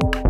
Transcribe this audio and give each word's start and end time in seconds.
Thank 0.00 0.24
you 0.24 0.29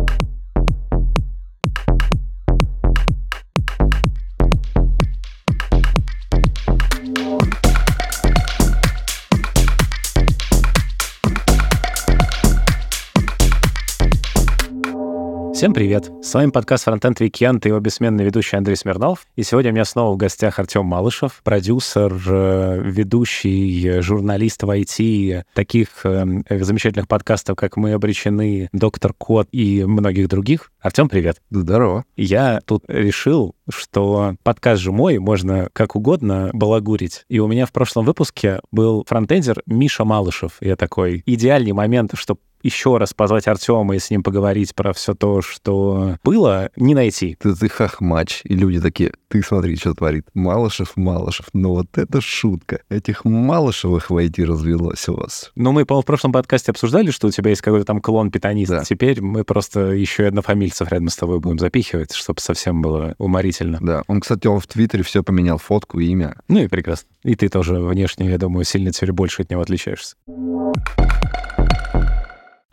Всем 15.61 15.75
привет! 15.75 16.11
С 16.23 16.33
вами 16.33 16.49
подкаст 16.49 16.87
Frontend 16.87 17.17
Weekend 17.19 17.61
и 17.65 17.67
его 17.67 17.79
бессменный 17.79 18.25
ведущий 18.25 18.57
Андрей 18.57 18.75
Смирнов. 18.75 19.27
И 19.35 19.43
сегодня 19.43 19.69
у 19.69 19.75
меня 19.75 19.85
снова 19.85 20.15
в 20.15 20.17
гостях 20.17 20.57
Артем 20.57 20.85
Малышев, 20.85 21.39
продюсер, 21.43 22.11
э, 22.27 22.81
ведущий, 22.83 24.01
журналист 24.01 24.63
в 24.63 24.71
IT, 24.71 25.43
таких 25.53 26.03
э, 26.03 26.25
замечательных 26.49 27.07
подкастов, 27.07 27.57
как 27.57 27.77
«Мы 27.77 27.93
обречены», 27.93 28.69
«Доктор 28.73 29.13
Кот» 29.13 29.49
и 29.51 29.85
многих 29.85 30.29
других. 30.29 30.71
Артем, 30.79 31.09
привет! 31.09 31.39
Здорово! 31.51 32.05
Я 32.17 32.61
тут 32.65 32.85
решил, 32.87 33.53
что 33.69 34.33
подкаст 34.41 34.81
же 34.81 34.91
мой, 34.91 35.19
можно 35.19 35.69
как 35.73 35.95
угодно 35.95 36.49
балагурить. 36.53 37.25
И 37.29 37.37
у 37.37 37.45
меня 37.45 37.67
в 37.67 37.71
прошлом 37.71 38.05
выпуске 38.05 38.61
был 38.71 39.05
фронтендер 39.07 39.61
Миша 39.67 40.05
Малышев. 40.05 40.53
Я 40.59 40.75
такой, 40.75 41.21
идеальный 41.27 41.73
момент, 41.73 42.13
чтобы 42.15 42.39
еще 42.63 42.97
раз 42.97 43.13
позвать 43.13 43.47
Артема 43.47 43.95
и 43.95 43.99
с 43.99 44.09
ним 44.09 44.23
поговорить 44.23 44.75
про 44.75 44.93
все 44.93 45.13
то, 45.13 45.41
что 45.41 46.17
было, 46.23 46.69
не 46.75 46.95
найти. 46.95 47.37
Ты, 47.39 47.55
ты 47.55 47.69
хахмач, 47.69 48.41
и 48.43 48.55
люди 48.55 48.79
такие, 48.79 49.13
ты 49.27 49.41
смотри, 49.41 49.75
что 49.77 49.93
творит. 49.93 50.25
Малышев, 50.33 50.93
Малышев. 50.95 51.47
Ну 51.53 51.69
вот 51.69 51.97
это 51.97 52.21
шутка. 52.21 52.81
Этих 52.89 53.25
Малышевых 53.25 54.09
в 54.09 54.17
IT 54.17 54.43
развелось 54.43 55.07
у 55.07 55.15
вас. 55.15 55.51
Ну, 55.55 55.71
мы, 55.71 55.85
по-моему, 55.85 56.03
в 56.03 56.05
прошлом 56.05 56.31
подкасте 56.31 56.71
обсуждали, 56.71 57.11
что 57.11 57.27
у 57.27 57.31
тебя 57.31 57.49
есть 57.49 57.61
какой-то 57.61 57.85
там 57.85 58.01
клон 58.01 58.31
питанист. 58.31 58.71
Да. 58.71 58.83
Теперь 58.83 59.21
мы 59.21 59.43
просто 59.43 59.91
еще 59.91 60.23
и 60.23 60.25
однофамильцев 60.27 60.91
рядом 60.91 61.09
с 61.09 61.15
тобой 61.15 61.39
будем 61.39 61.59
запихивать, 61.59 62.13
чтобы 62.13 62.41
совсем 62.41 62.81
было 62.81 63.15
уморительно. 63.17 63.79
Да. 63.81 64.03
Он, 64.07 64.19
кстати, 64.19 64.47
он 64.47 64.59
в 64.59 64.67
Твиттере 64.67 65.03
все 65.03 65.23
поменял, 65.23 65.57
фотку 65.57 65.99
имя. 65.99 66.35
Ну 66.47 66.59
и 66.59 66.67
прекрасно. 66.67 67.07
И 67.23 67.35
ты 67.35 67.49
тоже 67.49 67.79
внешне, 67.79 68.29
я 68.29 68.37
думаю, 68.37 68.65
сильно 68.65 68.91
теперь 68.91 69.11
больше 69.11 69.43
от 69.43 69.49
него 69.49 69.61
отличаешься. 69.61 70.15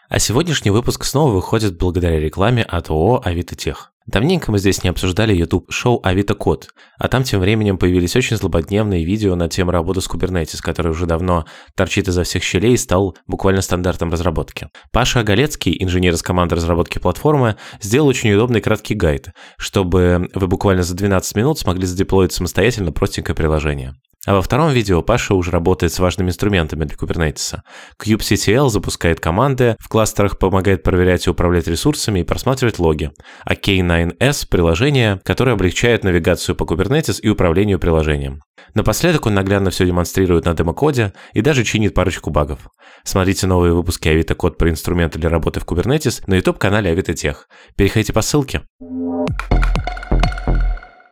А 0.09 0.19
сегодняшний 0.19 0.71
выпуск 0.71 1.05
снова 1.05 1.33
выходит 1.33 1.77
благодаря 1.77 2.19
рекламе 2.19 2.63
от 2.63 2.89
ООО 2.89 3.21
«Авито 3.25 3.55
Тех». 3.55 3.93
Давненько 4.09 4.51
мы 4.51 4.59
здесь 4.59 4.83
не 4.83 4.89
обсуждали 4.89 5.35
YouTube-шоу 5.35 6.01
«Авито 6.03 6.35
Код», 6.35 6.71
а 6.99 7.09
там 7.09 7.25
тем 7.25 7.41
временем 7.41 7.77
появились 7.77 8.17
очень 8.17 8.39
злободневные 8.39 9.05
видео 9.05 9.35
на 9.35 9.51
тему 9.51 9.71
работы 9.71 10.01
с 10.01 10.09
Kubernetes, 10.09 10.63
который 10.63 10.93
уже 10.93 11.05
давно 11.05 11.45
торчит 11.77 12.09
изо 12.09 12.23
всех 12.23 12.43
щелей 12.43 12.73
и 12.73 12.79
стал 12.79 13.19
буквально 13.27 13.61
стандартом 13.61 14.11
разработки. 14.11 14.69
Паша 14.93 15.21
Оголецкий, 15.21 15.77
инженер 15.79 16.15
из 16.15 16.23
команды 16.23 16.55
разработки 16.55 16.99
платформы, 16.99 17.57
сделал 17.83 18.09
очень 18.09 18.33
удобный 18.33 18.63
краткий 18.63 18.95
гайд, 18.95 19.29
чтобы 19.59 20.31
вы 20.33 20.47
буквально 20.47 20.85
за 20.85 20.95
12 20.95 21.37
минут 21.37 21.59
смогли 21.59 21.85
задеплоить 21.85 22.33
самостоятельно 22.33 22.93
простенькое 22.93 23.37
приложение. 23.37 23.93
А 24.29 24.35
во 24.35 24.43
втором 24.43 24.73
видео 24.73 25.01
Паша 25.01 25.35
уже 25.35 25.51
работает 25.51 25.93
с 25.93 25.99
важными 26.01 26.29
инструментами 26.29 26.85
для 26.85 26.97
Kubernetes. 26.97 27.61
kubectl 27.99 28.69
запускает 28.69 29.21
команды, 29.21 29.77
в 29.81 29.89
кластерах 29.89 30.39
помогает 30.39 30.83
проверять 30.83 31.27
и 31.27 31.31
управлять 31.31 31.67
ресурсами 31.67 32.21
и 32.21 32.25
просматривать 32.25 32.79
логи. 32.79 33.11
А 33.45 33.55
K9s— 33.99 34.47
приложение, 34.51 35.21
которое 35.25 35.53
облегчает 35.53 36.05
навигацию 36.05 36.55
по 36.55 36.65
Kubernetes 36.65 37.21
и 37.21 37.29
управлению 37.29 37.79
приложением. 37.79 38.43
Напоследок 38.75 39.27
он 39.27 39.35
наглядно 39.35 39.71
все 39.71 39.87
демонстрирует 39.87 40.45
на 40.45 40.55
демокоде 40.55 41.13
и 41.33 41.41
даже 41.41 41.65
чинит 41.65 41.95
парочку 41.95 42.31
багов. 42.31 42.69
Смотрите 43.05 43.47
новые 43.47 43.73
выпуски 43.73 44.09
Авито 44.09 44.35
Код 44.35 44.59
про 44.59 44.71
инструменты 44.71 45.19
для 45.19 45.31
работы 45.31 45.61
в 45.61 45.65
Kubernetes 45.65 46.23
на 46.27 46.35
YouTube-канале 46.35 46.91
Авито 46.91 47.15
Тех. 47.15 47.49
Переходите 47.77 48.13
по 48.13 48.23
ссылке. 48.23 48.63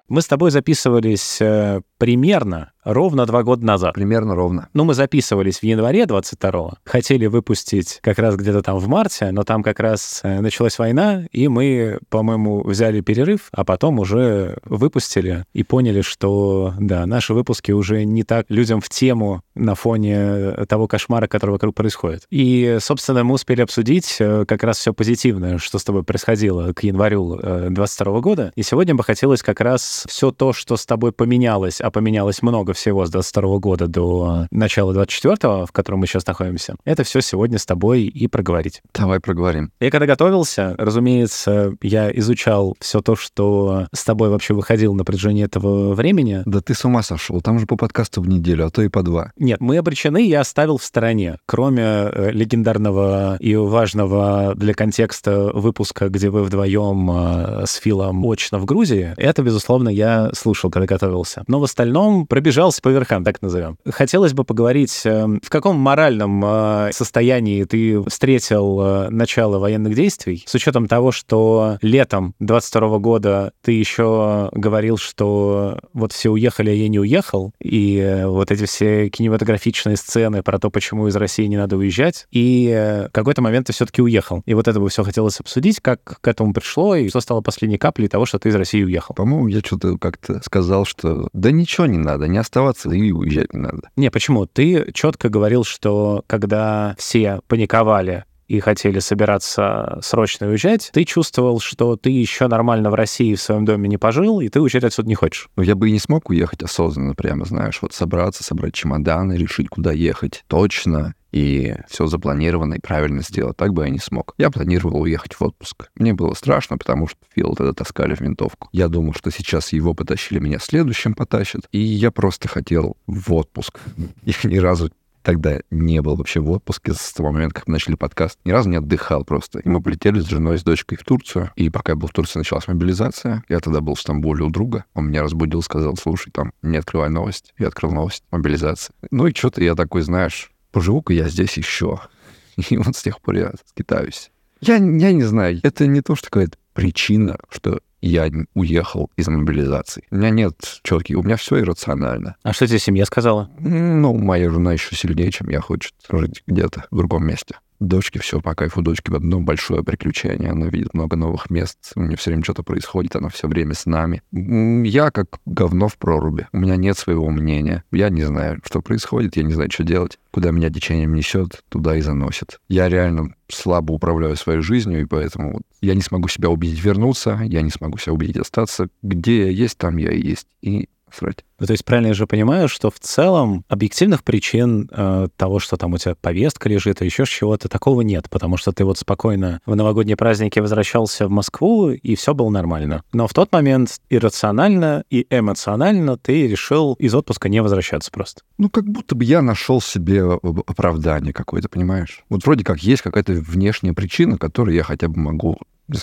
Мы 0.09 0.23
с 0.23 0.27
тобой 0.29 0.53
записывались 0.53 1.39
э, 1.41 1.81
примерно 1.99 2.73
ровно 2.87 3.27
два 3.27 3.43
года 3.43 3.65
назад. 3.65 3.95
Примерно 3.95 4.35
ровно. 4.35 4.69
Ну, 4.73 4.85
мы 4.85 4.95
записывались 4.95 5.59
в 5.59 5.63
январе 5.65 6.05
22-го, 6.05 6.75
хотели 6.85 7.27
выпустить 7.27 7.99
как 8.01 8.19
раз 8.19 8.37
где-то 8.37 8.63
там 8.63 8.79
в 8.79 8.87
марте, 8.87 9.31
но 9.33 9.43
там 9.43 9.63
как 9.63 9.81
раз 9.81 10.21
э, 10.23 10.41
началась 10.41 10.79
война, 10.79 11.25
и 11.33 11.49
мы, 11.49 11.99
по-моему, 12.09 12.63
взяли 12.63 13.01
перерыв, 13.01 13.49
а 13.51 13.65
потом 13.65 13.99
уже 13.99 14.59
выпустили 14.65 15.45
и 15.53 15.65
поняли, 15.65 16.01
что, 16.01 16.75
да, 16.79 17.07
наши 17.07 17.35
выпуски 17.35 17.73
уже 17.73 18.05
не 18.05 18.23
так 18.23 18.47
людям 18.49 18.81
в 18.81 18.89
тему 18.89 19.43
на 19.55 19.75
фоне 19.75 20.53
того 20.69 20.87
кошмара, 20.87 21.27
который 21.27 21.53
вокруг 21.53 21.75
происходит. 21.75 22.23
И, 22.31 22.79
собственно, 22.81 23.25
мы 23.25 23.35
успели 23.35 23.63
обсудить 23.63 24.17
э, 24.21 24.45
как 24.47 24.63
раз 24.63 24.79
все 24.79 24.95
позитивное, 24.95 25.59
что 25.59 25.79
с 25.79 25.85
тобой 25.85 26.05
происходило 26.05 26.73
к 26.73 26.85
январю 26.85 27.41
22 27.71 28.21
года, 28.21 28.53
и 28.55 28.63
сегодня 28.63 28.95
бы 28.95 29.03
хотелось 29.03 29.43
как 29.43 29.61
раз 29.61 30.05
все 30.09 30.31
то, 30.31 30.53
что 30.53 30.77
с 30.77 30.87
тобой 30.87 31.11
поменялось, 31.11 31.81
а 31.87 31.91
поменялось 31.91 32.43
много 32.43 32.73
всего 32.73 33.07
с 33.07 33.11
22 33.11 33.59
года 33.59 33.87
до 33.87 34.47
начала 34.51 34.93
24 34.93 35.67
в 35.67 35.73
котором 35.73 36.01
мы 36.01 36.07
сейчас 36.07 36.27
находимся, 36.27 36.75
это 36.85 37.05
все 37.05 37.21
сегодня 37.21 37.59
с 37.59 37.67
тобой 37.67 38.03
и 38.03 38.27
проговорить. 38.27 38.83
Давай 38.93 39.21
проговорим. 39.21 39.71
Я 39.81 39.91
когда 39.91 40.07
готовился, 40.07 40.75
разумеется, 40.79 41.75
я 41.81 42.11
изучал 42.11 42.77
все 42.81 43.01
то, 43.01 43.15
что 43.15 43.87
с 43.93 44.05
тобой 44.05 44.31
вообще 44.31 44.55
выходило 44.55 44.95
на 44.95 45.05
протяжении 45.05 45.45
этого 45.45 45.95
времени. 45.95 46.43
Да 46.45 46.61
ты 46.61 46.75
с 46.75 46.85
ума 46.85 47.03
сошел, 47.03 47.41
там 47.41 47.59
же 47.59 47.67
по 47.67 47.77
подкасту 47.77 48.21
в 48.21 48.29
неделю, 48.29 48.67
а 48.67 48.71
то 48.71 48.83
и 48.83 48.89
по 48.89 49.03
два. 49.03 49.33
Нет, 49.37 49.61
мы 49.61 49.77
обречены, 49.77 50.27
я 50.27 50.41
оставил 50.41 50.79
в 50.79 50.85
стороне. 50.85 51.39
Кроме 51.47 51.83
э, 51.83 52.31
легендарного 52.33 53.37
и 53.39 53.55
важного 53.55 54.55
для 54.57 54.75
контекста 54.75 55.53
выпуска, 55.55 56.09
где 56.09 56.31
вы 56.31 56.43
вдвоем 56.43 57.11
э, 57.11 57.67
с 57.67 57.75
Филом 57.77 58.25
очно 58.27 58.59
в 58.59 58.65
Грузии, 58.65 59.15
это, 59.17 59.43
безусловно, 59.43 59.89
я 59.89 60.31
слушал, 60.35 60.71
когда 60.71 60.87
готовился. 60.87 61.45
Но 61.47 61.61
в 61.61 61.65
остальном 61.77 62.27
пробежался 62.27 62.81
по 62.81 62.89
верхам, 62.89 63.23
так 63.23 63.43
назовем. 63.43 63.77
Хотелось 63.87 64.33
бы 64.33 64.45
поговорить, 64.45 65.03
э, 65.05 65.27
в 65.27 65.51
каком 65.51 65.77
моральном 65.77 66.43
э, 66.43 66.91
состоянии 66.93 67.65
ты 67.65 68.03
встретил 68.09 68.81
э, 68.81 69.11
начало 69.11 69.59
военных 69.59 69.95
действий, 69.95 70.43
с 70.47 70.55
учетом 70.55 70.89
того, 70.89 71.13
что 71.13 71.77
летом 71.83 72.35
22 72.41 72.99
года 72.99 73.53
ты 73.63 73.73
еще 73.73 74.49
говорил, 74.53 74.97
что 74.97 75.79
вот 75.93 76.13
все 76.13 76.31
уехали, 76.31 76.71
а 76.71 76.73
я 76.73 76.89
не 76.89 76.99
уехал, 76.99 77.53
и 77.61 78.23
вот 78.25 78.51
эти 78.51 78.65
все 78.65 79.11
кинематографичные 79.11 79.99
сцены 79.99 80.43
про 80.43 80.59
то, 80.59 80.71
почему 80.71 81.09
из 81.09 81.17
России 81.17 81.45
не 81.45 81.59
надо 81.59 81.77
уезжать, 81.77 82.27
и 82.31 83.07
в 83.09 83.13
какой-то 83.13 83.43
момент 83.43 83.67
ты 83.67 83.75
все-таки 83.75 84.01
уехал. 84.01 84.43
И 84.47 84.55
вот 84.55 84.67
это 84.67 84.81
бы 84.81 84.89
все 84.89 85.05
хотелось 85.05 85.41
обсудить, 85.41 85.81
как 85.81 86.21
к 86.23 86.27
этому 86.27 86.55
пришло, 86.55 86.95
и 86.95 87.11
что 87.11 87.21
стало 87.21 87.43
последней 87.43 87.77
каплей 87.77 88.09
того, 88.09 88.25
что 88.25 88.39
ты 88.39 88.49
из 88.49 88.55
России 88.55 88.83
уехал. 88.83 89.15
По-моему, 89.15 89.49
я 89.49 89.61
что-то 89.61 89.99
как-то 89.99 90.41
сказал, 90.43 90.87
что 90.87 91.29
да 91.35 91.51
ничего 91.67 91.87
не 91.87 91.99
надо, 91.99 92.29
не 92.29 92.39
оставаться 92.39 92.89
и 92.91 93.11
уезжать 93.11 93.53
не 93.53 93.61
надо. 93.61 93.91
Не, 93.97 94.11
почему? 94.11 94.47
Ты 94.47 94.93
четко 94.93 95.29
говорил, 95.29 95.65
что 95.65 96.23
когда 96.29 96.95
все 96.97 97.41
паниковали 97.49 98.25
и 98.49 98.61
хотели 98.61 98.99
собираться 98.99 99.99
срочно 100.03 100.49
уезжать, 100.49 100.91
ты 100.93 101.05
чувствовал, 101.05 101.61
что 101.61 101.97
ты 101.97 102.11
еще 102.11 102.47
нормально 102.49 102.91
в 102.91 102.95
России 102.95 103.35
в 103.35 103.41
своем 103.41 103.65
доме 103.65 103.89
не 103.89 103.99
пожил, 103.99 104.41
и 104.41 104.49
ты 104.49 104.61
уезжать 104.61 104.85
отсюда 104.85 105.09
не 105.09 105.15
хочешь. 105.15 105.49
Ну, 105.57 105.63
я 105.63 105.75
бы 105.75 105.89
и 105.89 105.93
не 105.93 105.99
смог 105.99 106.31
уехать 106.31 106.63
осознанно, 106.63 107.15
прямо, 107.15 107.45
знаешь, 107.45 107.79
вот 107.83 107.93
собраться, 107.93 108.45
собрать 108.45 108.75
чемоданы, 108.75 109.35
решить, 109.35 109.69
куда 109.69 109.93
ехать 109.93 110.45
точно, 110.47 111.15
и 111.33 111.75
все 111.89 112.07
запланировано 112.07 112.75
и 112.75 112.81
правильно 112.81 113.21
сделать. 113.21 113.57
Так 113.59 113.75
бы 113.75 113.85
я 113.85 113.91
не 113.91 113.99
смог. 113.99 114.35
Я 114.39 114.51
планировал 114.51 115.03
уехать 115.03 115.35
в 115.35 115.43
отпуск. 115.43 115.91
Мне 115.95 116.15
было 116.15 116.33
страшно, 116.33 116.79
потому 116.79 117.09
что 117.09 117.19
Фил 117.35 117.55
тогда 117.55 117.75
таскали 117.75 118.15
в 118.15 118.23
винтовку. 118.23 118.69
Я 118.73 118.89
думал, 118.89 119.13
что 119.13 119.31
сейчас 119.31 119.73
его 119.75 119.93
потащили, 119.93 120.39
меня 120.39 120.59
следующим 120.59 121.15
потащат. 121.15 121.63
И 121.73 121.79
я 121.79 122.11
просто 122.11 122.49
хотел 122.49 122.97
в 123.07 123.35
отпуск. 123.35 123.79
Я 124.25 124.35
ни 124.45 124.57
разу 124.57 124.91
тогда 125.27 125.59
не 125.73 126.01
был 126.03 126.15
вообще 126.15 126.39
в 126.39 126.49
отпуске 126.53 126.95
с 126.95 127.13
того 127.13 127.33
момента, 127.33 127.57
как 127.57 127.67
мы 127.67 127.73
начали 127.73 127.97
подкаст. 127.97 128.39
Ни 128.45 128.53
разу 128.53 128.69
не 128.71 128.77
отдыхал 128.77 129.25
просто. 129.25 129.59
И 129.59 129.69
мы 129.69 129.83
полетели 129.83 130.21
с 130.21 130.27
женой, 130.27 130.57
с 130.57 130.63
дочкой 130.63 130.99
в 130.99 131.03
Турцию. 131.03 131.51
И 131.57 131.69
пока 131.69 131.93
я 131.93 131.97
был 131.97 132.07
в 132.07 132.13
Турции, 132.13 132.39
началась 132.39 132.69
мобилизация. 132.69 133.43
Я 133.49 133.59
тогда 133.59 133.81
был 133.81 133.97
в 133.97 134.01
Стамбуле 134.01 134.45
у 134.45 134.51
друга. 134.51 134.85
Он 134.95 135.09
меня 135.09 135.25
разбудил, 135.25 135.63
сказал, 135.63 135.97
слушай, 135.97 136.31
там, 136.31 136.53
не 136.63 136.77
открывай 136.77 137.11
новость. 137.11 137.55
Я 137.59 137.67
открыл 137.67 137.91
новость, 137.91 138.23
мобилизация. 138.31 138.95
Ну 139.11 139.27
и 139.27 139.35
что-то 139.35 139.65
я 139.65 139.75
такой, 139.75 140.03
знаешь, 140.03 140.53
поживу-ка 140.71 141.13
я 141.13 141.29
здесь 141.29 141.57
еще. 141.57 141.99
И 142.71 142.77
вот 142.77 142.95
с 142.95 143.03
тех 143.03 143.21
пор 143.21 143.35
я 143.35 143.53
скитаюсь. 143.65 144.31
Я, 144.61 144.77
я 144.77 145.13
не 145.13 145.25
знаю, 145.25 145.59
это 145.65 145.89
не 145.89 146.03
то, 146.03 146.15
что 146.15 146.31
какая-то 146.31 146.57
причина, 146.73 147.37
что 147.51 147.81
я 148.07 148.31
уехал 148.55 149.11
из 149.17 149.29
мобилизации. 149.29 150.05
У 150.11 150.17
меня 150.17 150.31
нет 150.31 150.81
четких, 150.83 151.19
у 151.19 151.23
меня 151.23 151.37
все 151.37 151.61
иррационально. 151.61 152.37
А 152.43 152.53
что 152.53 152.67
тебе 152.67 152.79
семья 152.79 153.05
сказала? 153.05 153.51
Ну, 153.59 154.15
моя 154.17 154.51
жена 154.51 154.73
еще 154.73 154.95
сильнее, 154.95 155.31
чем 155.31 155.49
я, 155.49 155.61
хочет 155.61 155.95
жить 156.11 156.43
где-то 156.47 156.87
в 156.91 156.97
другом 156.97 157.27
месте. 157.27 157.57
Дочке 157.81 158.21
все 158.21 158.41
по 158.41 158.55
кайфу, 158.55 158.83
дочке 158.83 159.13
в 159.13 159.15
одно 159.15 159.41
большое 159.41 159.85
приключение. 159.85 160.51
Она 160.51 160.67
видит 160.69 160.95
много 160.95 161.17
новых 161.17 161.51
мест, 161.51 161.93
у 161.95 162.03
нее 162.03 162.17
все 162.17 162.31
время 162.31 162.45
что-то 162.45 162.63
происходит, 162.63 163.17
она 163.17 163.29
все 163.29 163.49
время 163.49 163.75
с 163.75 163.87
нами. 163.87 164.23
Я 164.33 165.11
как 165.11 165.39
говно 165.45 165.89
в 165.89 165.99
проруби. 165.99 166.49
У 166.53 166.59
меня 166.59 166.77
нет 166.77 166.97
своего 166.97 167.29
мнения. 167.31 167.85
Я 167.93 168.09
не 168.09 168.25
знаю, 168.25 168.61
что 168.65 168.81
происходит, 168.81 169.37
я 169.37 169.43
не 169.43 169.53
знаю, 169.53 169.71
что 169.71 169.85
делать. 169.85 170.19
Куда 170.31 170.51
меня 170.51 170.71
течением 170.71 171.15
несет, 171.15 171.63
туда 171.69 171.97
и 171.97 172.01
заносит. 172.01 172.61
Я 172.69 172.89
реально 172.89 173.35
слабо 173.49 173.93
управляю 173.93 174.37
своей 174.37 174.61
жизнью, 174.61 175.03
и 175.03 175.07
поэтому 175.07 175.61
я 175.81 175.95
не 175.95 176.03
смогу 176.03 176.29
себя 176.29 176.51
убедить 176.51 176.83
вернуться, 176.83 177.41
я 177.45 177.63
не 177.63 177.71
смогу 177.71 177.99
себя 177.99 178.13
убедить 178.13 178.37
остаться. 178.37 178.89
Где 179.03 179.47
я 179.47 179.51
есть, 179.51 179.79
там 179.79 179.97
я 179.97 180.11
и 180.11 180.21
есть. 180.21 180.49
И 180.63 180.89
срать. 181.13 181.45
Ну, 181.59 181.67
то 181.67 181.73
есть 181.73 181.85
правильно 181.85 182.09
я 182.09 182.15
же 182.15 182.27
понимаю, 182.27 182.69
что 182.69 182.91
в 182.91 182.99
целом 182.99 183.65
объективных 183.69 184.23
причин 184.23 184.91
э, 184.93 185.29
того, 185.37 185.59
что 185.59 185.77
там 185.77 185.95
у 185.95 185.99
тебя 185.99 186.15
повестка 186.15 186.69
лежит, 186.69 187.01
или 187.01 187.09
еще 187.09 187.25
чего-то, 187.25 187.69
такого 187.69 188.03
нет, 188.03 188.29
потому 188.29 188.57
что 188.57 188.73
ты 188.73 188.85
вот 188.85 188.99
спокойно 188.99 189.61
в 189.65 189.75
новогодние 189.75 190.17
праздники 190.17 190.59
возвращался 190.59 191.27
в 191.27 191.31
Москву, 191.31 191.91
и 191.91 192.15
все 192.15 192.35
было 192.35 192.51
нормально. 192.51 193.03
Но 193.13 193.27
в 193.27 193.33
тот 193.33 193.53
момент 193.53 194.01
иррационально 194.11 195.05
и 195.09 195.27
эмоционально 195.31 196.19
ты 196.19 196.47
решил 196.47 196.95
из 196.95 197.15
отпуска 197.15 197.49
не 197.49 197.63
возвращаться 197.63 198.11
просто. 198.11 198.43
Ну, 198.59 198.69
как 198.69 198.85
будто 198.85 199.15
бы 199.15 199.25
я 199.25 199.41
нашел 199.41 199.81
себе 199.81 200.25
оправдание 200.25 201.33
какое-то, 201.33 201.69
понимаешь? 201.69 202.23
Вот 202.29 202.45
вроде 202.45 202.65
как 202.65 202.81
есть 202.81 203.03
какая-то 203.03 203.33
внешняя 203.33 203.95
причина, 203.95 204.37
которую 204.37 204.75
я 204.75 204.83
хотя 204.83 205.09
бы 205.09 205.19
могу 205.19 205.59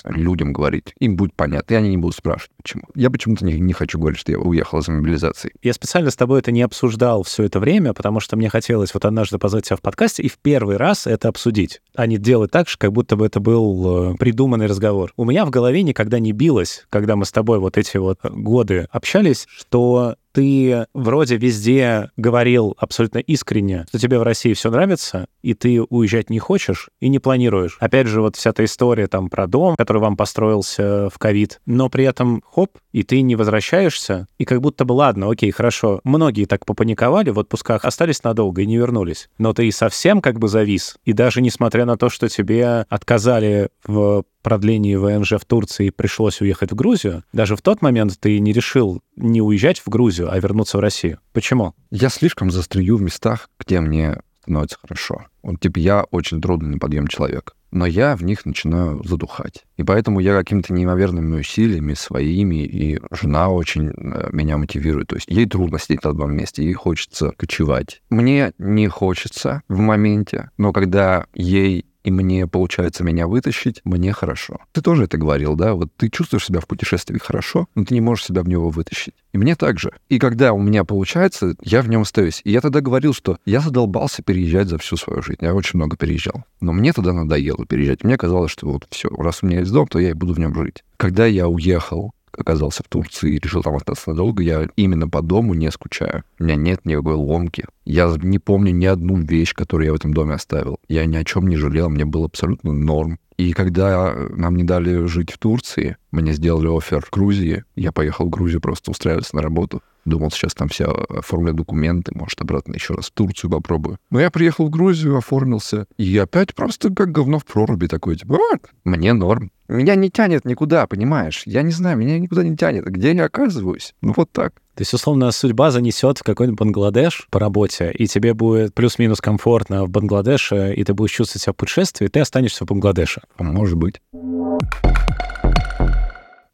людям 0.05 0.53
говорить. 0.53 0.93
Им 0.99 1.15
будет 1.15 1.33
понятно, 1.35 1.73
и 1.73 1.77
они 1.77 1.89
не 1.89 1.97
будут 1.97 2.15
спрашивать, 2.15 2.51
почему. 2.61 2.83
Я 2.95 3.09
почему-то 3.09 3.45
не, 3.45 3.59
не 3.59 3.73
хочу 3.73 3.99
говорить, 3.99 4.19
что 4.19 4.31
я 4.31 4.39
уехал 4.39 4.81
за 4.81 4.91
мобилизацией. 4.91 5.53
Я 5.61 5.73
специально 5.73 6.11
с 6.11 6.15
тобой 6.15 6.39
это 6.39 6.51
не 6.51 6.61
обсуждал 6.61 7.23
все 7.23 7.43
это 7.43 7.59
время, 7.59 7.93
потому 7.93 8.19
что 8.19 8.35
мне 8.35 8.49
хотелось 8.49 8.93
вот 8.93 9.05
однажды 9.05 9.37
позвать 9.37 9.65
тебя 9.65 9.77
в 9.77 9.81
подкасте 9.81 10.23
и 10.23 10.29
в 10.29 10.37
первый 10.37 10.77
раз 10.77 11.07
это 11.07 11.27
обсудить, 11.27 11.81
а 11.95 12.07
не 12.07 12.17
делать 12.17 12.51
так 12.51 12.69
же, 12.69 12.77
как 12.77 12.91
будто 12.91 13.15
бы 13.15 13.25
это 13.25 13.39
был 13.39 14.13
э, 14.13 14.15
придуманный 14.15 14.67
разговор. 14.67 15.13
У 15.17 15.25
меня 15.25 15.45
в 15.45 15.49
голове 15.49 15.83
никогда 15.83 16.19
не 16.19 16.31
билось, 16.31 16.85
когда 16.89 17.15
мы 17.15 17.25
с 17.25 17.31
тобой 17.31 17.59
вот 17.59 17.77
эти 17.77 17.97
вот 17.97 18.19
годы 18.23 18.87
общались, 18.91 19.47
что 19.49 20.15
ты 20.33 20.87
вроде 20.93 21.37
везде 21.37 22.09
говорил 22.17 22.75
абсолютно 22.77 23.19
искренне, 23.19 23.85
что 23.87 23.99
тебе 23.99 24.19
в 24.19 24.23
России 24.23 24.53
все 24.53 24.69
нравится, 24.69 25.27
и 25.41 25.53
ты 25.53 25.81
уезжать 25.81 26.29
не 26.29 26.39
хочешь 26.39 26.89
и 26.99 27.07
не 27.07 27.19
планируешь. 27.19 27.77
Опять 27.79 28.07
же, 28.07 28.21
вот 28.21 28.35
вся 28.35 28.49
эта 28.49 28.65
история 28.65 29.07
там 29.07 29.29
про 29.29 29.47
дом, 29.47 29.75
который 29.75 30.01
вам 30.01 30.17
построился 30.17 31.09
в 31.09 31.17
ковид, 31.19 31.61
но 31.65 31.89
при 31.89 32.05
этом 32.05 32.43
хоп, 32.49 32.77
и 32.91 33.03
ты 33.03 33.21
не 33.21 33.35
возвращаешься, 33.35 34.27
и 34.37 34.45
как 34.45 34.61
будто 34.61 34.85
бы, 34.85 34.93
ладно, 34.93 35.29
окей, 35.29 35.51
хорошо, 35.51 36.01
многие 36.03 36.45
так 36.45 36.65
попаниковали 36.65 37.29
в 37.29 37.39
отпусках, 37.39 37.85
остались 37.85 38.23
надолго 38.23 38.61
и 38.61 38.65
не 38.65 38.77
вернулись, 38.77 39.29
но 39.37 39.53
ты 39.53 39.67
и 39.67 39.71
совсем 39.71 40.21
как 40.21 40.39
бы 40.39 40.47
завис, 40.47 40.97
и 41.05 41.13
даже 41.13 41.41
несмотря 41.41 41.85
на 41.85 41.97
то, 41.97 42.09
что 42.09 42.27
тебе 42.27 42.85
отказали 42.89 43.69
в 43.85 44.23
продлении 44.43 44.95
ВНЖ 44.95 45.33
в 45.33 45.45
Турции 45.45 45.89
пришлось 45.89 46.41
уехать 46.41 46.71
в 46.71 46.75
Грузию, 46.75 47.23
даже 47.33 47.55
в 47.55 47.61
тот 47.61 47.81
момент 47.81 48.19
ты 48.19 48.39
не 48.39 48.53
решил 48.53 49.01
не 49.15 49.41
уезжать 49.41 49.79
в 49.79 49.89
Грузию, 49.89 50.31
а 50.31 50.39
вернуться 50.39 50.77
в 50.77 50.81
Россию. 50.81 51.19
Почему? 51.31 51.73
Я 51.89 52.09
слишком 52.09 52.51
застряю 52.51 52.97
в 52.97 53.01
местах, 53.01 53.49
где 53.59 53.79
мне 53.79 54.17
становится 54.43 54.77
хорошо. 54.79 55.25
Вот, 55.41 55.59
типа, 55.59 55.79
я 55.79 56.03
очень 56.11 56.41
трудный 56.41 56.71
на 56.71 56.77
подъем 56.77 57.07
человек, 57.07 57.55
но 57.71 57.85
я 57.85 58.15
в 58.15 58.23
них 58.23 58.45
начинаю 58.45 59.01
задухать. 59.03 59.63
И 59.77 59.83
поэтому 59.83 60.19
я 60.19 60.37
какими-то 60.37 60.73
неимоверными 60.73 61.39
усилиями 61.39 61.93
своими, 61.93 62.63
и 62.65 62.99
жена 63.11 63.49
очень 63.49 63.89
э, 63.89 64.29
меня 64.31 64.57
мотивирует. 64.57 65.07
То 65.07 65.15
есть 65.15 65.29
ей 65.29 65.45
трудно 65.45 65.79
сидеть 65.79 66.03
на 66.03 66.11
одном 66.11 66.35
месте, 66.35 66.63
ей 66.63 66.73
хочется 66.73 67.31
кочевать. 67.31 68.01
Мне 68.09 68.53
не 68.57 68.87
хочется 68.87 69.63
в 69.67 69.79
моменте, 69.79 70.49
но 70.57 70.71
когда 70.71 71.25
ей 71.33 71.85
и 72.03 72.11
мне 72.11 72.47
получается 72.47 73.03
меня 73.03 73.27
вытащить, 73.27 73.81
мне 73.83 74.11
хорошо. 74.13 74.59
Ты 74.71 74.81
тоже 74.81 75.05
это 75.05 75.17
говорил, 75.17 75.55
да? 75.55 75.73
Вот 75.73 75.89
ты 75.95 76.09
чувствуешь 76.09 76.45
себя 76.45 76.59
в 76.59 76.67
путешествии 76.67 77.17
хорошо, 77.17 77.67
но 77.75 77.85
ты 77.85 77.93
не 77.93 78.01
можешь 78.01 78.25
себя 78.25 78.43
в 78.43 78.49
него 78.49 78.69
вытащить. 78.69 79.13
И 79.31 79.37
мне 79.37 79.55
так 79.55 79.79
же. 79.79 79.93
И 80.09 80.19
когда 80.19 80.53
у 80.53 80.61
меня 80.61 80.83
получается, 80.83 81.55
я 81.61 81.81
в 81.81 81.89
нем 81.89 82.01
остаюсь. 82.01 82.41
И 82.43 82.51
я 82.51 82.61
тогда 82.61 82.81
говорил, 82.81 83.13
что 83.13 83.37
я 83.45 83.61
задолбался 83.61 84.21
переезжать 84.21 84.67
за 84.67 84.77
всю 84.77 84.97
свою 84.97 85.21
жизнь. 85.21 85.39
Я 85.41 85.55
очень 85.55 85.77
много 85.77 85.97
переезжал. 85.97 86.43
Но 86.61 86.73
мне 86.73 86.93
тогда 86.93 87.13
надоело 87.13 87.65
переезжать. 87.65 88.03
Мне 88.03 88.17
казалось, 88.17 88.51
что 88.51 88.67
вот 88.67 88.85
все, 88.89 89.09
раз 89.09 89.39
у 89.41 89.47
меня 89.47 89.59
есть 89.59 89.71
дом, 89.71 89.87
то 89.87 89.99
я 89.99 90.11
и 90.11 90.13
буду 90.13 90.33
в 90.33 90.39
нем 90.39 90.53
жить. 90.53 90.83
Когда 90.97 91.25
я 91.25 91.47
уехал 91.47 92.13
оказался 92.37 92.83
в 92.83 92.87
Турции 92.87 93.35
и 93.35 93.39
решил 93.39 93.61
там 93.61 93.75
остаться 93.75 94.09
надолго, 94.09 94.43
я 94.43 94.67
именно 94.75 95.07
по 95.07 95.21
дому 95.21 95.53
не 95.53 95.71
скучаю. 95.71 96.23
У 96.39 96.43
меня 96.43 96.55
нет 96.55 96.85
никакой 96.85 97.15
ломки. 97.15 97.65
Я 97.85 98.13
не 98.21 98.39
помню 98.39 98.71
ни 98.71 98.85
одну 98.85 99.17
вещь, 99.17 99.53
которую 99.53 99.87
я 99.87 99.93
в 99.93 99.95
этом 99.95 100.13
доме 100.13 100.35
оставил. 100.35 100.79
Я 100.87 101.05
ни 101.05 101.15
о 101.15 101.23
чем 101.23 101.47
не 101.47 101.55
жалел, 101.55 101.89
мне 101.89 102.05
было 102.05 102.25
абсолютно 102.25 102.73
норм. 102.73 103.19
И 103.37 103.53
когда 103.53 104.13
нам 104.29 104.55
не 104.55 104.63
дали 104.63 105.05
жить 105.05 105.31
в 105.31 105.37
Турции, 105.37 105.97
мне 106.11 106.33
сделали 106.33 106.67
офер 106.67 107.01
в 107.01 107.09
Грузии, 107.09 107.63
я 107.75 107.91
поехал 107.91 108.27
в 108.27 108.29
Грузию 108.29 108.61
просто 108.61 108.91
устраиваться 108.91 109.35
на 109.35 109.41
работу. 109.41 109.81
Думал, 110.05 110.31
сейчас 110.31 110.53
там 110.53 110.67
все 110.67 110.85
оформлю 110.85 111.53
документы, 111.53 112.11
может, 112.15 112.41
обратно 112.41 112.73
еще 112.73 112.93
раз 112.93 113.07
в 113.07 113.11
Турцию 113.11 113.51
попробую. 113.51 113.97
Но 114.09 114.19
я 114.19 114.29
приехал 114.29 114.67
в 114.67 114.69
Грузию, 114.69 115.17
оформился, 115.17 115.85
и 115.97 116.17
опять 116.17 116.53
просто 116.53 116.93
как 116.93 117.11
говно 117.11 117.39
в 117.39 117.45
проруби 117.45 117.87
такой, 117.87 118.17
типа, 118.17 118.35
вот, 118.35 118.61
мне 118.83 119.13
норм. 119.13 119.51
Меня 119.69 119.95
не 119.95 120.11
тянет 120.11 120.45
никуда, 120.45 120.85
понимаешь? 120.87 121.43
Я 121.45 121.61
не 121.61 121.71
знаю, 121.71 121.97
меня 121.97 122.19
никуда 122.19 122.43
не 122.43 122.55
тянет. 122.57 122.85
Где 122.85 123.13
я 123.13 123.25
оказываюсь? 123.25 123.95
Ну 124.01 124.13
вот 124.15 124.29
так. 124.31 124.53
То 124.75 124.81
есть, 124.81 124.93
условно, 124.93 125.31
судьба 125.31 125.71
занесет 125.71 126.17
в 126.17 126.23
какой-нибудь 126.23 126.59
Бангладеш 126.59 127.27
по 127.29 127.39
работе, 127.39 127.91
и 127.91 128.07
тебе 128.07 128.33
будет 128.33 128.73
плюс-минус 128.73 129.21
комфортно 129.21 129.85
в 129.85 129.89
Бангладеше, 129.89 130.73
и 130.73 130.83
ты 130.83 130.93
будешь 130.93 131.11
чувствовать 131.11 131.43
себя 131.43 131.53
в 131.53 131.55
путешествии, 131.55 132.05
и 132.05 132.09
ты 132.09 132.19
останешься 132.19 132.65
в 132.65 132.67
Бангладеше. 132.67 133.21
Может 133.37 133.77
быть. 133.77 134.01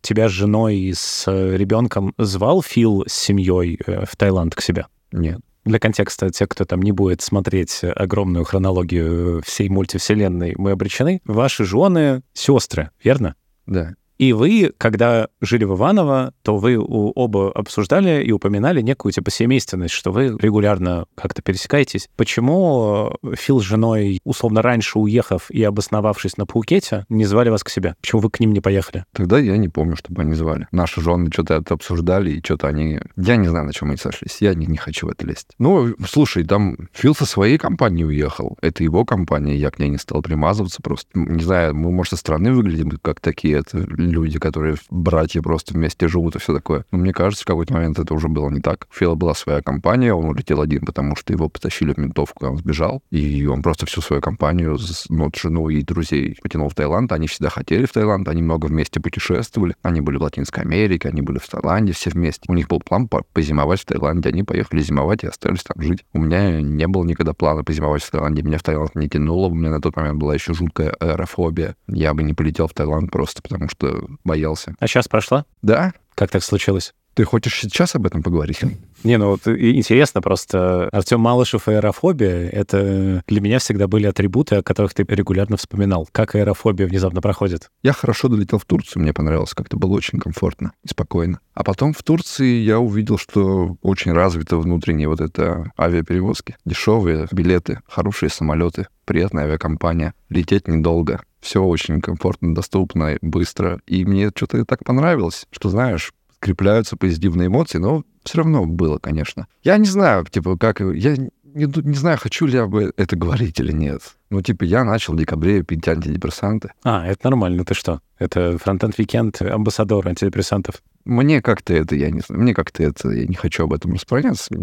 Тебя 0.09 0.27
с 0.27 0.31
женой 0.31 0.75
и 0.75 0.91
с 0.91 1.25
э, 1.27 1.55
ребенком 1.55 2.15
звал 2.17 2.63
Фил 2.63 3.03
с 3.05 3.13
семьей 3.13 3.77
э, 3.85 4.05
в 4.07 4.15
Таиланд 4.15 4.55
к 4.55 4.61
себе? 4.61 4.87
Нет. 5.11 5.39
Для 5.65 5.77
контекста, 5.77 6.31
те, 6.31 6.47
кто 6.47 6.65
там 6.65 6.81
не 6.81 6.91
будет 6.91 7.21
смотреть 7.21 7.81
огромную 7.83 8.43
хронологию 8.43 9.43
всей 9.45 9.69
мультивселенной, 9.69 10.55
мы 10.57 10.71
обречены. 10.71 11.21
Ваши 11.25 11.63
жены— 11.63 12.23
сестры, 12.33 12.89
верно? 13.03 13.35
Да. 13.67 13.93
И 14.19 14.33
вы, 14.33 14.73
когда 14.77 15.29
жили 15.39 15.63
в 15.63 15.75
Иваново, 15.75 16.33
то 16.43 16.57
вы 16.57 16.77
оба 16.77 17.51
обсуждали 17.53 18.21
и 18.21 18.31
упоминали 18.33 18.81
некую 18.81 19.13
типа 19.13 19.31
семейственность, 19.31 19.93
что 19.93 20.11
вы 20.11 20.37
регулярно 20.37 21.05
как-то 21.15 21.41
пересекаетесь. 21.41 22.09
Почему 22.17 23.13
э, 23.23 23.35
Фил 23.37 23.61
с 23.61 23.63
женой, 23.63 24.19
условно 24.25 24.61
раньше 24.61 24.99
уехав 24.99 25.49
и 25.49 25.63
обосновавшись 25.63 26.35
на 26.35 26.45
Пхукете, 26.45 27.05
не 27.07 27.23
звали 27.23 27.49
вас 27.49 27.63
к 27.63 27.69
себе? 27.69 27.95
Почему 28.01 28.19
вы 28.19 28.29
к 28.29 28.41
ним 28.41 28.51
не 28.51 28.59
поехали? 28.59 29.05
Тогда 29.13 29.39
я 29.39 29.55
не 29.55 29.69
помню, 29.69 29.95
чтобы 29.95 30.21
они 30.21 30.33
звали. 30.33 30.67
Наши 30.73 30.99
жены 30.99 31.29
что-то 31.31 31.55
это 31.55 31.75
обсуждали, 31.75 32.31
и 32.31 32.43
что-то 32.43 32.67
они... 32.67 32.99
Я 33.15 33.37
не 33.37 33.47
знаю, 33.47 33.67
на 33.67 33.73
чем 33.73 33.87
они 33.87 33.97
сошлись. 33.97 34.41
Я 34.41 34.53
не, 34.53 34.65
не 34.65 34.77
хочу 34.77 35.07
в 35.07 35.11
это 35.11 35.25
лезть. 35.25 35.51
Ну, 35.59 35.95
слушай, 36.05 36.43
там 36.43 36.75
Фил 36.91 37.15
со 37.15 37.25
своей 37.25 37.57
компанией 37.57 38.05
уехал. 38.05 38.57
Это 38.61 38.83
его 38.83 39.05
компания, 39.05 39.55
я 39.55 39.71
к 39.71 39.79
ней 39.79 39.87
не 39.87 39.97
стал 39.97 40.21
примазываться 40.21 40.81
просто. 40.81 41.07
Не 41.13 41.41
знаю, 41.41 41.73
мы, 41.73 41.91
может, 41.91 42.11
со 42.11 42.17
стороны 42.17 42.51
выглядим 42.51 42.91
как 43.01 43.21
такие 43.21 43.59
это 43.59 43.77
люди, 44.09 44.39
которые 44.39 44.75
братья 44.89 45.41
просто 45.41 45.73
вместе 45.73 46.07
живут 46.07 46.35
и 46.35 46.39
все 46.39 46.53
такое. 46.53 46.85
Но 46.91 46.97
мне 46.97 47.13
кажется, 47.13 47.43
в 47.43 47.47
какой-то 47.47 47.73
момент 47.73 47.99
это 47.99 48.13
уже 48.13 48.27
было 48.27 48.49
не 48.49 48.61
так. 48.61 48.87
У 48.91 48.93
Фила 48.93 49.15
была 49.15 49.33
своя 49.33 49.61
компания, 49.61 50.13
он 50.13 50.25
улетел 50.25 50.61
один, 50.61 50.85
потому 50.85 51.15
что 51.15 51.33
его 51.33 51.49
потащили 51.49 51.93
в 51.93 51.97
ментовку, 51.97 52.45
он 52.47 52.57
сбежал. 52.57 53.01
И 53.11 53.45
он 53.45 53.61
просто 53.61 53.85
всю 53.85 54.01
свою 54.01 54.21
компанию, 54.21 54.77
ну, 55.09 55.29
жену 55.35 55.69
и 55.69 55.81
друзей 55.81 56.37
потянул 56.41 56.69
в 56.69 56.75
Таиланд. 56.75 57.11
Они 57.11 57.27
всегда 57.27 57.49
хотели 57.49 57.85
в 57.85 57.91
Таиланд, 57.91 58.27
они 58.27 58.41
много 58.41 58.67
вместе 58.67 58.99
путешествовали. 58.99 59.75
Они 59.81 60.01
были 60.01 60.17
в 60.17 60.21
Латинской 60.21 60.63
Америке, 60.63 61.09
они 61.09 61.21
были 61.21 61.39
в 61.39 61.47
Таиланде 61.47 61.93
все 61.93 62.09
вместе. 62.09 62.45
У 62.47 62.53
них 62.53 62.67
был 62.67 62.79
план 62.79 63.09
позимовать 63.33 63.81
в 63.81 63.85
Таиланде. 63.85 64.29
Они 64.29 64.43
поехали 64.43 64.81
зимовать 64.81 65.23
и 65.23 65.27
остались 65.27 65.63
там 65.63 65.81
жить. 65.81 66.05
У 66.13 66.19
меня 66.19 66.61
не 66.61 66.87
было 66.87 67.03
никогда 67.03 67.33
плана 67.33 67.63
позимовать 67.63 68.03
в 68.03 68.11
Таиланде. 68.11 68.41
Меня 68.41 68.57
в 68.57 68.63
Таиланд 68.63 68.95
не 68.95 69.09
тянуло. 69.09 69.47
У 69.47 69.55
меня 69.55 69.69
на 69.69 69.81
тот 69.81 69.95
момент 69.95 70.17
была 70.17 70.33
еще 70.33 70.53
жуткая 70.53 70.91
аэрофобия. 70.91 71.75
Я 71.87 72.13
бы 72.13 72.23
не 72.23 72.33
полетел 72.33 72.67
в 72.67 72.73
Таиланд 72.73 73.11
просто 73.11 73.41
потому, 73.41 73.69
что 73.69 73.98
боялся. 74.23 74.75
А 74.79 74.87
сейчас 74.87 75.07
прошла? 75.07 75.45
Да. 75.61 75.93
Как 76.15 76.31
так 76.31 76.43
случилось? 76.43 76.93
Ты 77.19 77.25
хочешь 77.25 77.59
сейчас 77.59 77.95
об 77.95 78.05
этом 78.05 78.23
поговорить? 78.23 78.61
Не, 79.03 79.17
ну 79.17 79.31
вот 79.31 79.45
интересно 79.47 80.21
просто. 80.21 80.87
Артем 80.89 81.19
Малышев 81.19 81.67
и 81.67 81.73
аэрофобия— 81.73 82.47
это 82.51 83.23
для 83.27 83.41
меня 83.41 83.59
всегда 83.59 83.87
были 83.87 84.05
атрибуты, 84.07 84.55
о 84.55 84.63
которых 84.63 84.93
ты 84.93 85.03
регулярно 85.03 85.57
вспоминал. 85.57 86.07
Как 86.11 86.35
аэрофобия 86.35 86.87
внезапно 86.87 87.19
проходит? 87.19 87.69
Я 87.83 87.93
хорошо 87.93 88.29
долетел 88.29 88.57
в 88.57 88.65
Турцию, 88.65 89.01
мне 89.01 89.13
понравилось, 89.13 89.53
как-то 89.53 89.75
было 89.75 89.91
очень 89.95 90.19
комфортно 90.19 90.71
и 90.83 90.87
спокойно. 90.87 91.39
А 91.53 91.63
потом 91.63 91.91
в 91.93 92.03
Турции 92.03 92.61
я 92.61 92.79
увидел, 92.79 93.17
что 93.17 93.75
очень 93.81 94.13
развита 94.13 94.55
внутренняя 94.55 95.09
вот 95.09 95.19
эта 95.19 95.71
авиаперевозки. 95.77 96.55
Дешевые 96.63 97.27
билеты, 97.31 97.81
хорошие 97.87 98.29
самолеты, 98.29 98.87
приятная 99.03 99.45
авиакомпания. 99.45 100.13
Лететь 100.29 100.67
недолго. 100.69 101.21
Все 101.39 101.63
очень 101.63 102.01
комфортно, 102.01 102.53
доступно, 102.53 103.17
быстро. 103.21 103.79
И 103.87 104.05
мне 104.05 104.31
что-то 104.35 104.65
так 104.65 104.83
понравилось, 104.83 105.45
что, 105.51 105.69
знаешь, 105.69 106.13
скрепляются 106.35 106.97
позитивные 106.97 107.47
эмоции, 107.47 107.77
но 107.77 108.03
все 108.23 108.39
равно 108.39 108.65
было, 108.65 108.97
конечно. 108.97 109.47
Я 109.63 109.77
не 109.77 109.87
знаю, 109.87 110.25
типа, 110.25 110.57
как... 110.57 110.79
Я 110.79 111.15
не, 111.53 111.65
не 111.65 111.95
знаю, 111.95 112.17
хочу 112.17 112.45
ли 112.45 112.53
я 112.53 112.67
бы 112.67 112.93
это 112.95 113.15
говорить 113.15 113.59
или 113.59 113.71
нет. 113.71 114.01
Ну, 114.29 114.41
типа, 114.41 114.63
я 114.63 114.83
начал 114.83 115.13
в 115.13 115.17
декабре 115.17 115.63
пить 115.63 115.87
антидепрессанты. 115.87 116.71
А, 116.83 117.05
это 117.07 117.29
нормально, 117.29 117.65
ты 117.65 117.73
что? 117.73 118.01
Это 118.17 118.57
фронтенд 118.57 118.97
Weekend 118.99 119.45
амбассадор 119.47 120.07
антидепрессантов. 120.07 120.81
Мне 121.05 121.41
как-то 121.41 121.73
это, 121.73 121.95
я 121.95 122.11
не 122.11 122.21
знаю, 122.21 122.41
мне 122.41 122.53
как-то 122.53 122.83
это, 122.83 123.09
я 123.09 123.25
не 123.25 123.35
хочу 123.35 123.63
об 123.63 123.73
этом 123.73 123.93
распространяться. 123.93 124.53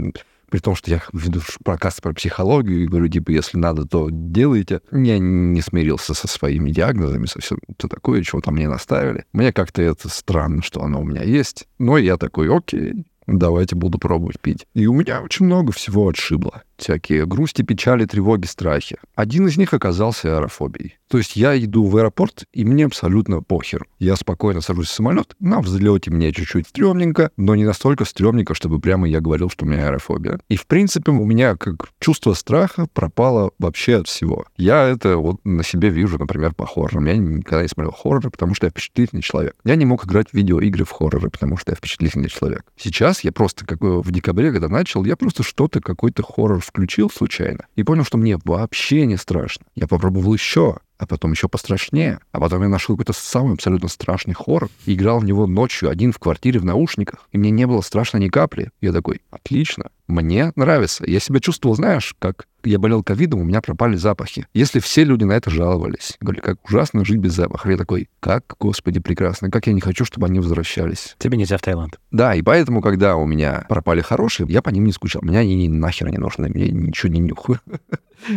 При 0.51 0.59
том, 0.59 0.77
что 0.77 0.91
я 0.91 1.03
веду 1.13 1.41
прокаст 1.65 2.01
про 2.01 2.13
психологию 2.13 2.83
и 2.83 2.87
говорю, 2.87 3.09
типа, 3.09 3.31
если 3.31 3.59
надо, 3.59 3.87
то 3.87 4.09
делайте. 4.11 4.81
Я 4.93 5.19
не 5.19 5.61
смирился 5.61 6.15
со 6.15 6.29
своими 6.29 6.71
диагнозами, 6.71 7.27
со 7.27 7.41
всем 7.41 7.59
то 7.77 7.89
такое, 7.89 8.23
чего 8.23 8.41
там 8.41 8.55
мне 8.55 8.69
наставили. 8.69 9.25
Мне 9.33 9.53
как-то 9.53 9.83
это 9.83 10.09
странно, 10.09 10.63
что 10.63 10.83
оно 10.83 11.01
у 11.01 11.05
меня 11.05 11.23
есть. 11.23 11.67
Но 11.79 11.99
я 11.99 12.17
такой, 12.17 12.55
окей, 12.55 13.07
давайте 13.27 13.75
буду 13.75 13.99
пробовать 13.99 14.41
пить. 14.41 14.67
И 14.75 14.87
у 14.87 14.95
меня 14.95 15.21
очень 15.23 15.47
много 15.47 15.73
всего 15.73 16.09
отшибло 16.09 16.63
всякие 16.79 17.27
грусти, 17.27 17.63
печали, 17.63 18.05
тревоги, 18.05 18.47
страхи. 18.47 18.97
Один 19.15 19.47
из 19.47 19.57
них 19.57 19.75
оказался 19.75 20.37
аэрофобией. 20.37 20.99
То 21.09 21.19
есть 21.19 21.37
я 21.37 21.57
иду 21.57 21.85
в 21.85 21.97
аэропорт, 21.97 22.45
и 22.53 22.65
мне 22.65 22.87
абсолютно 22.87 23.41
похер. 23.41 23.87
Я 23.99 24.17
спокойно 24.17 24.61
сажусь 24.61 24.89
в 24.89 24.93
самолет, 24.93 25.35
на 25.39 25.61
взлете 25.61 26.11
мне 26.11 26.33
чуть-чуть 26.33 26.69
стрёмненько, 26.69 27.31
но 27.37 27.55
не 27.55 27.65
настолько 27.65 28.05
стрёмненько, 28.05 28.55
чтобы 28.55 28.81
прямо 28.81 29.09
я 29.09 29.21
говорил, 29.21 29.49
что 29.49 29.65
у 29.65 29.69
меня 29.69 29.87
аэрофобия. 29.87 30.41
И, 30.49 30.57
в 30.57 30.67
принципе, 30.67 31.13
у 31.13 31.25
меня 31.25 31.57
как 31.57 31.91
чувство 32.01 32.35
страха 32.35 32.89
пропало 32.93 33.53
вообще 33.59 33.97
от 33.99 34.09
всего. 34.09 34.47
Я 34.57 34.89
это 34.89 35.19
вот 35.19 35.41
на 35.45 35.63
себе 35.63 35.91
вижу, 35.91 36.19
например, 36.19 36.55
по 36.55 36.67
хоррорам. 36.67 37.07
Я 37.07 37.17
никогда 37.17 37.63
не 37.63 37.69
смотрел 37.69 37.93
хорроры, 37.93 38.31
потому 38.31 38.55
что 38.55 38.67
я 38.67 38.71
впечатлительный 38.71 39.23
человек. 39.23 39.55
Я 39.65 39.77
не 39.77 39.87
мог 39.87 40.05
играть 40.07 40.31
в 40.31 40.35
видеоигры 40.35 40.85
в 40.85 40.91
хорроры, 40.91 41.31
потому 41.31 41.57
что 41.57 41.71
я 41.71 41.77
впечатлительный 41.77 42.29
человек. 42.29 42.65
Сейчас 42.77 43.23
я 43.23 43.31
просто, 43.31 43.65
как 43.65 43.81
в 43.81 44.11
декабре, 44.11 44.51
когда 44.51 44.69
начал, 44.69 45.05
я 45.05 45.17
просто 45.17 45.45
что-то, 45.45 45.81
какой-то 45.81 46.25
хоррор 46.25 46.61
включил 46.67 47.11
случайно 47.11 47.67
и 47.77 47.83
понял, 47.83 48.05
что 48.05 48.19
мне 48.19 48.39
вообще 48.45 49.07
не 49.07 49.17
страшно. 49.17 49.67
Я 49.75 49.87
попробовал 49.87 50.35
еще, 50.35 50.79
а 50.99 51.07
потом 51.07 51.33
еще 51.33 51.49
пострашнее. 51.49 52.21
А 52.33 52.41
потом 52.41 52.63
я 52.63 52.69
нашел 52.69 52.97
какой-то 52.97 53.13
самый 53.13 53.55
абсолютно 53.55 53.89
страшный 53.89 54.35
хоррор 54.35 54.69
и 54.85 54.95
играл 54.95 55.19
в 55.19 55.25
него 55.25 55.47
ночью 55.47 55.91
один 55.91 56.13
в 56.13 56.19
квартире 56.19 56.61
в 56.61 56.65
наушниках. 56.65 57.29
И 57.33 57.39
мне 57.39 57.51
не 57.51 57.67
было 57.67 57.81
страшно 57.81 58.19
ни 58.19 58.29
капли. 58.29 58.71
Я 58.81 58.93
такой, 58.93 59.21
отлично, 59.31 59.91
мне 60.07 60.53
нравится. 60.57 61.05
Я 61.07 61.21
себя 61.21 61.41
чувствовал, 61.41 61.77
знаешь, 61.77 62.15
как 62.19 62.47
я 62.65 62.79
болел 62.79 63.03
ковидом, 63.03 63.41
у 63.41 63.45
меня 63.45 63.61
пропали 63.61 63.97
запахи. 63.97 64.47
Если 64.55 64.81
все 64.81 65.05
люди 65.05 65.25
на 65.25 65.33
это 65.33 65.51
жаловались, 65.51 66.17
говорили, 66.21 66.43
как 66.43 66.65
ужасно 66.65 67.05
жить 67.05 67.19
без 67.19 67.33
запаха. 67.33 67.71
Я 67.71 67.77
такой, 67.77 68.09
как, 68.21 68.45
господи, 68.59 69.01
прекрасно, 69.01 69.51
как 69.51 69.67
я 69.67 69.73
не 69.73 69.81
хочу, 69.81 70.05
чтобы 70.05 70.27
они 70.27 70.41
возвращались. 70.41 71.17
Тебе 71.19 71.39
нельзя 71.39 71.59
в 71.59 71.63
Таиланд. 71.63 72.01
Да, 72.11 72.35
и 72.35 72.43
поэтому, 72.43 72.83
когда 72.83 73.17
у 73.17 73.27
меня 73.27 73.67
пропали 73.69 74.01
хорошие, 74.01 74.47
я 74.49 74.63
по 74.63 74.71
ним 74.71 74.85
не 74.85 74.93
скучал. 74.93 75.23
Меня 75.23 75.41
они 75.41 75.69
нахер 75.69 76.11
не 76.11 76.19
нужны, 76.19 76.49
мне 76.49 76.69
ничего 76.71 77.13
не 77.13 77.21
нюхаю. 77.21 77.61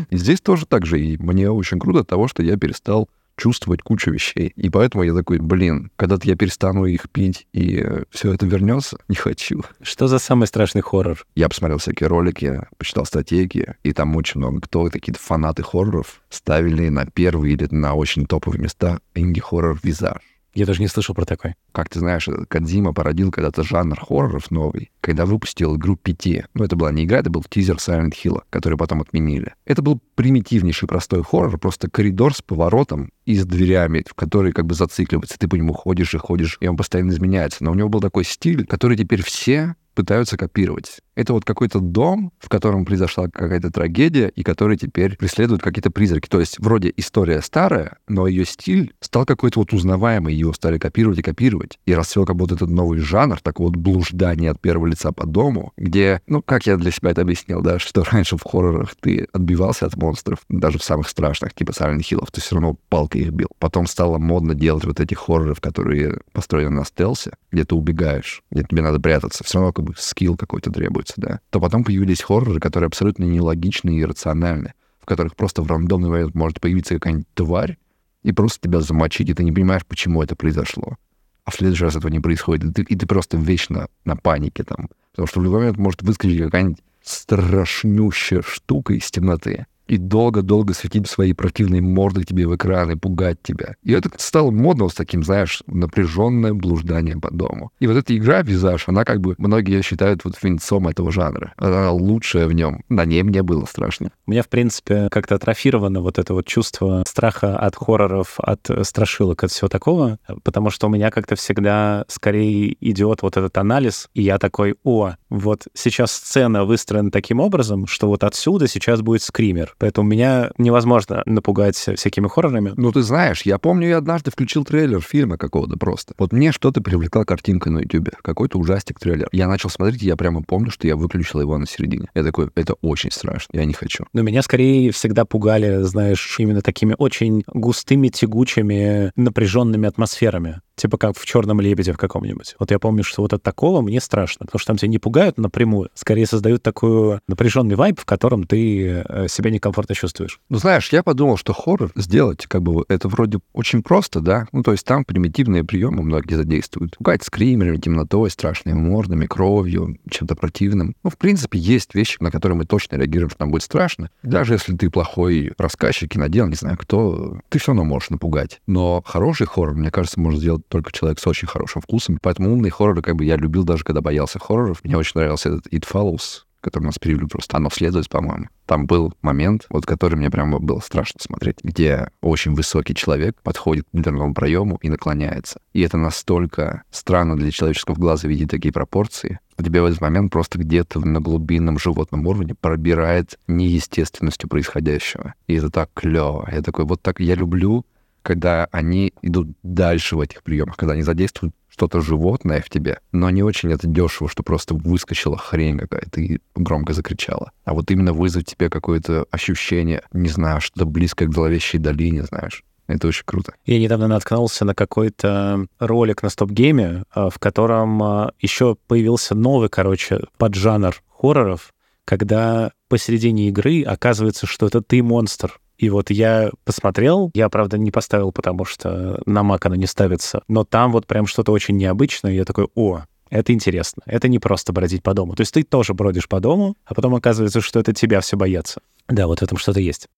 И 0.09 0.17
здесь 0.17 0.41
тоже 0.41 0.65
так 0.65 0.85
же. 0.85 0.99
И 0.99 1.17
мне 1.17 1.49
очень 1.49 1.79
круто 1.79 1.99
от 1.99 2.07
того, 2.07 2.27
что 2.27 2.43
я 2.43 2.57
перестал 2.57 3.09
чувствовать 3.39 3.81
кучу 3.81 4.11
вещей. 4.11 4.51
И 4.55 4.69
поэтому 4.69 5.03
я 5.03 5.13
такой, 5.13 5.39
блин, 5.39 5.91
когда-то 5.95 6.27
я 6.27 6.35
перестану 6.35 6.85
их 6.85 7.09
пить, 7.09 7.47
и 7.53 7.81
э, 7.81 8.03
все 8.09 8.33
это 8.33 8.45
вернется, 8.45 8.97
не 9.07 9.15
хочу. 9.15 9.63
Что 9.81 10.07
за 10.07 10.19
самый 10.19 10.45
страшный 10.45 10.81
хоррор? 10.81 11.25
Я 11.35 11.47
посмотрел 11.47 11.77
всякие 11.77 12.07
ролики, 12.07 12.61
почитал 12.77 13.05
статейки, 13.05 13.75
и 13.83 13.93
там 13.93 14.15
очень 14.15 14.39
много 14.39 14.61
кто, 14.61 14.89
какие-то 14.89 15.21
фанаты 15.21 15.63
хорроров, 15.63 16.21
ставили 16.29 16.89
на 16.89 17.05
первые 17.05 17.53
или 17.53 17.67
на 17.71 17.93
очень 17.95 18.25
топовые 18.25 18.61
места 18.61 18.99
инди-хоррор 19.15 19.79
«Визаж». 19.81 20.21
Я 20.53 20.65
даже 20.65 20.81
не 20.81 20.87
слышал 20.87 21.13
про 21.13 21.25
такой. 21.25 21.55
Как 21.71 21.89
ты 21.89 21.99
знаешь, 21.99 22.27
Кадзима 22.47 22.93
породил 22.93 23.31
когда-то 23.31 23.63
жанр 23.63 23.99
хорроров 23.99 24.51
новый, 24.51 24.91
когда 25.01 25.25
выпустил 25.25 25.75
игру 25.75 25.95
Пяти. 25.95 26.43
Но 26.53 26.65
это 26.65 26.75
была 26.75 26.91
не 26.91 27.05
игра, 27.05 27.19
это 27.19 27.29
был 27.29 27.43
тизер 27.43 27.75
Silent 27.75 28.13
Hill, 28.23 28.41
который 28.49 28.77
потом 28.77 29.01
отменили. 29.01 29.53
Это 29.65 29.81
был 29.81 30.01
примитивнейший 30.15 30.87
простой 30.87 31.23
хоррор, 31.23 31.57
просто 31.59 31.89
коридор 31.89 32.33
с 32.33 32.41
поворотом 32.41 33.11
и 33.25 33.35
с 33.35 33.45
дверями, 33.45 34.03
в 34.07 34.13
которые 34.15 34.53
как 34.53 34.65
бы 34.65 34.73
зацикливается. 34.73 35.37
Ты 35.37 35.47
по 35.47 35.55
нему 35.55 35.73
ходишь 35.73 36.13
и 36.15 36.17
ходишь, 36.17 36.57
и 36.59 36.67
он 36.67 36.77
постоянно 36.77 37.11
изменяется. 37.11 37.63
Но 37.63 37.71
у 37.71 37.75
него 37.75 37.89
был 37.89 38.01
такой 38.01 38.25
стиль, 38.25 38.65
который 38.65 38.97
теперь 38.97 39.23
все 39.23 39.75
пытаются 39.93 40.37
копировать. 40.37 40.99
Это 41.19 41.33
вот 41.33 41.43
какой-то 41.43 41.81
дом, 41.81 42.31
в 42.39 42.47
котором 42.47 42.85
произошла 42.85 43.27
какая-то 43.27 43.71
трагедия, 43.71 44.29
и 44.29 44.41
который 44.41 44.77
теперь 44.77 45.17
преследует 45.17 45.61
какие-то 45.61 45.91
призраки. 45.91 46.29
То 46.29 46.39
есть 46.39 46.57
вроде 46.59 46.93
история 46.95 47.41
старая, 47.41 47.97
но 48.07 48.25
ее 48.25 48.45
стиль 48.45 48.93
стал 49.01 49.25
какой-то 49.25 49.59
вот 49.59 49.73
узнаваемый, 49.73 50.33
его 50.33 50.53
стали 50.53 50.77
копировать 50.77 51.19
и 51.19 51.21
копировать. 51.21 51.77
И 51.85 51.93
расцвел 51.93 52.25
как 52.25 52.37
будто 52.37 52.55
этот 52.55 52.69
новый 52.69 52.99
жанр, 52.99 53.41
такого 53.41 53.67
вот 53.67 53.75
блуждания 53.75 54.49
от 54.49 54.61
первого 54.61 54.85
лица 54.85 55.11
по 55.11 55.25
дому, 55.25 55.73
где, 55.75 56.21
ну, 56.25 56.41
как 56.41 56.65
я 56.67 56.77
для 56.77 56.89
себя 56.89 57.11
это 57.11 57.23
объяснил, 57.23 57.61
да, 57.61 57.79
что 57.79 58.03
раньше 58.09 58.37
в 58.37 58.43
хоррорах 58.43 58.95
ты 59.01 59.27
отбивался 59.33 59.87
от 59.87 59.97
монстров, 59.97 60.39
даже 60.47 60.79
в 60.79 60.83
самых 60.85 61.09
страшных, 61.09 61.53
типа 61.53 61.71
Silent 61.71 61.99
Hill, 61.99 62.25
ты 62.31 62.39
все 62.39 62.55
равно 62.55 62.77
палкой 62.87 63.23
их 63.23 63.31
бил. 63.31 63.49
Потом 63.59 63.87
стало 63.87 64.19
модно 64.19 64.55
делать 64.55 64.85
вот 64.85 65.01
эти 65.01 65.15
хорроры, 65.15 65.55
которые 65.55 66.21
построены 66.31 66.77
на 66.77 66.85
стелсе, 66.85 67.33
где 67.51 67.65
ты 67.65 67.75
убегаешь, 67.75 68.41
где 68.51 68.63
тебе 68.63 68.81
надо 68.81 69.01
прятаться. 69.01 69.43
Все 69.43 69.57
равно 69.57 69.73
как 69.73 69.83
бы 69.83 69.93
скилл 69.97 70.37
какой-то 70.37 70.71
требуется, 70.71 71.08
да. 71.17 71.39
То 71.49 71.59
потом 71.59 71.83
появились 71.83 72.21
хорроры, 72.21 72.59
которые 72.59 72.87
абсолютно 72.87 73.23
нелогичны 73.23 73.97
и 73.97 74.01
иррациональны, 74.01 74.73
в 74.99 75.05
которых 75.05 75.35
просто 75.35 75.61
в 75.61 75.67
рандомный 75.67 76.09
момент 76.09 76.35
может 76.35 76.59
появиться 76.61 76.95
какая-нибудь 76.95 77.27
тварь 77.33 77.77
и 78.23 78.31
просто 78.31 78.67
тебя 78.67 78.81
замочить, 78.81 79.29
и 79.29 79.33
ты 79.33 79.43
не 79.43 79.51
понимаешь, 79.51 79.85
почему 79.85 80.21
это 80.21 80.35
произошло. 80.35 80.97
А 81.45 81.51
в 81.51 81.55
следующий 81.55 81.85
раз 81.85 81.95
этого 81.95 82.11
не 82.11 82.19
происходит, 82.19 82.65
и 82.65 82.73
ты, 82.73 82.93
и 82.93 82.95
ты 82.95 83.07
просто 83.07 83.37
вечно 83.37 83.87
на 84.05 84.15
панике 84.15 84.63
там. 84.63 84.89
Потому 85.11 85.27
что 85.27 85.39
в 85.39 85.43
любой 85.43 85.59
момент 85.59 85.77
может 85.77 86.01
выскочить 86.01 86.39
какая-нибудь 86.39 86.79
страшнющая 87.01 88.41
штука 88.41 88.93
из 88.93 89.09
темноты 89.09 89.65
и 89.89 89.97
долго-долго 89.97 90.73
светить 90.73 91.07
свои 91.07 91.33
противные 91.33 91.81
морды 91.81 92.23
тебе 92.23 92.47
в 92.47 92.55
экран 92.55 92.91
и 92.91 92.95
пугать 92.95 93.41
тебя. 93.41 93.75
И 93.83 93.91
это 93.91 94.09
стало 94.17 94.51
модно 94.51 94.87
с 94.87 94.93
таким, 94.93 95.23
знаешь, 95.23 95.63
напряженное 95.67 96.53
блуждание 96.53 97.17
по 97.17 97.31
дому. 97.31 97.71
И 97.79 97.87
вот 97.87 97.97
эта 97.97 98.15
игра 98.15 98.41
«Визаж», 98.41 98.87
она 98.87 99.03
как 99.03 99.19
бы, 99.19 99.35
многие 99.37 99.81
считают 99.81 100.23
вот 100.23 100.41
венцом 100.41 100.87
этого 100.87 101.11
жанра. 101.11 101.53
Она 101.57 101.91
лучшая 101.91 102.47
в 102.47 102.53
нем. 102.53 102.83
На 102.87 103.05
ней 103.05 103.23
мне 103.23 103.41
было 103.41 103.65
страшно. 103.65 104.11
У 104.27 104.31
меня, 104.31 104.43
в 104.43 104.49
принципе, 104.49 105.09
как-то 105.09 105.35
атрофировано 105.35 106.01
вот 106.01 106.19
это 106.19 106.33
вот 106.33 106.45
чувство 106.45 107.03
страха 107.07 107.57
от 107.57 107.75
хорроров, 107.75 108.39
от 108.39 108.69
страшилок, 108.83 109.43
от 109.43 109.51
всего 109.51 109.69
такого, 109.69 110.19
потому 110.43 110.69
что 110.69 110.87
у 110.87 110.89
меня 110.89 111.09
как-то 111.09 111.35
всегда 111.35 112.05
скорее 112.07 112.75
идет 112.79 113.23
вот 113.23 113.37
этот 113.37 113.57
анализ, 113.57 114.07
и 114.13 114.21
я 114.21 114.37
такой, 114.37 114.75
о, 114.83 115.15
вот 115.29 115.67
сейчас 115.73 116.11
сцена 116.11 116.65
выстроена 116.65 117.11
таким 117.11 117.39
образом, 117.39 117.87
что 117.87 118.07
вот 118.07 118.23
отсюда 118.23 118.67
сейчас 118.67 119.01
будет 119.01 119.21
скример. 119.21 119.75
Поэтому 119.77 120.09
меня 120.09 120.51
невозможно 120.57 121.23
напугать 121.25 121.75
всякими 121.75 122.27
хоррорами. 122.27 122.73
Ну, 122.75 122.91
ты 122.91 123.01
знаешь, 123.01 123.43
я 123.43 123.57
помню, 123.57 123.89
я 123.89 123.97
однажды 123.97 124.31
включил 124.31 124.65
трейлер 124.65 125.01
фильма 125.01 125.37
какого-то 125.37 125.77
просто. 125.77 126.13
Вот 126.17 126.33
мне 126.33 126.51
что-то 126.51 126.81
привлекла 126.81 127.25
картинка 127.25 127.69
на 127.69 127.79
YouTube, 127.79 128.09
какой-то 128.21 128.57
ужастик-трейлер. 128.57 129.29
Я 129.31 129.47
начал 129.47 129.69
смотреть, 129.69 130.03
и 130.03 130.07
я 130.07 130.15
прямо 130.15 130.41
помню, 130.43 130.71
что 130.71 130.87
я 130.87 130.95
выключил 130.95 131.41
его 131.41 131.57
на 131.57 131.67
середине. 131.67 132.09
Я 132.13 132.23
такой, 132.23 132.49
это 132.55 132.73
очень 132.81 133.11
страшно, 133.11 133.57
я 133.57 133.65
не 133.65 133.73
хочу. 133.73 134.05
Но 134.13 134.21
меня 134.21 134.41
скорее 134.41 134.91
всегда 134.91 135.25
пугали, 135.25 135.83
знаешь, 135.83 136.35
именно 136.39 136.61
такими 136.61 136.95
очень 136.97 137.43
густыми, 137.47 138.09
тягучими, 138.09 139.11
напряженными 139.15 139.87
атмосферами. 139.87 140.61
Типа 140.79 140.97
как 140.97 141.17
в 141.17 141.25
«Черном 141.25 141.59
лебеде» 141.59 141.91
в 141.91 141.97
каком-нибудь. 141.97 142.55
Вот 142.57 142.71
я 142.71 142.79
помню, 142.79 143.03
что 143.03 143.21
вот 143.21 143.33
от 143.33 143.43
такого 143.43 143.81
мне 143.81 143.99
страшно, 143.99 144.45
потому 144.45 144.59
что 144.59 144.67
там 144.67 144.77
тебя 144.77 144.87
не 144.87 144.97
пугают 144.97 145.37
напрямую, 145.37 145.89
скорее 145.93 146.25
создают 146.25 146.63
такой 146.63 147.19
напряженный 147.27 147.75
вайб, 147.75 147.99
в 147.99 148.05
котором 148.05 148.45
ты 148.45 149.03
э, 149.05 149.27
себя 149.27 149.51
некомфортно 149.51 149.93
чувствуешь. 149.93 150.39
Ну, 150.47 150.57
знаешь, 150.57 150.87
я 150.93 151.03
подумал, 151.03 151.35
что 151.35 151.51
хоррор 151.51 151.91
сделать, 151.95 152.47
как 152.47 152.61
бы, 152.61 152.85
это 152.87 153.09
вроде 153.09 153.39
очень 153.51 153.83
просто, 153.83 154.21
да? 154.21 154.47
Ну, 154.53 154.63
то 154.63 154.71
есть 154.71 154.85
там 154.85 155.03
примитивные 155.03 155.65
приемы 155.65 156.01
многие 156.01 156.35
задействуют. 156.35 156.95
Пугать 156.97 157.23
скримерами, 157.23 157.75
темнотой, 157.75 158.29
страшными 158.29 158.77
мордами, 158.77 159.25
кровью, 159.25 159.97
чем-то 160.09 160.35
противным. 160.35 160.95
Ну, 161.03 161.09
в 161.09 161.17
принципе, 161.17 161.59
есть 161.59 161.93
вещи, 161.93 162.15
на 162.21 162.31
которые 162.31 162.57
мы 162.57 162.63
точно 162.63 162.95
реагируем, 162.95 163.31
что 163.31 163.41
нам 163.41 163.51
будет 163.51 163.63
страшно. 163.63 164.11
Даже 164.23 164.53
если 164.53 164.73
ты 164.77 164.89
плохой 164.89 165.51
рассказчик, 165.57 166.09
кинодел, 166.09 166.47
не 166.47 166.55
знаю 166.55 166.77
кто, 166.77 167.39
ты 167.49 167.59
все 167.59 167.73
равно 167.73 167.83
можешь 167.83 168.11
напугать. 168.11 168.61
Но 168.65 169.03
хороший 169.05 169.45
хоррор, 169.45 169.75
мне 169.75 169.91
кажется, 169.91 170.21
может 170.21 170.39
сделать 170.39 170.68
только 170.69 170.91
человек 170.91 171.19
с 171.19 171.27
очень 171.27 171.47
хорошим 171.47 171.81
вкусом. 171.81 172.19
Поэтому 172.21 172.53
умные 172.53 172.71
хорроры, 172.71 173.01
как 173.01 173.15
бы 173.15 173.25
я 173.25 173.35
любил 173.35 173.63
даже, 173.63 173.83
когда 173.83 174.01
боялся 174.01 174.39
хорроров. 174.39 174.83
Мне 174.83 174.97
очень 174.97 175.13
нравился 175.15 175.49
этот 175.49 175.67
It 175.73 175.85
Follows, 175.91 176.43
который 176.61 176.83
у 176.83 176.87
нас 176.87 176.99
перевели 176.99 177.25
просто 177.27 177.57
«Оно 177.57 177.69
следует», 177.69 178.09
по-моему. 178.09 178.47
Там 178.65 178.85
был 178.85 179.13
момент, 179.21 179.65
вот 179.69 179.85
который 179.85 180.15
мне 180.15 180.29
прямо 180.29 180.59
было 180.59 180.79
страшно 180.79 181.19
смотреть, 181.21 181.57
где 181.63 182.09
очень 182.21 182.53
высокий 182.53 182.93
человек 182.93 183.41
подходит 183.41 183.85
к 183.91 183.95
дверному 183.95 184.33
проему 184.33 184.77
и 184.81 184.89
наклоняется. 184.89 185.59
И 185.73 185.81
это 185.81 185.97
настолько 185.97 186.83
странно 186.91 187.35
для 187.35 187.51
человеческого 187.51 187.95
глаза 187.95 188.27
видеть 188.27 188.51
такие 188.51 188.71
пропорции, 188.71 189.39
что 189.53 189.63
тебе 189.63 189.81
в 189.81 189.85
этот 189.85 190.01
момент 190.01 190.31
просто 190.31 190.59
где-то 190.59 190.99
на 190.99 191.19
глубинном 191.19 191.79
животном 191.79 192.27
уровне 192.27 192.53
пробирает 192.53 193.39
неестественностью 193.47 194.49
происходящего. 194.49 195.33
И 195.47 195.55
это 195.55 195.69
так 195.69 195.89
клево. 195.93 196.47
Я 196.51 196.61
такой, 196.61 196.85
вот 196.85 197.01
так 197.01 197.19
я 197.19 197.35
люблю 197.35 197.85
когда 198.29 198.67
они 198.71 199.11
идут 199.23 199.47
дальше 199.63 200.15
в 200.15 200.21
этих 200.21 200.43
приемах, 200.43 200.77
когда 200.77 200.93
они 200.93 201.01
задействуют 201.01 201.55
что-то 201.67 201.99
животное 201.99 202.61
в 202.61 202.69
тебе, 202.69 202.99
но 203.11 203.31
не 203.31 203.41
очень 203.41 203.71
это 203.71 203.87
дешево, 203.87 204.29
что 204.29 204.43
просто 204.43 204.75
выскочила 204.75 205.35
хрень 205.35 205.79
какая-то 205.79 206.21
и 206.21 206.37
громко 206.53 206.93
закричала. 206.93 207.51
А 207.65 207.73
вот 207.73 207.89
именно 207.89 208.13
вызвать 208.13 208.45
тебе 208.45 208.69
какое-то 208.69 209.25
ощущение, 209.31 210.03
не 210.13 210.29
знаю, 210.29 210.61
что-то 210.61 210.85
близкое 210.85 211.25
к 211.25 211.33
зловещей 211.33 211.79
долине, 211.79 212.21
знаешь. 212.23 212.63
Это 212.85 213.07
очень 213.07 213.23
круто. 213.25 213.53
Я 213.65 213.79
недавно 213.79 214.07
наткнулся 214.07 214.63
на 214.63 214.75
какой-то 214.75 215.65
ролик 215.79 216.21
на 216.21 216.29
стоп-гейме, 216.29 217.05
а, 217.09 217.31
в 217.31 217.39
котором 217.39 218.03
а, 218.03 218.31
еще 218.39 218.77
появился 218.85 219.33
новый, 219.33 219.69
короче, 219.69 220.19
поджанр 220.37 221.01
хорроров, 221.09 221.73
когда 222.05 222.73
посередине 222.89 223.47
игры 223.47 223.81
оказывается, 223.81 224.45
что 224.45 224.67
это 224.67 224.83
ты 224.83 225.01
монстр. 225.01 225.59
И 225.79 225.89
вот 225.89 226.09
я 226.09 226.51
посмотрел, 226.65 227.31
я, 227.33 227.47
правда, 227.47 227.77
не 227.77 227.89
поставил, 227.89 228.33
потому 228.33 228.65
что 228.65 229.21
на 229.25 229.39
Mac 229.39 229.59
она 229.63 229.77
не 229.77 229.85
ставится, 229.85 230.43
но 230.49 230.65
там 230.65 230.91
вот 230.91 231.07
прям 231.07 231.25
что-то 231.25 231.53
очень 231.53 231.77
необычное, 231.77 232.33
я 232.33 232.43
такой, 232.43 232.67
о, 232.75 233.03
это 233.29 233.53
интересно. 233.53 234.03
Это 234.05 234.27
не 234.27 234.39
просто 234.39 234.73
бродить 234.73 235.03
по 235.03 235.13
дому. 235.13 235.35
То 235.35 235.41
есть 235.41 235.53
ты 235.53 235.63
тоже 235.63 235.93
бродишь 235.93 236.27
по 236.27 236.41
дому, 236.41 236.75
а 236.83 236.93
потом 236.93 237.15
оказывается, 237.15 237.61
что 237.61 237.79
это 237.79 237.93
тебя 237.93 238.19
все 238.19 238.35
боятся. 238.35 238.81
Да, 239.07 239.27
вот 239.27 239.39
в 239.39 239.41
этом 239.41 239.57
что-то 239.57 239.79
есть. 239.79 240.09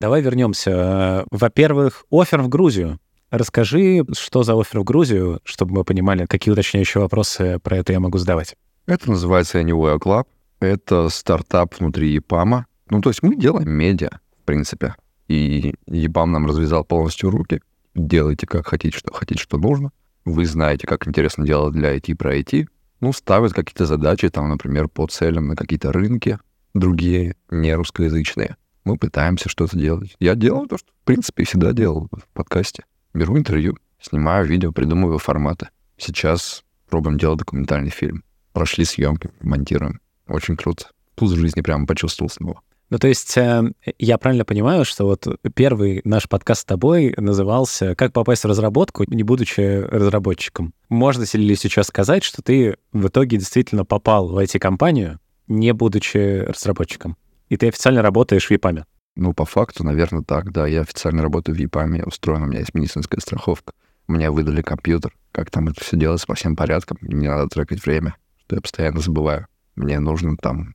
Давай 0.00 0.20
вернемся. 0.20 1.24
Во-первых, 1.30 2.04
офер 2.10 2.42
в 2.42 2.48
Грузию. 2.48 2.98
Расскажи, 3.30 4.04
что 4.12 4.42
за 4.42 4.58
офер 4.58 4.80
в 4.80 4.84
Грузию, 4.84 5.40
чтобы 5.44 5.72
мы 5.72 5.84
понимали, 5.84 6.26
какие 6.26 6.50
уточняющие 6.50 7.00
вопросы 7.00 7.60
про 7.62 7.76
это 7.76 7.92
я 7.92 8.00
могу 8.00 8.18
задавать. 8.18 8.56
Это 8.86 9.08
называется 9.08 9.60
Anywhere 9.60 10.00
Club. 10.00 10.24
Это 10.58 11.08
стартап 11.10 11.78
внутри 11.78 12.10
ЕПАМа. 12.14 12.66
Ну, 12.90 13.00
то 13.00 13.10
есть 13.10 13.22
мы 13.22 13.36
делаем 13.36 13.70
медиа, 13.70 14.20
в 14.42 14.44
принципе. 14.44 14.94
И 15.28 15.74
ЕПАМ 15.86 16.32
нам 16.32 16.46
развязал 16.46 16.84
полностью 16.84 17.30
руки. 17.30 17.60
Делайте 17.94 18.46
как 18.46 18.66
хотите, 18.66 18.96
что 18.96 19.12
хотите, 19.12 19.42
что 19.42 19.58
нужно. 19.58 19.90
Вы 20.24 20.46
знаете, 20.46 20.86
как 20.86 21.06
интересно 21.06 21.44
делать 21.44 21.74
для 21.74 21.96
IT 21.96 22.14
про 22.16 22.38
IT. 22.38 22.68
Ну, 23.00 23.12
ставят 23.12 23.52
какие-то 23.52 23.86
задачи, 23.86 24.28
там, 24.28 24.48
например, 24.48 24.88
по 24.88 25.06
целям 25.06 25.48
на 25.48 25.56
какие-то 25.56 25.92
рынки, 25.92 26.38
другие 26.74 27.36
не 27.50 27.74
русскоязычные. 27.74 28.56
Мы 28.84 28.96
пытаемся 28.96 29.48
что-то 29.48 29.78
делать. 29.78 30.16
Я 30.18 30.34
делаю 30.34 30.66
то, 30.66 30.78
что, 30.78 30.88
в 30.90 31.04
принципе, 31.04 31.44
всегда 31.44 31.72
делал 31.72 32.08
в 32.10 32.26
подкасте. 32.32 32.84
Беру 33.14 33.36
интервью, 33.38 33.76
снимаю 34.00 34.46
видео, 34.46 34.72
придумываю 34.72 35.18
форматы. 35.18 35.68
Сейчас 35.96 36.64
пробуем 36.88 37.18
делать 37.18 37.38
документальный 37.38 37.90
фильм 37.90 38.24
прошли 38.58 38.84
съемки, 38.84 39.30
монтируем. 39.40 40.00
Очень 40.26 40.56
круто. 40.56 40.86
Вкус 41.14 41.30
жизни 41.30 41.60
прямо 41.60 41.86
почувствовал 41.86 42.28
снова. 42.28 42.60
Ну, 42.90 42.98
то 42.98 43.08
есть 43.08 43.36
э, 43.36 43.72
я 43.98 44.16
правильно 44.18 44.44
понимаю, 44.44 44.84
что 44.84 45.04
вот 45.04 45.26
первый 45.54 46.00
наш 46.04 46.28
подкаст 46.28 46.62
с 46.62 46.64
тобой 46.64 47.14
назывался 47.16 47.94
«Как 47.94 48.12
попасть 48.12 48.44
в 48.44 48.46
разработку, 48.46 49.04
не 49.06 49.22
будучи 49.22 49.60
разработчиком». 49.60 50.72
Можно 50.88 51.24
ли 51.32 51.56
сейчас 51.56 51.88
сказать, 51.88 52.24
что 52.24 52.42
ты 52.42 52.76
в 52.92 53.08
итоге 53.08 53.36
действительно 53.36 53.84
попал 53.84 54.28
в 54.28 54.38
IT-компанию, 54.38 55.18
не 55.46 55.72
будучи 55.72 56.44
разработчиком? 56.46 57.16
И 57.48 57.56
ты 57.56 57.68
официально 57.68 58.00
работаешь 58.02 58.46
в 58.46 58.50
ЕПАМе? 58.50 58.84
Ну, 59.16 59.34
по 59.34 59.44
факту, 59.44 59.84
наверное, 59.84 60.22
так, 60.22 60.52
да. 60.52 60.66
Я 60.66 60.80
официально 60.82 61.22
работаю 61.22 61.56
в 61.56 61.58
ЕПАМе, 61.58 62.04
устроена, 62.04 62.44
у 62.44 62.48
меня 62.48 62.60
есть 62.60 62.74
медицинская 62.74 63.20
страховка. 63.20 63.72
Мне 64.06 64.30
выдали 64.30 64.62
компьютер. 64.62 65.14
Как 65.32 65.50
там 65.50 65.68
это 65.68 65.84
все 65.84 65.96
делается 65.96 66.26
по 66.26 66.34
всем 66.34 66.56
порядкам, 66.56 66.96
мне 67.02 67.28
надо 67.28 67.48
трекать 67.48 67.84
время 67.84 68.14
что 68.48 68.56
я 68.56 68.62
постоянно 68.62 69.00
забываю. 69.00 69.46
Мне 69.76 70.00
нужно 70.00 70.36
там 70.38 70.74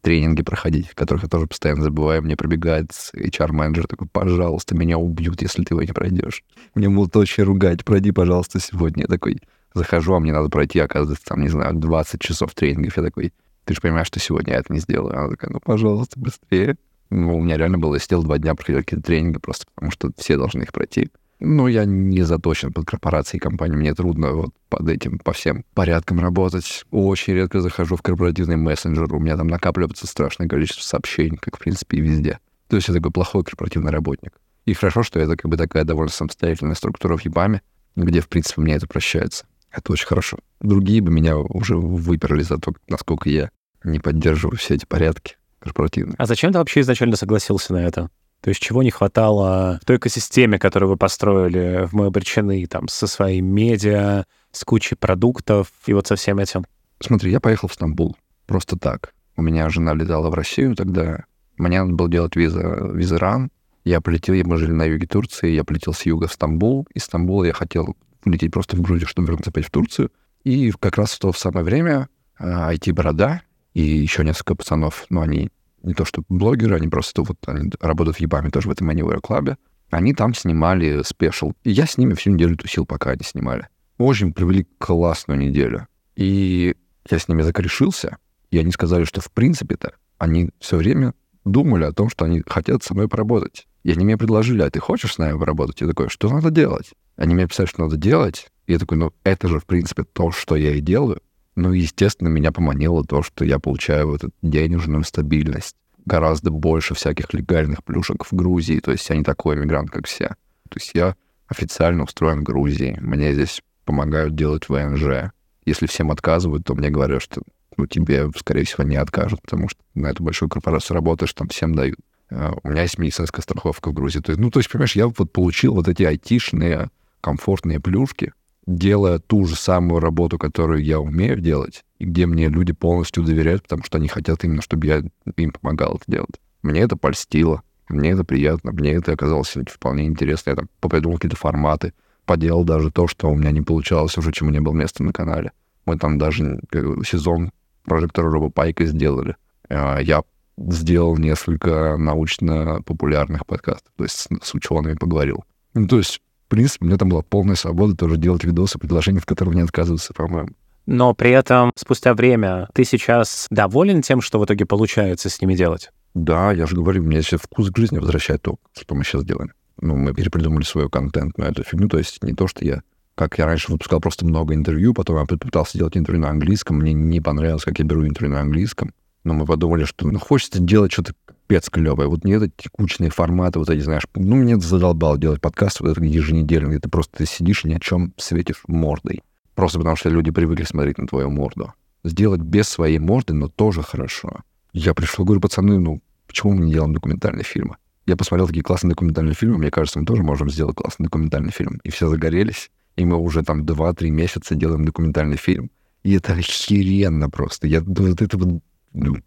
тренинги 0.00 0.42
проходить, 0.42 0.88
которых 0.90 1.24
я 1.24 1.28
тоже 1.28 1.46
постоянно 1.46 1.82
забываю. 1.82 2.22
Мне 2.22 2.36
пробегает 2.36 2.90
HR-менеджер 3.14 3.86
такой, 3.86 4.08
пожалуйста, 4.08 4.74
меня 4.74 4.98
убьют, 4.98 5.42
если 5.42 5.62
ты 5.62 5.74
его 5.74 5.82
не 5.82 5.92
пройдешь. 5.92 6.42
Мне 6.74 6.88
будут 6.88 7.16
очень 7.16 7.44
ругать, 7.44 7.84
пройди, 7.84 8.12
пожалуйста, 8.12 8.60
сегодня. 8.60 9.02
Я 9.02 9.08
такой 9.08 9.40
захожу, 9.74 10.14
а 10.14 10.20
мне 10.20 10.32
надо 10.32 10.48
пройти, 10.48 10.78
оказывается, 10.78 11.24
там, 11.26 11.40
не 11.40 11.48
знаю, 11.48 11.74
20 11.74 12.20
часов 12.20 12.54
тренингов. 12.54 12.96
Я 12.96 13.02
такой, 13.02 13.32
ты 13.64 13.74
же 13.74 13.80
понимаешь, 13.80 14.06
что 14.06 14.20
сегодня 14.20 14.54
я 14.54 14.60
это 14.60 14.72
не 14.72 14.80
сделаю. 14.80 15.16
Она 15.16 15.28
такая, 15.30 15.50
ну, 15.50 15.60
пожалуйста, 15.60 16.18
быстрее. 16.18 16.76
Ну, 17.10 17.36
у 17.36 17.42
меня 17.42 17.58
реально 17.58 17.78
было, 17.78 17.94
я 17.94 18.00
сидел 18.00 18.22
два 18.22 18.38
дня, 18.38 18.54
проходил 18.54 18.80
какие-то 18.80 19.04
тренинги 19.04 19.38
просто 19.38 19.66
потому, 19.74 19.90
что 19.90 20.10
все 20.16 20.36
должны 20.38 20.62
их 20.62 20.72
пройти. 20.72 21.10
Ну, 21.44 21.66
я 21.66 21.84
не 21.84 22.22
заточен 22.22 22.72
под 22.72 22.86
корпорации 22.86 23.36
и 23.36 23.40
компании. 23.40 23.74
Мне 23.74 23.94
трудно 23.94 24.30
вот 24.30 24.50
под 24.68 24.88
этим, 24.88 25.18
по 25.18 25.32
всем 25.32 25.64
порядкам 25.74 26.20
работать. 26.20 26.84
Очень 26.92 27.34
редко 27.34 27.60
захожу 27.60 27.96
в 27.96 28.02
корпоративный 28.02 28.54
мессенджер. 28.54 29.12
У 29.12 29.18
меня 29.18 29.36
там 29.36 29.48
накапливается 29.48 30.06
страшное 30.06 30.46
количество 30.46 30.84
сообщений, 30.84 31.36
как, 31.36 31.56
в 31.56 31.58
принципе, 31.58 31.96
и 31.96 32.00
везде. 32.00 32.38
То 32.68 32.76
есть 32.76 32.86
я 32.86 32.94
такой 32.94 33.10
плохой 33.10 33.42
корпоративный 33.42 33.90
работник. 33.90 34.34
И 34.66 34.72
хорошо, 34.72 35.02
что 35.02 35.18
это 35.18 35.36
как 35.36 35.50
бы 35.50 35.56
такая 35.56 35.82
довольно 35.82 36.12
самостоятельная 36.12 36.76
структура 36.76 37.16
в 37.16 37.24
ЕБАМе, 37.24 37.60
где, 37.96 38.20
в 38.20 38.28
принципе, 38.28 38.60
мне 38.60 38.74
это 38.74 38.86
прощается. 38.86 39.44
Это 39.72 39.92
очень 39.92 40.06
хорошо. 40.06 40.38
Другие 40.60 41.00
бы 41.00 41.10
меня 41.10 41.36
уже 41.36 41.76
выперли 41.76 42.42
за 42.42 42.58
то, 42.58 42.72
насколько 42.86 43.28
я 43.28 43.50
не 43.82 43.98
поддерживаю 43.98 44.58
все 44.58 44.76
эти 44.76 44.84
порядки 44.84 45.38
корпоративные. 45.58 46.14
А 46.18 46.26
зачем 46.26 46.52
ты 46.52 46.58
вообще 46.58 46.82
изначально 46.82 47.16
согласился 47.16 47.72
на 47.72 47.78
это? 47.84 48.10
То 48.42 48.50
есть 48.50 48.60
чего 48.60 48.82
не 48.82 48.90
хватало 48.90 49.78
в 49.80 49.84
той 49.86 49.96
экосистеме, 49.98 50.58
которую 50.58 50.90
вы 50.90 50.96
построили 50.96 51.86
в 51.86 51.92
«Мы 51.92 52.06
обречены», 52.06 52.66
там, 52.66 52.88
со 52.88 53.06
своей 53.06 53.40
медиа, 53.40 54.24
с 54.50 54.64
кучей 54.64 54.96
продуктов 54.96 55.68
и 55.86 55.92
вот 55.92 56.08
со 56.08 56.16
всем 56.16 56.40
этим? 56.40 56.66
Смотри, 56.98 57.30
я 57.30 57.40
поехал 57.40 57.68
в 57.68 57.74
Стамбул 57.74 58.16
просто 58.46 58.76
так. 58.76 59.14
У 59.36 59.42
меня 59.42 59.68
жена 59.70 59.94
летала 59.94 60.28
в 60.28 60.34
Россию 60.34 60.74
тогда. 60.74 61.24
Мне 61.56 61.80
надо 61.80 61.94
было 61.94 62.10
делать 62.10 62.34
виза, 62.34 62.90
виза 62.92 63.18
РАН. 63.18 63.50
Я 63.84 64.00
полетел, 64.00 64.34
мы 64.44 64.58
жили 64.58 64.72
на 64.72 64.84
юге 64.84 65.06
Турции, 65.06 65.50
я 65.50 65.62
полетел 65.64 65.92
с 65.92 66.04
юга 66.04 66.26
в 66.26 66.32
Стамбул. 66.32 66.88
Из 66.94 67.04
Стамбула 67.04 67.44
я 67.44 67.52
хотел 67.52 67.96
лететь 68.24 68.52
просто 68.52 68.76
в 68.76 68.80
Грузию, 68.80 69.06
чтобы 69.06 69.28
вернуться 69.28 69.50
опять 69.50 69.66
в 69.66 69.70
Турцию. 69.70 70.10
И 70.42 70.72
как 70.80 70.96
раз 70.96 71.12
в 71.12 71.20
то 71.20 71.32
самое 71.32 71.64
время 71.64 72.08
IT-борода 72.40 73.42
и 73.72 73.82
еще 73.82 74.24
несколько 74.24 74.56
пацанов, 74.56 75.06
но 75.10 75.20
они 75.20 75.50
не 75.82 75.94
то 75.94 76.04
что 76.04 76.22
блогеры, 76.28 76.76
они 76.76 76.88
просто 76.88 77.22
вот 77.22 77.36
они 77.46 77.70
работают 77.80 78.16
в 78.16 78.20
Ебаме 78.20 78.50
тоже 78.50 78.68
в 78.68 78.70
этом 78.70 78.90
Anywhere 78.90 79.20
клубе. 79.20 79.56
Они 79.90 80.14
там 80.14 80.34
снимали 80.34 81.02
спешл. 81.02 81.52
И 81.64 81.70
я 81.70 81.86
с 81.86 81.98
ними 81.98 82.14
всю 82.14 82.30
неделю 82.30 82.56
тусил, 82.56 82.86
пока 82.86 83.10
они 83.10 83.22
снимали. 83.24 83.68
Общем, 83.98 84.32
провели 84.32 84.66
классную 84.78 85.38
неделю. 85.38 85.86
И 86.16 86.74
я 87.10 87.18
с 87.18 87.28
ними 87.28 87.42
закорешился, 87.42 88.16
и 88.50 88.58
они 88.58 88.70
сказали, 88.70 89.04
что 89.04 89.20
в 89.20 89.30
принципе-то 89.30 89.94
они 90.18 90.50
все 90.60 90.76
время 90.76 91.14
думали 91.44 91.84
о 91.84 91.92
том, 91.92 92.08
что 92.08 92.24
они 92.24 92.42
хотят 92.46 92.82
со 92.82 92.94
мной 92.94 93.08
поработать. 93.08 93.66
И 93.82 93.90
они 93.90 94.04
мне 94.04 94.16
предложили, 94.16 94.62
а 94.62 94.70
ты 94.70 94.78
хочешь 94.78 95.14
с 95.14 95.18
нами 95.18 95.38
поработать? 95.38 95.80
Я 95.80 95.88
такой, 95.88 96.08
что 96.08 96.28
надо 96.28 96.50
делать? 96.50 96.92
Они 97.16 97.34
мне 97.34 97.48
писали, 97.48 97.66
что 97.66 97.82
надо 97.82 97.96
делать. 97.96 98.48
И 98.66 98.72
я 98.72 98.78
такой, 98.78 98.98
ну 98.98 99.12
это 99.24 99.48
же, 99.48 99.58
в 99.58 99.66
принципе, 99.66 100.04
то, 100.04 100.30
что 100.30 100.54
я 100.54 100.74
и 100.74 100.80
делаю. 100.80 101.20
Ну, 101.54 101.72
естественно, 101.72 102.28
меня 102.28 102.50
поманило 102.52 103.04
то, 103.04 103.22
что 103.22 103.44
я 103.44 103.58
получаю 103.58 104.08
вот 104.08 104.24
эту 104.24 104.32
денежную 104.42 105.04
стабильность. 105.04 105.76
Гораздо 106.04 106.50
больше 106.50 106.94
всяких 106.94 107.32
легальных 107.34 107.84
плюшек 107.84 108.24
в 108.24 108.32
Грузии. 108.32 108.80
То 108.80 108.92
есть 108.92 109.08
я 109.08 109.16
не 109.16 109.22
такой 109.22 109.56
иммигрант, 109.56 109.90
как 109.90 110.06
все. 110.06 110.28
То 110.68 110.78
есть 110.78 110.92
я 110.94 111.14
официально 111.46 112.04
устроен 112.04 112.40
в 112.40 112.44
Грузии. 112.44 112.98
Мне 113.00 113.34
здесь 113.34 113.60
помогают 113.84 114.34
делать 114.34 114.68
ВНЖ. 114.68 115.32
Если 115.64 115.86
всем 115.86 116.10
отказывают, 116.10 116.64
то 116.64 116.74
мне 116.74 116.90
говорят, 116.90 117.22
что 117.22 117.42
ну, 117.76 117.86
тебе, 117.86 118.28
скорее 118.36 118.64
всего, 118.64 118.82
не 118.84 118.96
откажут, 118.96 119.42
потому 119.42 119.68
что 119.68 119.80
на 119.94 120.08
эту 120.08 120.22
большую 120.22 120.48
корпорацию 120.48 120.94
работаешь, 120.94 121.32
там 121.32 121.48
всем 121.48 121.74
дают. 121.74 121.98
А, 122.30 122.54
у 122.62 122.68
меня 122.68 122.82
есть 122.82 122.98
медицинская 122.98 123.42
страховка 123.42 123.90
в 123.90 123.92
Грузии. 123.92 124.20
То 124.20 124.32
есть, 124.32 124.40
ну, 124.40 124.50
то 124.50 124.60
есть, 124.60 124.70
понимаешь, 124.70 124.96
я 124.96 125.06
вот 125.08 125.32
получил 125.32 125.74
вот 125.74 125.88
эти 125.88 126.02
айтишные 126.02 126.90
комфортные 127.20 127.80
плюшки, 127.80 128.32
делая 128.66 129.18
ту 129.18 129.44
же 129.46 129.56
самую 129.56 130.00
работу, 130.00 130.38
которую 130.38 130.84
я 130.84 131.00
умею 131.00 131.40
делать, 131.40 131.84
и 131.98 132.04
где 132.04 132.26
мне 132.26 132.48
люди 132.48 132.72
полностью 132.72 133.24
доверяют, 133.24 133.62
потому 133.64 133.82
что 133.84 133.98
они 133.98 134.08
хотят 134.08 134.44
именно, 134.44 134.62
чтобы 134.62 134.86
я 134.86 135.02
им 135.36 135.50
помогал 135.52 135.96
это 135.96 136.04
делать. 136.06 136.40
Мне 136.62 136.80
это 136.80 136.96
польстило, 136.96 137.62
мне 137.88 138.10
это 138.10 138.24
приятно, 138.24 138.72
мне 138.72 138.92
это 138.92 139.12
оказалось 139.12 139.56
вполне 139.66 140.06
интересно. 140.06 140.50
Я 140.50 140.56
там 140.56 140.68
попридумал 140.80 141.16
какие-то 141.16 141.36
форматы, 141.36 141.92
поделал 142.24 142.64
даже 142.64 142.90
то, 142.90 143.08
что 143.08 143.28
у 143.28 143.34
меня 143.34 143.50
не 143.50 143.60
получалось 143.60 144.16
уже, 144.16 144.32
чему 144.32 144.50
не 144.50 144.60
было 144.60 144.72
места 144.72 145.02
на 145.02 145.12
канале. 145.12 145.52
Мы 145.84 145.98
там 145.98 146.18
даже 146.18 146.60
сезон 147.04 147.50
прожектора 147.84 148.30
Робопайка 148.30 148.86
сделали. 148.86 149.36
А, 149.68 149.98
я 149.98 150.22
сделал 150.56 151.16
несколько 151.16 151.96
научно-популярных 151.96 153.46
подкастов, 153.46 153.92
то 153.96 154.04
есть 154.04 154.28
с 154.42 154.54
учеными 154.54 154.94
поговорил. 154.94 155.44
Ну, 155.74 155.88
то 155.88 155.98
есть 155.98 156.20
принципе, 156.54 156.84
у 156.84 156.88
меня 156.88 156.98
там 156.98 157.08
была 157.08 157.22
полная 157.22 157.56
свобода 157.56 157.96
тоже 157.96 158.18
делать 158.18 158.44
видосы, 158.44 158.78
предложения, 158.78 159.20
в 159.20 159.26
которых 159.26 159.54
не 159.54 159.62
отказываться, 159.62 160.12
по-моему. 160.12 160.50
Но 160.84 161.14
при 161.14 161.30
этом 161.30 161.72
спустя 161.76 162.12
время 162.12 162.68
ты 162.74 162.84
сейчас 162.84 163.46
доволен 163.50 164.02
тем, 164.02 164.20
что 164.20 164.38
в 164.38 164.44
итоге 164.44 164.66
получается 164.66 165.30
с 165.30 165.40
ними 165.40 165.54
делать? 165.54 165.90
Да, 166.14 166.52
я 166.52 166.66
же 166.66 166.76
говорю, 166.76 167.02
мне 167.02 167.22
сейчас 167.22 167.40
вкус 167.40 167.70
к 167.70 167.78
жизни 167.78 167.98
возвращает 167.98 168.42
то, 168.42 168.56
что 168.78 168.94
мы 168.94 169.02
сейчас 169.04 169.24
делаем. 169.24 169.52
Ну, 169.80 169.96
мы 169.96 170.12
перепридумали 170.12 170.64
свой 170.64 170.90
контент 170.90 171.38
на 171.38 171.44
эту 171.44 171.62
фигню, 171.62 171.88
то 171.88 171.96
есть 171.96 172.22
не 172.22 172.34
то, 172.34 172.46
что 172.46 172.64
я 172.64 172.82
как 173.14 173.38
я 173.38 173.46
раньше 173.46 173.70
выпускал 173.70 174.00
просто 174.00 174.24
много 174.24 174.54
интервью, 174.54 174.94
потом 174.94 175.18
я 175.18 175.26
пытался 175.26 175.76
делать 175.76 175.96
интервью 175.96 176.22
на 176.22 176.30
английском, 176.30 176.78
мне 176.78 176.92
не 176.92 177.20
понравилось, 177.20 177.64
как 177.64 177.78
я 177.78 177.84
беру 177.84 178.06
интервью 178.06 178.34
на 178.34 178.40
английском, 178.40 178.92
но 179.24 179.34
мы 179.34 179.44
подумали, 179.44 179.84
что 179.84 180.06
ну, 180.06 180.18
хочется 180.18 180.60
делать 180.60 180.92
что-то 180.92 181.12
пипец 181.52 181.68
клевая. 181.68 182.08
Вот 182.08 182.24
не 182.24 182.32
это 182.32 182.48
текучные 182.48 183.10
форматы, 183.10 183.58
вот 183.58 183.68
эти, 183.68 183.80
знаешь, 183.80 184.04
ну, 184.14 184.36
мне 184.36 184.58
задолбало 184.58 185.18
делать 185.18 185.40
подкаст 185.42 185.80
вот 185.80 185.90
это 185.90 186.02
еженедельно, 186.02 186.68
где 186.68 186.78
ты 186.78 186.88
просто 186.88 187.18
ты 187.18 187.26
сидишь 187.26 187.64
и 187.64 187.68
ни 187.68 187.74
о 187.74 187.78
чем 187.78 188.14
светишь 188.16 188.62
мордой. 188.68 189.22
Просто 189.54 189.78
потому 189.78 189.96
что 189.96 190.08
люди 190.08 190.30
привыкли 190.30 190.64
смотреть 190.64 190.96
на 190.96 191.06
твою 191.06 191.30
морду. 191.30 191.74
Сделать 192.04 192.40
без 192.40 192.68
своей 192.68 192.98
морды, 192.98 193.34
но 193.34 193.48
тоже 193.48 193.82
хорошо. 193.82 194.40
Я 194.72 194.94
пришел, 194.94 195.26
говорю, 195.26 195.42
пацаны, 195.42 195.78
ну, 195.78 196.00
почему 196.26 196.54
мы 196.54 196.64
не 196.64 196.72
делаем 196.72 196.94
документальные 196.94 197.44
фильмы? 197.44 197.76
Я 198.06 198.16
посмотрел 198.16 198.46
такие 198.46 198.62
классные 198.62 198.92
документальные 198.92 199.34
фильмы, 199.34 199.58
мне 199.58 199.70
кажется, 199.70 200.00
мы 200.00 200.06
тоже 200.06 200.22
можем 200.22 200.50
сделать 200.50 200.76
классный 200.76 201.04
документальный 201.04 201.52
фильм. 201.52 201.80
И 201.84 201.90
все 201.90 202.08
загорелись, 202.08 202.70
и 202.96 203.04
мы 203.04 203.18
уже 203.18 203.42
там 203.42 203.64
2-3 203.64 204.08
месяца 204.08 204.54
делаем 204.54 204.86
документальный 204.86 205.36
фильм. 205.36 205.70
И 206.02 206.14
это 206.14 206.32
охеренно 206.32 207.28
просто. 207.28 207.66
Я 207.66 207.82
вот 207.82 208.22
это 208.22 208.38
вот 208.38 208.62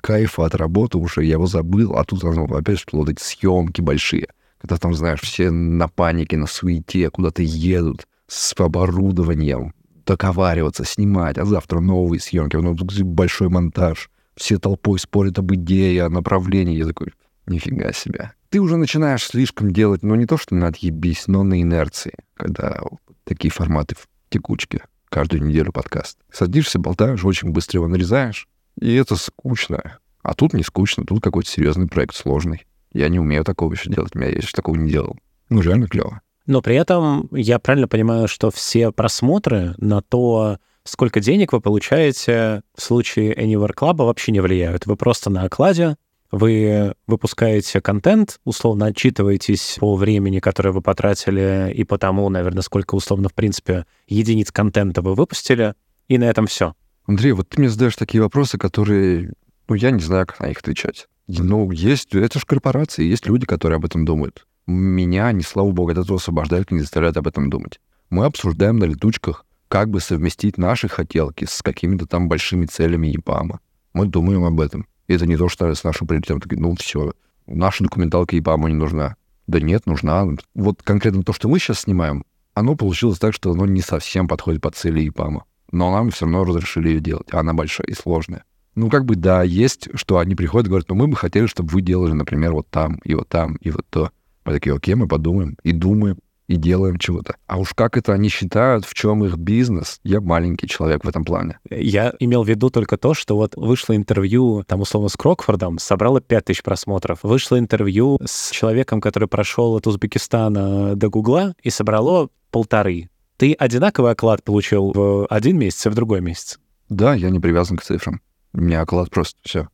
кайфа 0.02 0.46
от 0.46 0.56
работы 0.56 0.98
уже, 0.98 1.24
я 1.24 1.34
его 1.34 1.48
забыл, 1.48 1.96
а 1.96 2.04
тут 2.04 2.24
опять 2.24 2.80
что 2.80 2.98
вот 2.98 3.10
эти 3.10 3.22
съемки 3.22 3.82
большие, 3.82 4.28
когда 4.60 4.78
там, 4.78 4.94
знаешь, 4.94 5.22
все 5.22 5.52
на 5.52 5.88
панике, 5.88 6.38
на 6.38 6.48
суете, 6.48 7.10
куда-то 7.10 7.42
едут 7.42 8.08
с 8.28 8.54
оборудованием, 8.60 9.74
договариваться, 10.06 10.86
снимать, 10.86 11.38
а 11.38 11.46
завтра 11.46 11.80
новые 11.80 12.20
съемки, 12.20 12.56
ну, 12.56 12.76
большой 12.76 13.50
монтаж, 13.50 14.10
все 14.36 14.60
толпой 14.60 15.00
спорят 15.00 15.40
об 15.40 15.54
идее, 15.54 16.04
о 16.04 16.10
направлении. 16.10 16.78
Я 16.78 16.86
такой, 16.86 17.14
нифига 17.48 17.92
себе. 17.94 18.34
Ты 18.50 18.60
уже 18.60 18.78
начинаешь 18.78 19.24
слишком 19.24 19.72
делать, 19.72 20.04
ну, 20.04 20.16
не 20.16 20.26
то, 20.26 20.38
что 20.38 20.56
на 20.56 20.68
отъебись, 20.68 21.28
но 21.28 21.44
на 21.44 21.62
инерции, 21.62 22.14
когда 22.36 22.82
такие 23.24 23.52
форматы 23.52 23.96
в 23.96 24.08
текучке, 24.30 24.84
каждую 25.10 25.44
неделю 25.44 25.72
подкаст. 25.72 26.18
Садишься, 26.32 26.80
болтаешь, 26.80 27.24
очень 27.26 27.50
быстро 27.50 27.80
его 27.80 27.88
нарезаешь, 27.88 28.48
и 28.80 28.94
это 28.96 29.16
скучно. 29.16 30.00
А 30.22 30.34
тут 30.34 30.54
не 30.54 30.64
скучно, 30.64 31.06
тут 31.06 31.22
какой-то 31.22 31.50
серьезный 31.50 31.88
проект 31.88 32.16
сложный. 32.16 32.66
Я 32.94 33.10
не 33.10 33.20
умею 33.20 33.44
такого 33.44 33.74
еще 33.74 33.90
делать, 33.90 34.12
я 34.16 34.28
еще 34.28 34.52
такого 34.54 34.76
не 34.76 34.90
делал. 34.90 35.18
Ну, 35.50 35.62
реально 35.62 35.88
клево. 35.88 36.22
Но 36.48 36.62
при 36.62 36.76
этом 36.76 37.28
я 37.32 37.60
правильно 37.60 37.88
понимаю, 37.88 38.28
что 38.28 38.52
все 38.52 38.92
просмотры 38.92 39.74
на 39.78 40.02
то, 40.02 40.58
сколько 40.84 41.20
денег 41.20 41.54
вы 41.54 41.62
получаете 41.62 42.62
в 42.76 42.82
случае 42.82 43.34
Anywhere 43.34 43.74
Club 43.76 43.98
вообще 43.98 44.32
не 44.32 44.40
влияют. 44.40 44.86
Вы 44.86 44.96
просто 44.96 45.30
на 45.30 45.44
окладе, 45.44 45.96
вы 46.32 46.94
выпускаете 47.08 47.82
контент, 47.82 48.40
условно 48.44 48.88
отчитываетесь 48.88 49.78
по 49.80 49.96
времени, 49.96 50.40
которое 50.40 50.72
вы 50.72 50.82
потратили, 50.82 51.72
и 51.74 51.84
по 51.84 51.98
тому, 51.98 52.30
наверное, 52.30 52.62
сколько 52.62 52.96
условно, 52.96 53.30
в 53.30 53.34
принципе, 53.34 53.86
единиц 54.08 54.52
контента 54.52 55.02
вы 55.02 55.16
выпустили, 55.16 55.76
и 56.08 56.18
на 56.18 56.26
этом 56.26 56.48
все. 56.48 56.76
Андрей, 57.08 57.34
вот 57.34 57.50
ты 57.50 57.60
мне 57.60 57.70
задаешь 57.70 57.96
такие 57.96 58.22
вопросы, 58.22 58.58
которые, 58.58 59.34
ну, 59.68 59.76
я 59.76 59.92
не 59.92 60.02
знаю, 60.02 60.26
как 60.26 60.40
на 60.40 60.48
них 60.48 60.58
отвечать. 60.58 61.08
Ну, 61.28 61.70
есть, 61.72 62.16
это 62.16 62.40
же 62.40 62.46
корпорации, 62.46 63.04
есть 63.04 63.28
люди, 63.28 63.46
которые 63.46 63.78
об 63.78 63.86
этом 63.86 64.06
думают. 64.06 64.48
Меня, 64.66 65.32
не 65.32 65.44
слава 65.44 65.72
богу, 65.72 65.92
от 65.92 66.00
этого 66.00 66.18
освобождают 66.18 66.72
и 66.72 66.76
не 66.76 66.82
заставляют 66.82 67.18
об 67.18 67.28
этом 67.28 67.52
думать. 67.52 67.80
Мы 68.10 68.26
обсуждаем 68.26 68.78
на 68.78 68.86
летучках, 68.86 69.46
как 69.68 69.90
бы 69.90 70.00
совместить 70.00 70.58
наши 70.58 70.88
хотелки 70.88 71.46
с 71.46 71.62
какими-то 71.62 72.08
там 72.08 72.28
большими 72.28 72.66
целями 72.66 73.08
ЕПАМа. 73.08 73.60
Мы 73.94 74.08
думаем 74.08 74.44
об 74.44 74.60
этом. 74.60 74.88
И 75.08 75.14
это 75.14 75.28
не 75.28 75.38
то, 75.38 75.48
что 75.48 75.72
с 75.72 75.84
нашим 75.84 76.08
приоритетом, 76.08 76.42
такие, 76.42 76.60
ну, 76.60 76.76
все, 76.76 77.14
наша 77.46 77.84
документалка 77.84 78.36
ЕПАМу 78.36 78.68
не 78.68 78.76
нужна. 78.76 79.16
Да 79.46 79.60
нет, 79.60 79.86
нужна. 79.86 80.26
Вот 80.56 80.82
конкретно 80.82 81.22
то, 81.22 81.34
что 81.34 81.50
мы 81.50 81.60
сейчас 81.60 81.82
снимаем, 81.82 82.26
оно 82.56 82.76
получилось 82.76 83.20
так, 83.20 83.36
что 83.36 83.52
оно 83.52 83.68
не 83.68 83.82
совсем 83.82 84.28
подходит 84.28 84.62
под 84.62 84.76
цели 84.76 85.02
ЕПАМа 85.02 85.46
но 85.76 85.92
нам 85.92 86.10
все 86.10 86.26
равно 86.26 86.46
разрешили 86.46 86.90
ее 86.90 87.00
делать, 87.02 87.28
а 87.32 87.40
она 87.42 87.54
большая 87.54 87.88
и 87.88 87.94
сложная. 87.94 88.44
Ну, 88.76 88.90
как 88.90 89.06
бы, 89.06 89.16
да, 89.16 89.44
есть, 89.44 89.90
что 89.94 90.18
они 90.18 90.36
приходят 90.36 90.68
и 90.68 90.70
говорят, 90.70 90.90
ну, 90.90 90.96
мы 90.96 91.08
бы 91.08 91.16
хотели, 91.16 91.46
чтобы 91.46 91.70
вы 91.70 91.82
делали, 91.82 92.14
например, 92.14 92.54
вот 92.54 92.68
там, 92.70 92.96
и 93.04 93.14
вот 93.14 93.30
там, 93.30 93.56
и 93.56 93.72
вот 93.72 93.86
то. 93.90 94.10
Мы 94.46 94.54
такие, 94.54 94.76
окей, 94.76 94.96
мы 94.96 95.08
подумаем, 95.08 95.58
и 95.64 95.72
думаем, 95.72 96.18
и 96.48 96.56
делаем 96.58 96.98
чего-то. 96.98 97.36
А 97.48 97.58
уж 97.58 97.74
как 97.74 97.98
это 97.98 98.14
они 98.14 98.30
считают, 98.30 98.86
в 98.86 98.94
чем 98.94 99.26
их 99.26 99.38
бизнес, 99.38 100.00
я 100.04 100.22
маленький 100.22 100.68
человек 100.68 101.04
в 101.04 101.10
этом 101.10 101.24
плане. 101.26 101.60
Я 101.70 102.14
имел 102.20 102.44
в 102.44 102.50
виду 102.50 102.70
только 102.70 102.98
то, 102.98 103.14
что 103.14 103.36
вот 103.36 103.56
вышло 103.56 103.96
интервью, 103.96 104.64
там, 104.68 104.82
условно, 104.82 105.10
с 105.10 105.18
Крокфордом, 105.18 105.80
собрало 105.80 106.22
5000 106.22 106.64
просмотров. 106.64 107.20
Вышло 107.24 107.58
интервью 107.58 108.20
с 108.24 108.52
человеком, 108.52 109.02
который 109.02 109.28
прошел 109.28 109.76
от 109.76 109.88
Узбекистана 109.88 110.96
до 110.96 111.10
Гугла, 111.10 111.56
и 111.64 111.70
собрало 111.70 112.30
полторы. 112.52 113.10
Ты 113.38 113.52
одинаковый 113.54 114.12
оклад 114.12 114.44
получил 114.44 114.94
в 114.94 115.26
один 115.28 115.58
месяц 115.58 115.88
и 115.88 115.90
в 115.90 115.94
другой 115.94 116.22
месяц? 116.22 116.58
Да, 116.88 117.14
я 117.14 117.30
не 117.30 117.42
привязан 117.42 117.76
к 117.76 117.84
цифрам. 117.84 118.22
У 118.54 118.62
меня 118.62 118.82
оклад 118.82 119.10
просто 119.10 119.38
все. 119.44 119.68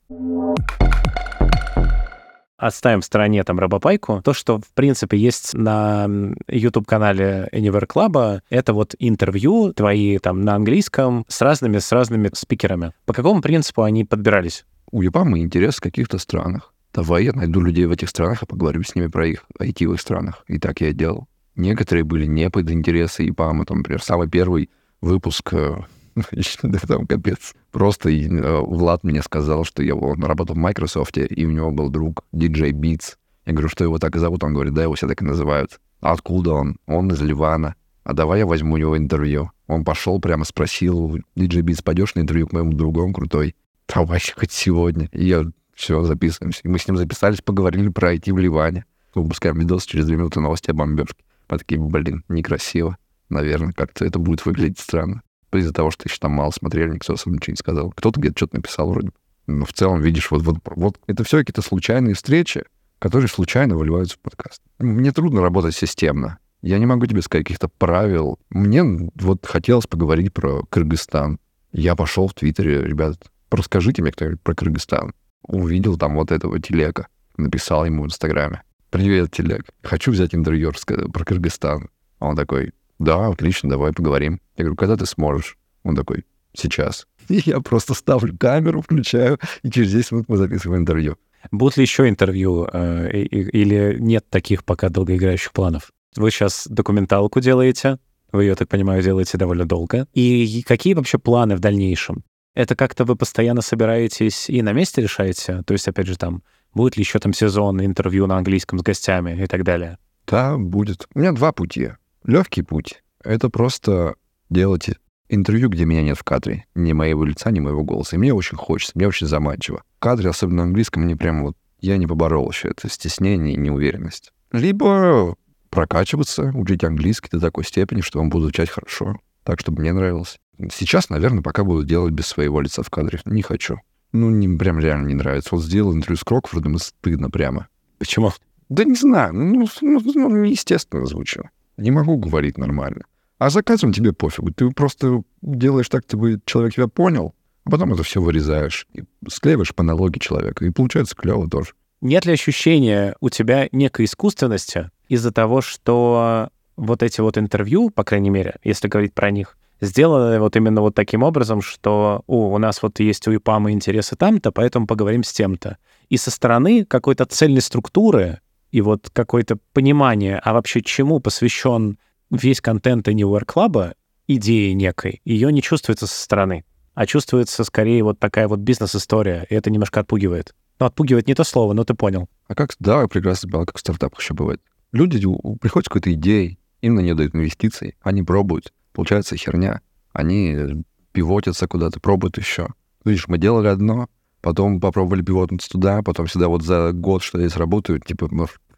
Оставим 2.58 3.02
в 3.02 3.06
стороне 3.06 3.44
там 3.44 3.60
Робопайку. 3.60 4.22
То, 4.24 4.34
что, 4.34 4.60
в 4.60 4.72
принципе, 4.74 5.18
есть 5.18 5.54
на 5.54 6.08
YouTube-канале 6.48 7.50
Anywhere 7.52 7.88
Club, 7.88 8.42
это 8.50 8.74
вот 8.74 8.96
интервью 8.98 9.74
твои 9.74 10.18
там 10.18 10.42
на 10.42 10.56
английском 10.56 11.26
с 11.28 11.42
разными, 11.42 11.78
с 11.78 11.92
разными 11.92 12.32
спикерами. 12.34 12.94
По 13.06 13.14
какому 13.14 13.42
принципу 13.42 13.84
они 13.84 14.06
подбирались? 14.06 14.66
У 14.92 15.04
ЕПАМа 15.04 15.40
интерес 15.40 15.76
в 15.76 15.82
каких-то 15.82 16.18
странах. 16.18 16.74
Давай 16.94 17.26
я 17.26 17.34
найду 17.34 17.62
людей 17.62 17.86
в 17.86 17.92
этих 17.92 18.10
странах 18.10 18.44
и 18.44 18.48
поговорю 18.48 18.84
с 18.84 18.96
ними 18.96 19.08
про 19.08 19.28
их 19.28 19.46
IT 19.60 19.88
в 19.88 19.94
их 19.94 20.02
странах. 20.02 20.44
И 20.48 20.58
так 20.60 20.82
я 20.82 20.90
и 20.90 20.94
делал. 20.94 21.28
Некоторые 21.62 22.04
были 22.04 22.26
не 22.26 22.50
под 22.50 22.72
интересы 22.72 23.28
ИПАМа. 23.28 23.66
Там, 23.66 23.78
например, 23.78 24.02
самый 24.02 24.28
первый 24.28 24.72
выпуск 25.00 25.54
э, 25.54 25.78
там 26.88 27.06
капец. 27.06 27.54
Просто 27.72 28.10
э, 28.10 28.62
Влад 28.62 29.04
мне 29.04 29.22
сказал, 29.22 29.64
что 29.64 29.84
я, 29.84 29.96
он 29.96 30.24
работал 30.24 30.56
в 30.56 30.58
Microsoft, 30.58 31.20
и 31.20 31.46
у 31.46 31.52
него 31.52 31.70
был 31.70 31.90
друг 31.90 32.24
DJ 32.34 32.72
Beats. 32.72 33.16
Я 33.46 33.54
говорю, 33.54 33.70
что 33.70 33.84
его 33.84 34.00
так 34.00 34.16
и 34.16 34.20
зовут? 34.20 34.44
Он 34.44 34.56
говорит, 34.56 34.74
да, 34.74 34.82
его 34.82 34.96
все 34.96 35.08
так 35.08 35.22
и 35.22 35.26
называют. 35.26 35.80
А 36.00 36.14
откуда 36.14 36.54
он? 36.54 36.78
Он 36.88 37.12
из 37.12 37.22
Ливана. 37.22 37.76
А 38.04 38.14
давай 38.14 38.40
я 38.40 38.48
возьму 38.48 38.74
у 38.74 38.78
него 38.78 38.98
интервью. 38.98 39.52
Он 39.68 39.84
пошел, 39.84 40.20
прямо 40.20 40.46
спросил, 40.46 41.18
DJ 41.36 41.62
Beats, 41.62 41.84
пойдешь 41.84 42.16
на 42.16 42.22
интервью 42.22 42.48
к 42.48 42.54
моему 42.54 42.74
другу? 42.74 43.04
Он 43.04 43.14
крутой. 43.14 43.56
Давай 43.88 44.20
хоть 44.36 44.52
сегодня. 44.52 45.10
И 45.12 45.26
я 45.26 45.46
все, 45.76 46.02
записываемся. 46.02 46.62
И 46.64 46.68
мы 46.68 46.80
с 46.80 46.88
ним 46.88 46.98
записались, 46.98 47.42
поговорили 47.42 47.90
про 47.90 48.16
IT 48.16 48.34
в 48.34 48.40
Ливане. 48.40 48.86
Выпускаем 49.14 49.60
видос 49.60 49.86
через 49.86 50.08
две 50.08 50.16
минуты 50.16 50.40
новости 50.40 50.72
о 50.72 50.74
бомбежке. 50.74 51.24
Мы 51.52 51.58
такие, 51.58 51.80
блин, 51.82 52.24
некрасиво. 52.30 52.98
Наверное, 53.30 53.74
как-то 53.74 54.06
это 54.06 54.20
будет 54.20 54.46
выглядеть 54.46 54.80
странно. 54.80 55.22
Из-за 55.54 55.74
того, 55.74 55.92
что 55.92 56.08
еще 56.08 56.18
там 56.18 56.32
мало 56.32 56.52
смотрели, 56.52 56.94
никто 56.94 57.14
особо 57.14 57.36
ничего 57.36 57.52
не 57.52 57.58
сказал. 57.58 57.92
Кто-то 57.92 58.22
где-то 58.22 58.38
что-то 58.38 58.56
написал 58.56 58.90
вроде 58.90 59.10
Но 59.48 59.66
в 59.66 59.74
целом, 59.74 60.02
видишь, 60.02 60.32
вот, 60.32 60.44
вот, 60.44 60.60
вот 60.66 61.00
это 61.08 61.26
все 61.26 61.40
какие-то 61.40 61.62
случайные 61.62 62.16
встречи, 62.16 62.64
которые 63.00 63.28
случайно 63.28 63.76
выливаются 63.76 64.16
в 64.16 64.20
подкаст. 64.20 64.62
Мне 64.80 65.12
трудно 65.12 65.42
работать 65.42 65.76
системно. 65.76 66.38
Я 66.62 66.80
не 66.80 66.86
могу 66.86 67.06
тебе 67.06 67.22
сказать 67.22 67.46
каких-то 67.46 67.68
правил. 67.68 68.40
Мне 68.50 68.84
вот 69.16 69.46
хотелось 69.46 69.88
поговорить 69.88 70.34
про 70.34 70.64
Кыргызстан. 70.70 71.38
Я 71.74 71.96
пошел 71.96 72.28
в 72.28 72.34
Твиттере, 72.34 72.82
ребят, 72.82 73.18
расскажите 73.50 74.02
мне 74.02 74.12
кто-нибудь 74.14 74.42
про 74.42 74.56
Кыргызстан. 74.56 75.14
Увидел 75.44 75.98
там 75.98 76.16
вот 76.16 76.32
этого 76.32 76.62
телека. 76.62 77.08
Написал 77.36 77.86
ему 77.86 78.04
в 78.04 78.06
Инстаграме. 78.06 78.64
«Привет, 78.92 79.32
Телег. 79.32 79.68
Хочу 79.84 80.12
взять 80.12 80.36
интервью 80.36 80.74
про 81.14 81.24
Кыргызстан». 81.24 81.90
А 82.20 82.28
он 82.28 82.36
такой, 82.36 82.74
«Да, 83.00 83.28
отлично, 83.28 83.70
давай 83.70 83.94
поговорим». 83.94 84.42
Я 84.58 84.66
говорю, 84.66 84.76
«Когда 84.76 84.98
ты 84.98 85.06
сможешь?» 85.06 85.58
Он 85.84 85.96
такой, 85.96 86.26
«Сейчас». 86.54 87.08
И 87.30 87.42
я 87.46 87.62
просто 87.62 87.94
ставлю 87.94 88.38
камеру, 88.38 88.82
включаю, 88.82 89.40
и 89.64 89.72
через 89.72 89.94
10 89.94 90.12
минут 90.12 90.26
мы 90.28 90.36
записываем 90.36 90.82
интервью. 90.82 91.16
Будут 91.52 91.78
ли 91.78 91.84
еще 91.84 92.10
интервью 92.10 92.68
э, 92.72 93.10
или 93.12 93.96
нет 93.98 94.30
таких 94.30 94.66
пока 94.66 94.90
долгоиграющих 94.90 95.54
планов? 95.54 95.92
Вы 96.18 96.30
сейчас 96.30 96.68
документалку 96.68 97.40
делаете, 97.40 97.98
вы 98.34 98.44
ее, 98.44 98.56
так 98.56 98.68
понимаю, 98.68 99.02
делаете 99.02 99.38
довольно 99.38 99.66
долго. 99.66 100.06
И 100.14 100.64
какие 100.68 100.96
вообще 100.96 101.18
планы 101.18 101.56
в 101.56 101.62
дальнейшем? 101.62 102.26
Это 102.54 102.76
как-то 102.76 103.06
вы 103.06 103.16
постоянно 103.16 103.62
собираетесь 103.62 104.50
и 104.50 104.62
на 104.62 104.74
месте 104.74 105.02
решаете? 105.02 105.64
То 105.66 105.74
есть, 105.74 105.88
опять 105.88 106.08
же, 106.08 106.18
там, 106.18 106.44
Будет 106.74 106.98
ли 106.98 107.02
еще 107.02 107.20
там 107.20 107.34
сезон 107.34 107.84
интервью 107.84 108.28
на 108.28 108.38
английском 108.38 108.80
с 108.80 108.84
гостями 108.84 109.44
и 109.44 109.48
так 109.48 109.64
далее? 109.64 109.98
Да, 110.28 110.58
будет. 110.58 111.08
У 111.14 111.20
меня 111.20 111.32
два 111.34 111.52
пути. 111.52 111.92
Легкий 112.24 112.62
путь— 112.62 113.04
это 113.24 113.50
просто 113.50 114.16
делать 114.50 114.90
интервью, 115.28 115.70
где 115.70 115.86
меня 115.86 116.04
нет 116.04 116.18
в 116.18 116.24
кадре. 116.24 116.66
Ни 116.76 116.94
моего 116.94 117.24
лица, 117.24 117.52
ни 117.52 117.60
моего 117.60 117.84
голоса. 117.84 118.16
И 118.16 118.20
мне 118.20 118.34
очень 118.34 118.58
хочется, 118.58 118.94
мне 118.96 119.08
очень 119.08 119.28
заманчиво. 119.28 119.84
В 119.98 120.00
кадре, 120.00 120.30
особенно 120.30 120.58
на 120.58 120.64
английском, 120.64 121.04
мне 121.04 121.16
прям 121.16 121.44
вот... 121.44 121.58
Я 121.80 121.98
не 121.98 122.06
поборол 122.06 122.52
еще 122.52 122.68
это 122.68 122.88
стеснение 122.90 123.56
и 123.56 123.58
неуверенность. 123.58 124.32
Либо 124.52 125.36
прокачиваться, 125.72 126.52
учить 126.54 126.84
английский 126.84 127.30
до 127.32 127.40
такой 127.40 127.64
степени, 127.64 128.02
что 128.02 128.20
он 128.20 128.30
будет 128.30 128.44
звучать 128.44 128.70
хорошо, 128.70 129.18
так, 129.44 129.60
чтобы 129.60 129.82
мне 129.82 129.92
нравилось. 129.92 130.38
Сейчас, 130.72 131.10
наверное, 131.10 131.42
пока 131.42 131.64
буду 131.64 131.84
делать 131.84 132.14
без 132.14 132.28
своего 132.28 132.62
лица 132.62 132.84
в 132.84 132.90
кадре. 132.92 133.20
Не 133.26 133.42
хочу. 133.42 133.80
Ну, 134.14 134.30
не, 134.30 134.58
прям 134.58 134.80
реально 134.80 135.08
не 135.08 135.16
нравится. 135.16 135.56
Вот 135.56 135.64
сделал 135.64 135.94
интервью 135.94 136.18
с 136.18 136.24
Крокфордом, 136.24 136.76
и 136.76 136.80
стыдно 136.80 137.30
прямо. 137.30 137.68
Почему? 137.98 138.32
Да 138.70 138.84
не 138.84 138.96
знаю, 138.96 139.34
ну, 139.34 139.68
ну, 139.82 140.02
ну 140.04 140.30
неестественно 140.44 141.06
звучу. 141.06 141.44
Не 141.78 141.92
могу 141.92 142.18
говорить 142.18 142.58
нормально. 142.58 143.04
А 143.38 143.50
заказом 143.50 143.92
тебе 143.92 144.14
пофигу. 144.14 144.52
Ты 144.52 144.70
просто 144.70 145.24
делаешь 145.42 145.90
так, 145.90 146.04
чтобы 146.08 146.40
человек 146.46 146.76
тебя 146.76 146.88
понял, 146.88 147.34
а 147.64 147.72
потом 147.72 147.94
это 147.94 148.04
все 148.04 148.22
вырезаешь. 148.22 148.88
И 148.94 149.04
склеиваешь 149.28 149.74
по 149.74 149.84
налоге 149.84 150.20
человека. 150.20 150.66
И 150.66 150.70
получается 150.70 151.16
клево 151.16 151.50
тоже. 151.50 151.74
Нет 152.02 152.26
ли 152.26 152.34
ощущения 152.34 153.16
у 153.20 153.30
тебя 153.30 153.68
некой 153.72 154.06
искусственности 154.06 154.90
из-за 155.08 155.32
того, 155.32 155.62
что 155.62 156.50
вот 156.76 157.04
эти 157.04 157.22
вот 157.22 157.38
интервью, 157.38 157.90
по 157.90 158.04
крайней 158.04 158.30
мере, 158.30 158.56
если 158.64 158.88
говорить 158.88 159.14
про 159.14 159.30
них, 159.32 159.58
сделаны 159.82 160.40
вот 160.40 160.56
именно 160.56 160.82
вот 160.82 160.96
таким 160.96 161.24
образом, 161.24 161.62
что 161.62 162.24
О, 162.28 162.54
у 162.54 162.58
нас 162.58 162.82
вот 162.82 163.00
есть 163.00 163.28
у 163.28 163.36
ИПАМа 163.36 163.72
интересы 163.72 164.16
там-то, 164.16 164.52
поэтому 164.52 164.88
поговорим 164.88 165.24
с 165.24 165.34
тем-то. 165.34 165.78
И 166.10 166.18
со 166.18 166.32
стороны 166.32 166.86
какой-то 166.86 167.26
цельной 167.26 167.62
структуры 167.62 168.40
и 168.72 168.82
вот 168.82 169.10
какое-то 169.12 169.58
понимание, 169.74 170.40
а 170.40 170.54
вообще 170.54 170.82
чему 170.82 171.20
посвящен 171.20 171.98
весь 172.30 172.62
контент 172.62 173.08
Anywhere 173.08 173.46
Club, 173.46 173.94
идеи 174.28 174.72
некой, 174.72 175.22
ее 175.26 175.52
не 175.52 175.62
чувствуется 175.62 176.08
со 176.08 176.22
стороны, 176.24 176.64
а 176.94 177.06
чувствуется 177.06 177.64
скорее 177.64 178.04
вот 178.04 178.20
такая 178.20 178.48
вот 178.48 178.60
бизнес-история, 178.60 179.46
и 179.50 179.56
это 179.56 179.70
немножко 179.70 180.00
отпугивает. 180.00 180.56
Ну, 180.80 180.86
отпугивает 180.86 181.28
не 181.28 181.36
то 181.36 181.44
слово, 181.44 181.74
но 181.74 181.84
ты 181.84 181.94
понял. 181.94 182.28
А 182.48 182.56
как, 182.56 182.76
да, 182.80 183.08
прекрасно 183.08 183.50
понял, 183.50 183.66
как 183.66 183.78
в 183.78 183.80
стартапах 183.80 184.20
еще 184.20 184.34
бывает. 184.34 184.62
Люди 184.92 185.20
приходят 185.60 185.86
с 185.86 185.90
какой-то 185.90 186.14
идеей, 186.14 186.60
им 186.82 186.96
на 186.96 187.02
нее 187.02 187.14
дают 187.14 187.36
инвестиции, 187.36 187.96
они 188.02 188.24
пробуют, 188.24 188.74
получается 188.94 189.38
херня. 189.38 189.82
Они 190.14 190.84
пивотятся 191.12 191.68
куда-то, 191.68 192.00
пробуют 192.00 192.38
еще. 192.38 192.70
Видишь, 193.06 193.28
мы 193.28 193.38
делали 193.38 193.68
одно, 193.68 194.08
потом 194.42 194.80
попробовали 194.80 195.22
пивотнуться 195.22 195.70
туда, 195.70 196.02
потом 196.02 196.28
сюда 196.28 196.48
вот 196.48 196.64
за 196.64 196.92
год, 196.92 197.24
что 197.24 197.40
здесь 197.40 197.56
работают, 197.56 198.06
типа, 198.06 198.30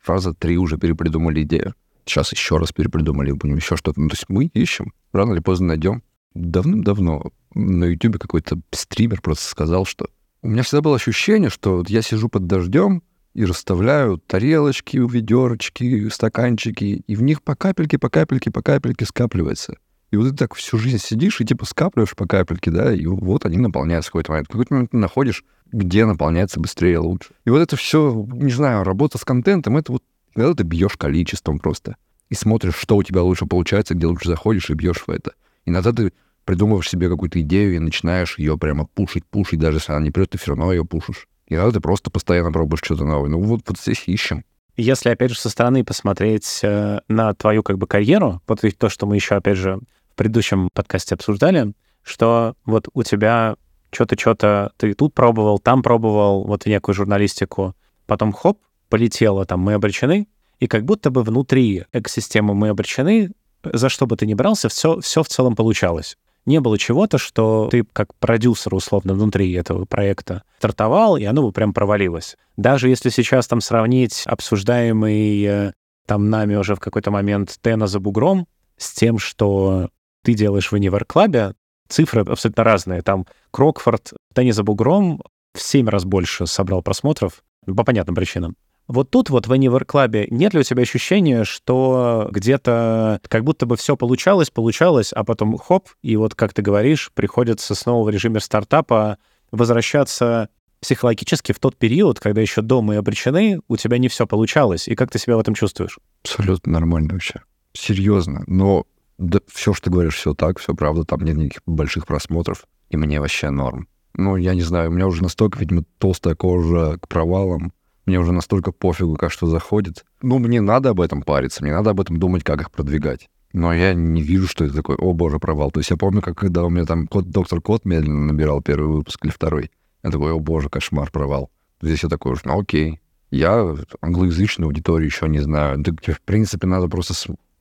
раза 0.06 0.34
три 0.34 0.58
уже 0.58 0.78
перепридумали 0.78 1.44
идею. 1.44 1.74
Сейчас 2.06 2.32
еще 2.32 2.58
раз 2.58 2.72
перепридумали, 2.72 3.32
будем 3.32 3.56
еще 3.56 3.78
что-то. 3.78 4.00
Ну, 4.00 4.10
то 4.10 4.14
есть 4.14 4.26
мы 4.28 4.46
ищем, 4.46 4.94
рано 5.14 5.34
или 5.34 5.40
поздно 5.40 5.68
найдем. 5.68 6.04
Давным-давно 6.34 7.32
на 7.54 7.86
YouTube 7.86 8.18
какой-то 8.18 8.60
стример 8.72 9.22
просто 9.22 9.46
сказал, 9.46 9.86
что 9.86 10.08
у 10.42 10.50
меня 10.50 10.64
всегда 10.64 10.82
было 10.82 10.96
ощущение, 10.96 11.50
что 11.50 11.78
вот 11.78 11.90
я 11.90 12.02
сижу 12.02 12.28
под 12.28 12.48
дождем 12.48 13.04
и 13.34 13.46
расставляю 13.46 14.18
тарелочки, 14.18 14.98
ведерочки, 14.98 16.10
стаканчики, 16.10 17.04
и 17.08 17.16
в 17.16 17.22
них 17.22 17.42
по 17.42 17.56
капельке, 17.56 17.98
по 17.98 18.10
капельке, 18.10 18.52
по 18.52 18.62
капельке 18.62 19.06
скапливается. 19.06 19.78
И 20.14 20.16
вот 20.16 20.30
ты 20.30 20.36
так 20.36 20.54
всю 20.54 20.78
жизнь 20.78 21.00
сидишь 21.00 21.42
и 21.42 21.44
типа 21.44 21.66
скапливаешь 21.66 22.16
по 22.16 22.28
капельке, 22.28 22.70
да, 22.70 22.94
и 22.94 23.04
вот 23.08 23.48
они 23.48 23.58
наполняются 23.58 24.10
в 24.10 24.12
какой-то 24.12 24.32
момент. 24.34 24.48
В 24.48 24.52
какой-то 24.52 24.74
момент 24.76 24.92
ты 24.92 24.98
находишь, 24.98 25.44
где 25.72 26.06
наполняется 26.06 26.60
быстрее, 26.60 27.00
лучше. 27.00 27.32
И 27.46 27.50
вот 27.50 27.58
это 27.58 27.76
все, 27.78 28.24
не 28.32 28.52
знаю, 28.52 28.84
работа 28.84 29.18
с 29.18 29.26
контентом, 29.26 29.76
это 29.76 29.92
вот 29.92 30.04
когда 30.36 30.54
ты 30.54 30.62
бьешь 30.66 30.98
количеством 30.98 31.58
просто. 31.58 31.96
И 32.30 32.36
смотришь, 32.36 32.76
что 32.76 32.96
у 32.96 33.02
тебя 33.02 33.24
лучше 33.24 33.48
получается, 33.48 33.96
где 33.96 34.06
лучше 34.06 34.30
заходишь 34.30 34.70
и 34.70 34.76
бьешь 34.76 35.04
в 35.08 35.10
это. 35.10 35.34
Иногда 35.66 35.92
ты 35.92 36.14
придумываешь 36.46 36.92
себе 36.92 37.10
какую-то 37.10 37.42
идею 37.42 37.76
и 37.76 37.80
начинаешь 37.80 38.38
ее 38.38 38.56
прямо 38.56 38.86
пушить, 38.86 39.26
пушить, 39.26 39.60
даже 39.60 39.78
если 39.78 39.94
она 39.94 40.06
не 40.06 40.12
прет, 40.12 40.30
ты 40.30 40.38
все 40.38 40.50
равно 40.50 40.72
ее 40.72 40.86
пушишь. 40.86 41.28
И 41.48 41.56
иногда 41.56 41.72
ты 41.72 41.80
просто 41.80 42.12
постоянно 42.12 42.52
пробуешь 42.52 42.82
что-то 42.84 43.04
новое. 43.04 43.32
Ну 43.32 43.42
вот, 43.42 43.62
вот 43.68 43.80
здесь 43.80 44.04
ищем. 44.06 44.46
Если, 44.78 45.10
опять 45.10 45.32
же, 45.32 45.40
со 45.40 45.50
стороны 45.50 45.84
посмотреть 45.84 46.60
э, 46.62 47.00
на 47.08 47.34
твою 47.34 47.64
как 47.64 47.80
бы 47.80 47.88
карьеру, 47.88 48.44
вот 48.48 48.62
ведь 48.62 48.78
то, 48.78 48.90
что 48.90 49.08
мы 49.08 49.16
еще, 49.16 49.36
опять 49.36 49.58
же, 49.58 49.80
в 50.14 50.16
предыдущем 50.16 50.70
подкасте 50.74 51.16
обсуждали, 51.16 51.74
что 52.04 52.56
вот 52.66 52.88
у 52.94 53.04
тебя 53.04 53.56
что-то, 53.92 54.20
что-то 54.20 54.72
ты 54.78 54.94
тут 54.94 55.14
пробовал, 55.14 55.60
там 55.60 55.82
пробовал, 55.82 56.44
вот 56.44 56.66
некую 56.66 56.94
журналистику, 56.96 57.76
потом 58.06 58.32
хоп, 58.32 58.60
полетело, 58.90 59.46
там 59.46 59.60
мы 59.62 59.74
обречены, 59.74 60.28
и 60.60 60.68
как 60.68 60.86
будто 60.86 61.10
бы 61.10 61.24
внутри 61.24 61.86
экосистемы 61.94 62.54
мы 62.54 62.70
обречены, 62.70 63.32
за 63.64 63.90
что 63.90 64.06
бы 64.06 64.16
ты 64.18 64.28
ни 64.28 64.34
брался, 64.34 64.70
все, 64.70 65.00
все 65.00 65.24
в 65.24 65.28
целом 65.28 65.56
получалось. 65.56 66.18
Не 66.46 66.60
было 66.60 66.78
чего-то, 66.78 67.18
что 67.18 67.70
ты 67.72 67.84
как 67.94 68.14
продюсер 68.16 68.76
условно 68.76 69.14
внутри 69.14 69.52
этого 69.54 69.86
проекта 69.86 70.44
стартовал, 70.58 71.16
и 71.18 71.24
оно 71.24 71.42
бы 71.42 71.52
прям 71.54 71.74
провалилось. 71.74 72.36
Даже 72.58 72.90
если 72.90 73.10
сейчас 73.10 73.48
там 73.48 73.62
сравнить 73.62 74.24
обсуждаемый 74.26 75.44
э, 75.44 75.72
там 76.06 76.30
нами 76.30 76.56
уже 76.56 76.76
в 76.76 76.80
какой-то 76.80 77.12
момент 77.12 77.58
Тена 77.62 77.88
за 77.88 78.00
бугром 78.00 78.46
с 78.78 78.94
тем, 78.94 79.20
что 79.20 79.90
ты 80.24 80.34
делаешь 80.34 80.72
в 80.72 80.74
Универ 80.74 81.06
Клабе, 81.06 81.54
цифры 81.88 82.22
абсолютно 82.22 82.64
разные. 82.64 83.02
Там 83.02 83.28
Крокфорд, 83.52 84.14
Тенни 84.34 84.52
за 84.52 84.64
бугром 84.64 85.22
в 85.54 85.62
семь 85.62 85.88
раз 85.88 86.06
больше 86.06 86.48
собрал 86.48 86.82
просмотров, 86.82 87.44
по 87.66 87.84
понятным 87.84 88.16
причинам. 88.16 88.56
Вот 88.88 89.10
тут 89.10 89.30
вот 89.30 89.48
в 89.48 89.52
Anywhere 89.54 89.86
Club 89.86 90.28
нет 90.30 90.54
ли 90.54 90.60
у 90.60 90.64
тебя 90.64 90.82
ощущения, 90.82 91.46
что 91.46 92.28
где-то 92.32 93.22
как 93.30 93.44
будто 93.44 93.66
бы 93.66 93.78
все 93.78 93.96
получалось, 93.96 94.50
получалось, 94.50 95.14
а 95.14 95.24
потом 95.24 95.58
хоп, 95.58 95.90
и 96.02 96.18
вот, 96.18 96.36
как 96.36 96.54
ты 96.54 96.62
говоришь, 96.62 97.12
приходится 97.14 97.76
снова 97.76 98.06
в 98.06 98.10
режиме 98.10 98.42
стартапа 98.42 99.20
возвращаться 99.52 100.50
психологически 100.82 101.54
в 101.54 101.60
тот 101.60 101.78
период, 101.78 102.20
когда 102.20 102.42
еще 102.42 102.62
дома 102.62 102.96
и 102.96 102.98
обречены, 102.98 103.62
у 103.70 103.78
тебя 103.78 103.98
не 103.98 104.10
все 104.10 104.28
получалось. 104.28 104.90
И 104.90 104.96
как 104.96 105.12
ты 105.12 105.18
себя 105.18 105.38
в 105.38 105.40
этом 105.40 105.54
чувствуешь? 105.54 105.98
Абсолютно 106.24 106.74
нормально 106.74 107.14
вообще. 107.14 107.42
Серьезно. 107.72 108.44
Но 108.48 108.86
да, 109.18 109.40
все, 109.48 109.74
что 109.74 109.86
ты 109.86 109.92
говоришь, 109.92 110.16
все 110.16 110.34
так, 110.34 110.60
все 110.60 110.74
правда, 110.74 111.04
там 111.04 111.22
нет 111.22 111.38
никаких 111.38 111.62
больших 111.66 112.08
просмотров, 112.08 112.66
и 112.90 112.98
мне 112.98 113.20
вообще 113.20 113.50
норм. 113.50 113.88
Ну, 114.16 114.36
я 114.36 114.54
не 114.54 114.62
знаю, 114.62 114.90
у 114.90 114.94
меня 114.94 115.08
уже 115.08 115.24
настолько, 115.24 115.60
видимо, 115.60 115.84
толстая 115.98 116.36
кожа 116.36 116.98
к 117.00 117.08
провалам, 117.08 117.74
мне 118.06 118.20
уже 118.20 118.34
настолько 118.34 118.72
пофигу, 118.72 119.16
как 119.16 119.32
что 119.32 119.48
заходит. 119.48 120.06
Ну, 120.22 120.38
мне 120.40 120.62
надо 120.62 120.90
об 120.90 121.00
этом 121.00 121.22
париться, 121.22 121.64
мне 121.64 121.74
надо 121.74 121.92
об 121.92 122.02
этом 122.02 122.20
думать, 122.20 122.44
как 122.44 122.62
их 122.62 122.72
продвигать. 122.72 123.30
Но 123.54 123.72
я 123.72 123.94
не 123.94 124.22
вижу, 124.22 124.48
что 124.48 124.66
это 124.66 124.74
такой, 124.74 124.96
о 124.96 125.14
боже, 125.14 125.40
провал. 125.40 125.72
То 125.72 125.80
есть 125.80 125.92
я 125.92 125.98
помню, 125.98 126.22
как 126.22 126.38
когда 126.38 126.64
у 126.64 126.70
меня 126.70 126.86
там 126.86 127.08
код, 127.08 127.30
доктор 127.30 127.62
Кот 127.62 127.86
медленно 127.86 128.26
набирал 128.26 128.62
первый 128.62 128.98
выпуск 128.98 129.24
или 129.24 129.32
второй. 129.32 129.72
Я 130.04 130.10
такой, 130.10 130.34
о 130.34 130.40
боже, 130.40 130.70
кошмар, 130.70 131.12
провал. 131.12 131.52
Здесь 131.82 132.04
я 132.04 132.10
такой, 132.10 132.36
ну 132.44 132.60
окей. 132.60 133.00
Я 133.30 133.76
англоязычную 134.02 134.68
аудиторию 134.68 135.08
еще 135.08 135.30
не 135.30 135.40
знаю. 135.40 135.78
Да, 135.80 135.92
в 136.14 136.22
принципе, 136.22 136.68
надо 136.68 136.88
просто 136.88 137.14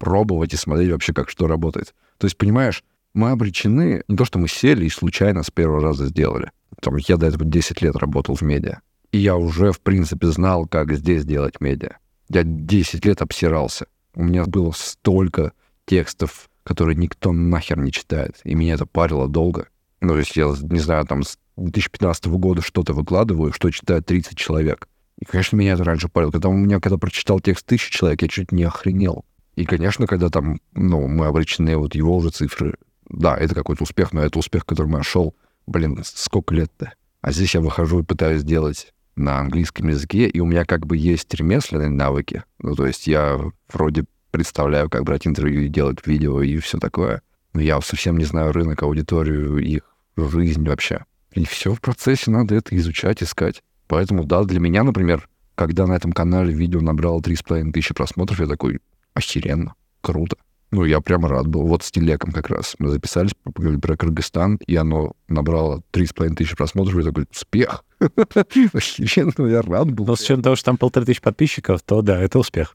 пробовать 0.02 0.52
и 0.52 0.56
смотреть 0.56 0.90
вообще, 0.90 1.12
как 1.12 1.30
что 1.30 1.46
работает. 1.46 1.94
То 2.18 2.26
есть, 2.26 2.36
понимаешь, 2.36 2.82
мы 3.14 3.30
обречены, 3.30 4.02
не 4.08 4.16
то, 4.16 4.24
что 4.24 4.40
мы 4.40 4.48
сели 4.48 4.84
и 4.84 4.90
случайно 4.90 5.44
с 5.44 5.50
первого 5.52 5.80
раза 5.80 6.06
сделали. 6.06 6.50
Там, 6.80 6.96
я 6.96 7.16
до 7.16 7.26
этого 7.26 7.44
10 7.44 7.80
лет 7.82 7.94
работал 7.94 8.34
в 8.34 8.42
медиа. 8.42 8.80
И 9.12 9.18
я 9.18 9.36
уже, 9.36 9.70
в 9.70 9.80
принципе, 9.80 10.26
знал, 10.26 10.66
как 10.66 10.92
здесь 10.92 11.24
делать 11.24 11.60
медиа. 11.60 11.98
Я 12.28 12.42
10 12.42 13.04
лет 13.04 13.22
обсирался. 13.22 13.86
У 14.16 14.24
меня 14.24 14.44
было 14.44 14.72
столько 14.74 15.52
текстов, 15.86 16.50
которые 16.64 16.96
никто 16.96 17.30
нахер 17.30 17.78
не 17.78 17.92
читает. 17.92 18.40
И 18.42 18.56
меня 18.56 18.74
это 18.74 18.86
парило 18.86 19.28
долго. 19.28 19.68
Ну, 20.00 20.14
то 20.14 20.18
есть 20.18 20.34
я, 20.34 20.52
не 20.62 20.80
знаю, 20.80 21.06
там 21.06 21.22
с 21.22 21.38
2015 21.58 22.26
года 22.26 22.60
что-то 22.60 22.92
выкладываю, 22.92 23.52
что 23.52 23.70
читает 23.70 24.04
30 24.06 24.36
человек. 24.36 24.88
И, 25.20 25.24
конечно, 25.24 25.54
меня 25.54 25.74
это 25.74 25.84
раньше 25.84 26.08
парило. 26.08 26.32
Когда 26.32 26.48
у 26.48 26.54
меня, 26.54 26.80
когда 26.80 26.98
прочитал 26.98 27.38
текст 27.38 27.66
тысячи 27.66 27.92
человек, 27.92 28.22
я 28.22 28.26
чуть 28.26 28.50
не 28.50 28.64
охренел. 28.64 29.24
И, 29.54 29.64
конечно, 29.64 30.06
когда 30.06 30.28
там, 30.28 30.60
ну, 30.72 31.06
мы 31.06 31.26
обречены, 31.26 31.76
вот 31.76 31.94
его 31.94 32.16
уже 32.16 32.30
цифры, 32.30 32.74
да, 33.08 33.36
это 33.36 33.54
какой-то 33.54 33.82
успех, 33.82 34.12
но 34.12 34.22
это 34.22 34.38
успех, 34.38 34.64
который 34.64 34.86
мы 34.86 34.98
нашел, 34.98 35.34
блин, 35.66 36.00
сколько 36.04 36.54
лет-то? 36.54 36.92
А 37.20 37.32
здесь 37.32 37.54
я 37.54 37.60
выхожу 37.60 38.00
и 38.00 38.04
пытаюсь 38.04 38.40
сделать 38.40 38.92
на 39.14 39.38
английском 39.38 39.88
языке, 39.88 40.26
и 40.26 40.40
у 40.40 40.46
меня 40.46 40.64
как 40.64 40.86
бы 40.86 40.96
есть 40.96 41.32
ремесленные 41.34 41.90
навыки. 41.90 42.44
Ну, 42.58 42.74
то 42.74 42.86
есть 42.86 43.06
я 43.06 43.38
вроде 43.72 44.04
представляю, 44.30 44.88
как 44.88 45.04
брать 45.04 45.26
интервью 45.26 45.62
и 45.62 45.68
делать 45.68 46.06
видео 46.06 46.42
и 46.42 46.56
все 46.58 46.78
такое. 46.78 47.22
Но 47.52 47.60
я 47.60 47.80
совсем 47.82 48.16
не 48.16 48.24
знаю 48.24 48.52
рынок, 48.52 48.82
аудиторию, 48.82 49.58
их 49.58 49.82
жизнь 50.16 50.66
вообще. 50.66 51.04
И 51.32 51.44
все 51.44 51.74
в 51.74 51.80
процессе 51.80 52.30
надо 52.30 52.54
это 52.54 52.76
изучать, 52.76 53.22
искать. 53.22 53.62
Поэтому, 53.86 54.24
да, 54.24 54.42
для 54.44 54.58
меня, 54.58 54.82
например, 54.84 55.28
когда 55.54 55.86
на 55.86 55.92
этом 55.92 56.12
канале 56.12 56.52
видео 56.52 56.80
набрало 56.80 57.20
3,5 57.20 57.72
тысячи 57.72 57.94
просмотров, 57.94 58.40
я 58.40 58.46
такой, 58.46 58.80
охеренно, 59.14 59.74
круто. 60.00 60.36
Ну, 60.72 60.86
я 60.86 61.02
прямо 61.02 61.28
рад 61.28 61.46
был. 61.46 61.66
Вот 61.66 61.82
с 61.82 61.90
Телеком 61.90 62.32
как 62.32 62.48
раз. 62.48 62.76
Мы 62.78 62.88
записались, 62.88 63.32
поговорили 63.44 63.78
про 63.78 63.94
Кыргызстан, 63.94 64.58
и 64.66 64.74
оно 64.74 65.12
набрало 65.28 65.82
3,5 65.92 66.34
тысячи 66.34 66.56
просмотров. 66.56 66.96
Я 66.96 67.04
такой, 67.04 67.26
успех. 67.30 67.84
Охеренно, 68.00 69.46
я 69.48 69.60
рад 69.60 69.92
был. 69.92 70.06
Но 70.06 70.16
с 70.16 70.22
учетом 70.22 70.42
того, 70.42 70.56
что 70.56 70.64
там 70.64 70.78
полторы 70.78 71.04
тысячи 71.04 71.20
подписчиков, 71.20 71.82
то 71.82 72.00
да, 72.00 72.18
это 72.18 72.38
успех. 72.38 72.74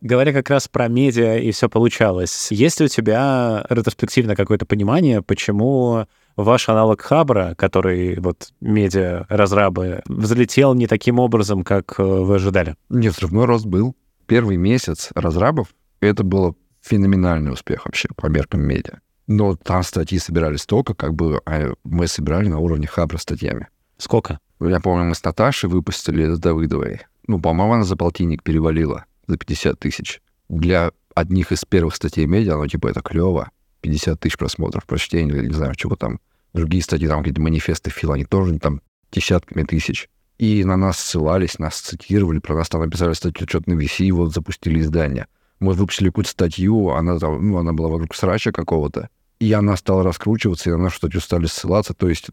Говоря 0.00 0.32
как 0.32 0.48
раз 0.48 0.68
про 0.68 0.88
медиа 0.88 1.36
и 1.36 1.50
все 1.50 1.68
получалось, 1.68 2.48
есть 2.50 2.80
ли 2.80 2.86
у 2.86 2.88
тебя 2.88 3.66
ретроспективно 3.68 4.36
какое-то 4.36 4.64
понимание, 4.64 5.20
почему 5.20 6.06
ваш 6.36 6.68
аналог 6.68 7.00
Хабра, 7.00 7.54
который 7.56 8.18
вот 8.20 8.52
медиа 8.60 9.26
разрабы, 9.28 10.02
взлетел 10.06 10.74
не 10.74 10.86
таким 10.86 11.18
образом, 11.18 11.64
как 11.64 11.98
э, 11.98 12.02
вы 12.02 12.36
ожидали? 12.36 12.76
Нет, 12.88 13.14
взрывной 13.14 13.46
рост 13.46 13.66
был. 13.66 13.96
Первый 14.26 14.56
месяц 14.56 15.10
разрабов— 15.14 15.68
это 16.00 16.24
было 16.24 16.54
феноменальный 16.82 17.52
успех 17.52 17.86
вообще 17.86 18.08
по 18.14 18.26
меркам 18.26 18.60
медиа. 18.62 19.00
Но 19.26 19.56
там 19.56 19.82
статьи 19.82 20.18
собирались 20.18 20.66
только, 20.66 20.94
как 20.94 21.14
бы 21.14 21.40
а 21.46 21.72
мы 21.82 22.06
собирали 22.06 22.48
на 22.48 22.58
уровне 22.58 22.86
Хабра 22.86 23.18
статьями. 23.18 23.68
Сколько? 23.98 24.38
Я 24.60 24.80
помню, 24.80 25.04
мы 25.04 25.14
с 25.14 25.24
Наташей 25.24 25.68
выпустили 25.68 26.32
с 26.32 26.38
Давыдовой. 26.38 27.02
Ну, 27.26 27.40
по-моему, 27.40 27.74
она 27.74 27.84
за 27.84 27.96
полтинник 27.96 28.42
перевалила 28.42 29.04
за 29.26 29.36
50 29.36 29.78
тысяч. 29.78 30.20
Для 30.48 30.92
одних 31.14 31.50
из 31.50 31.64
первых 31.64 31.96
статей 31.96 32.26
медиа, 32.26 32.56
ну, 32.56 32.66
типа, 32.66 32.88
это 32.88 33.00
клево. 33.00 33.50
50 33.80 34.18
тысяч 34.18 34.36
просмотров, 34.36 34.86
прочтений, 34.86 35.32
или 35.32 35.48
не 35.48 35.54
знаю, 35.54 35.74
чего 35.74 35.96
там. 35.96 36.20
Другие 36.56 36.82
статьи, 36.82 37.06
там 37.06 37.18
какие-то 37.18 37.42
манифесты 37.42 37.90
Фила, 37.90 38.14
они 38.14 38.24
тоже 38.24 38.58
там 38.58 38.80
десятками 39.12 39.62
тысяч. 39.62 40.08
И 40.38 40.64
на 40.64 40.78
нас 40.78 40.98
ссылались, 40.98 41.58
нас 41.58 41.78
цитировали, 41.78 42.38
про 42.38 42.54
нас 42.54 42.70
там 42.70 42.80
написали 42.80 43.12
статью 43.12 43.46
что-то 43.46 43.68
на 43.68 43.74
VC, 43.78 44.10
вот 44.10 44.32
запустили 44.32 44.80
издание. 44.80 45.26
Мы 45.60 45.74
выпустили 45.74 46.08
какую-то 46.08 46.30
статью, 46.30 46.92
она 46.92 47.18
там, 47.18 47.46
ну, 47.46 47.58
она 47.58 47.74
была 47.74 47.90
вокруг 47.90 48.14
срача 48.14 48.52
какого-то, 48.52 49.10
и 49.38 49.52
она 49.52 49.76
стала 49.76 50.02
раскручиваться, 50.02 50.70
и 50.70 50.72
на 50.72 50.78
нашу 50.78 50.96
статью 50.96 51.20
стали 51.20 51.44
ссылаться, 51.44 51.92
то 51.92 52.08
есть 52.08 52.30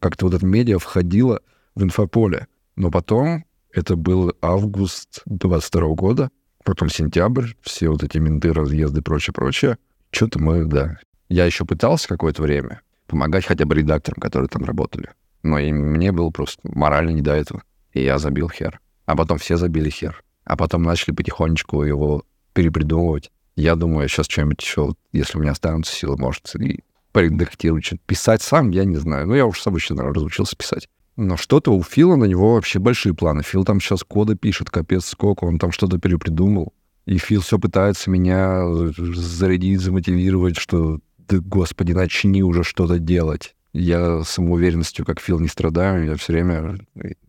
как-то 0.00 0.26
вот 0.26 0.34
это 0.34 0.44
медиа 0.44 0.78
входило 0.78 1.40
в 1.74 1.82
инфополе. 1.82 2.48
Но 2.76 2.90
потом, 2.90 3.46
это 3.72 3.96
был 3.96 4.34
август 4.42 5.22
22 5.24 5.94
года, 5.94 6.30
потом 6.62 6.90
сентябрь, 6.90 7.52
все 7.62 7.88
вот 7.88 8.02
эти 8.02 8.18
менты, 8.18 8.52
разъезды, 8.52 9.00
прочее, 9.00 9.32
прочее. 9.32 9.78
Что-то 10.10 10.38
мы, 10.40 10.66
да. 10.66 10.98
Я 11.30 11.46
еще 11.46 11.64
пытался 11.64 12.06
какое-то 12.06 12.42
время 12.42 12.82
помогать 13.06 13.44
хотя 13.44 13.64
бы 13.64 13.74
редакторам, 13.74 14.20
которые 14.20 14.48
там 14.48 14.64
работали. 14.64 15.10
Но 15.42 15.58
и 15.58 15.72
мне 15.72 16.12
было 16.12 16.30
просто 16.30 16.60
морально 16.64 17.10
не 17.10 17.22
до 17.22 17.34
этого. 17.34 17.62
И 17.92 18.02
я 18.02 18.18
забил 18.18 18.48
хер. 18.48 18.80
А 19.06 19.16
потом 19.16 19.38
все 19.38 19.56
забили 19.56 19.90
хер. 19.90 20.22
А 20.44 20.56
потом 20.56 20.82
начали 20.82 21.14
потихонечку 21.14 21.82
его 21.82 22.24
перепридумывать. 22.52 23.30
Я 23.56 23.74
думаю, 23.76 24.08
сейчас 24.08 24.26
что-нибудь 24.26 24.62
еще, 24.62 24.94
если 25.12 25.38
у 25.38 25.40
меня 25.40 25.52
останутся 25.52 25.94
силы, 25.94 26.16
может, 26.16 26.54
и 26.56 26.80
поредактировать, 27.12 27.84
что-то 27.84 28.02
писать 28.06 28.42
сам, 28.42 28.70
я 28.70 28.84
не 28.84 28.96
знаю. 28.96 29.26
Ну, 29.26 29.34
я 29.34 29.46
уж 29.46 29.60
с 29.60 29.66
обычно 29.66 30.02
разучился 30.02 30.56
писать. 30.56 30.88
Но 31.16 31.36
что-то 31.36 31.72
у 31.72 31.82
Фила 31.82 32.16
на 32.16 32.24
него 32.24 32.54
вообще 32.54 32.78
большие 32.78 33.14
планы. 33.14 33.42
Фил 33.42 33.64
там 33.64 33.80
сейчас 33.80 34.02
кода 34.02 34.34
пишет, 34.34 34.70
капец 34.70 35.04
сколько, 35.04 35.44
он 35.44 35.58
там 35.58 35.70
что-то 35.70 35.98
перепридумал. 35.98 36.72
И 37.04 37.18
Фил 37.18 37.42
все 37.42 37.58
пытается 37.58 38.10
меня 38.10 38.64
зарядить, 38.94 39.80
замотивировать, 39.80 40.56
что 40.56 41.00
да, 41.28 41.38
господи, 41.40 41.92
начни 41.92 42.42
уже 42.42 42.64
что-то 42.64 42.98
делать. 42.98 43.54
Я 43.72 44.22
самоуверенностью, 44.22 45.04
как 45.04 45.20
Фил, 45.20 45.40
не 45.40 45.48
страдаю, 45.48 46.04
я 46.04 46.16
все 46.16 46.32
время 46.32 46.78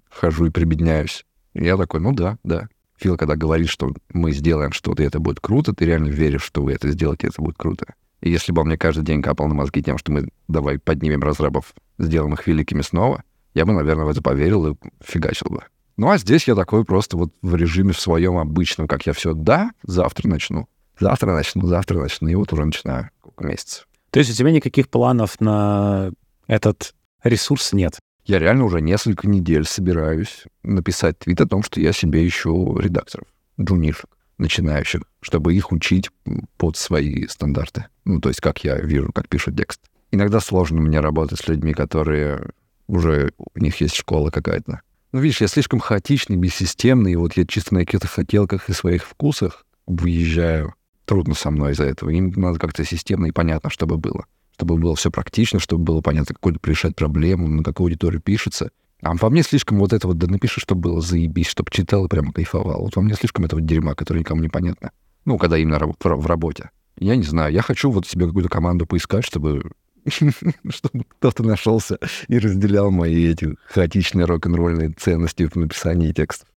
хожу 0.10 0.46
и 0.46 0.50
прибедняюсь. 0.50 1.26
Я 1.54 1.78
такой, 1.78 2.00
ну 2.00 2.14
да, 2.14 2.38
да. 2.44 2.68
Фил, 2.98 3.18
когда 3.18 3.36
говорит, 3.36 3.70
что 3.70 3.94
мы 4.14 4.32
сделаем 4.32 4.72
что-то, 4.72 5.04
и 5.04 5.06
это 5.06 5.20
будет 5.20 5.40
круто, 5.40 5.74
ты 5.74 5.86
реально 5.86 6.10
веришь, 6.10 6.44
что 6.44 6.62
вы 6.62 6.74
это 6.74 6.90
сделаете, 6.92 7.28
и 7.28 7.30
это 7.30 7.42
будет 7.42 7.58
круто. 7.58 7.94
И 8.22 8.30
если 8.30 8.52
бы 8.52 8.62
он 8.62 8.68
мне 8.68 8.78
каждый 8.78 9.04
день 9.04 9.22
капал 9.22 9.48
на 9.48 9.54
мозги 9.54 9.84
тем, 9.84 9.98
что 9.98 10.12
мы 10.12 10.30
давай 10.48 10.80
поднимем 10.80 11.22
разрабов, 11.22 11.74
сделаем 11.98 12.34
их 12.34 12.48
великими 12.48 12.82
снова, 12.82 13.24
я 13.54 13.66
бы, 13.66 13.74
наверное, 13.74 14.06
в 14.06 14.10
это 14.10 14.22
поверил 14.22 14.68
и 14.68 14.76
фигачил 15.04 15.48
бы. 15.50 15.64
Ну, 15.98 16.10
а 16.10 16.18
здесь 16.18 16.48
я 16.48 16.56
такой 16.56 16.86
просто 16.86 17.18
вот 17.18 17.34
в 17.42 17.56
режиме 17.56 17.94
в 17.94 18.00
своем 18.00 18.38
обычном, 18.38 18.88
как 18.88 19.06
я 19.06 19.14
все, 19.14 19.34
да, 19.34 19.72
завтра 19.84 20.28
начну. 20.28 20.68
Завтра 21.00 21.34
начну, 21.34 21.68
завтра 21.68 22.00
начну, 22.00 22.30
и 22.30 22.36
вот 22.36 22.54
уже 22.54 22.66
начинаю 22.66 23.10
месяцев. 23.40 23.88
То 24.12 24.20
есть 24.20 24.32
у 24.32 24.34
тебя 24.34 24.52
никаких 24.52 24.90
планов 24.90 25.40
на 25.40 26.12
этот 26.48 26.94
ресурс 27.24 27.74
нет? 27.74 28.00
Я 28.26 28.40
реально 28.40 28.66
уже 28.66 28.80
несколько 28.80 29.28
недель 29.28 29.66
собираюсь 29.66 30.44
написать 30.62 31.20
твит 31.20 31.42
о 31.42 31.48
том, 31.48 31.64
что 31.64 31.82
я 31.82 31.92
себе 31.92 32.26
ищу 32.26 32.78
редакторов, 32.78 33.28
джунишек, 33.60 34.10
начинающих, 34.38 35.02
чтобы 35.22 35.56
их 35.56 35.72
учить 35.72 36.10
под 36.58 36.78
свои 36.78 37.28
стандарты. 37.28 37.88
Ну, 38.06 38.22
то 38.22 38.30
есть 38.30 38.40
как 38.40 38.64
я 38.64 38.78
вижу, 38.78 39.12
как 39.12 39.28
пишут 39.28 39.58
текст. 39.58 39.82
Иногда 40.12 40.40
сложно 40.40 40.80
мне 40.80 41.00
работать 41.00 41.40
с 41.40 41.48
людьми, 41.48 41.74
которые 41.74 42.52
уже 42.88 43.34
у 43.38 43.60
них 43.60 43.82
есть 43.82 43.96
школа 43.96 44.30
какая-то. 44.30 44.82
Ну, 45.12 45.20
видишь, 45.20 45.42
я 45.42 45.48
слишком 45.48 45.80
хаотичный, 45.80 46.38
бессистемный, 46.38 47.14
и 47.14 47.16
вот 47.16 47.36
я 47.36 47.46
чисто 47.46 47.74
на 47.74 47.82
каких-то 47.82 48.08
хотелках 48.08 48.70
и 48.70 48.74
своих 48.74 49.06
вкусах 49.06 49.66
выезжаю. 49.86 50.76
Трудно 51.06 51.34
со 51.34 51.52
мной 51.52 51.74
из-за 51.74 51.86
этого. 51.86 52.10
Им 52.10 52.32
надо 52.36 52.60
как-то 52.60 52.84
системно 52.86 53.28
и 53.28 53.32
понятно, 53.32 53.70
чтобы 53.70 53.98
было. 53.98 54.26
Чтобы 54.56 54.78
было 54.78 54.96
все 54.96 55.12
практично, 55.12 55.60
чтобы 55.60 55.84
было 55.84 56.02
понятно, 56.02 56.36
какую-то 56.36 56.60
решать 56.70 56.96
проблему, 56.96 57.48
на 57.48 57.64
какую 57.64 57.86
аудиторию 57.86 58.22
пишется. 58.22 58.72
А 59.02 59.14
во 59.14 59.30
мне 59.30 59.44
слишком 59.44 59.80
вот 59.80 59.92
это 59.92 60.08
вот, 60.08 60.18
да 60.18 60.28
напиши, 60.28 60.62
чтобы 60.62 60.82
было 60.82 61.02
заебись, 61.02 61.48
чтобы 61.48 61.72
читал 61.72 62.06
и 62.06 62.08
прямо 62.08 62.32
кайфовал. 62.32 62.84
Вот 62.84 62.96
во 62.96 63.02
мне 63.02 63.16
слишком 63.16 63.44
этого 63.44 63.62
дерьма, 63.62 63.96
которое 63.96 64.20
никому 64.20 64.42
не 64.42 64.50
понятно. 64.50 64.92
Ну, 65.26 65.38
когда 65.38 65.58
именно 65.58 65.80
в 65.80 66.26
работе. 66.26 66.70
Я 66.98 67.16
не 67.16 67.24
знаю, 67.24 67.52
я 67.52 67.62
хочу 67.62 67.92
вот 67.92 68.08
себе 68.08 68.28
какую-то 68.28 68.50
команду 68.50 68.86
поискать, 68.86 69.26
чтобы 69.26 69.72
чтобы 70.70 71.06
кто-то 71.18 71.44
нашелся 71.44 71.98
и 72.28 72.38
разделял 72.38 72.92
мои 72.92 73.32
эти 73.32 73.56
хаотичные 73.68 74.26
рок-н-ролльные 74.26 74.92
ценности 74.92 75.48
в 75.48 75.56
написании 75.56 76.12
текстов. 76.12 76.48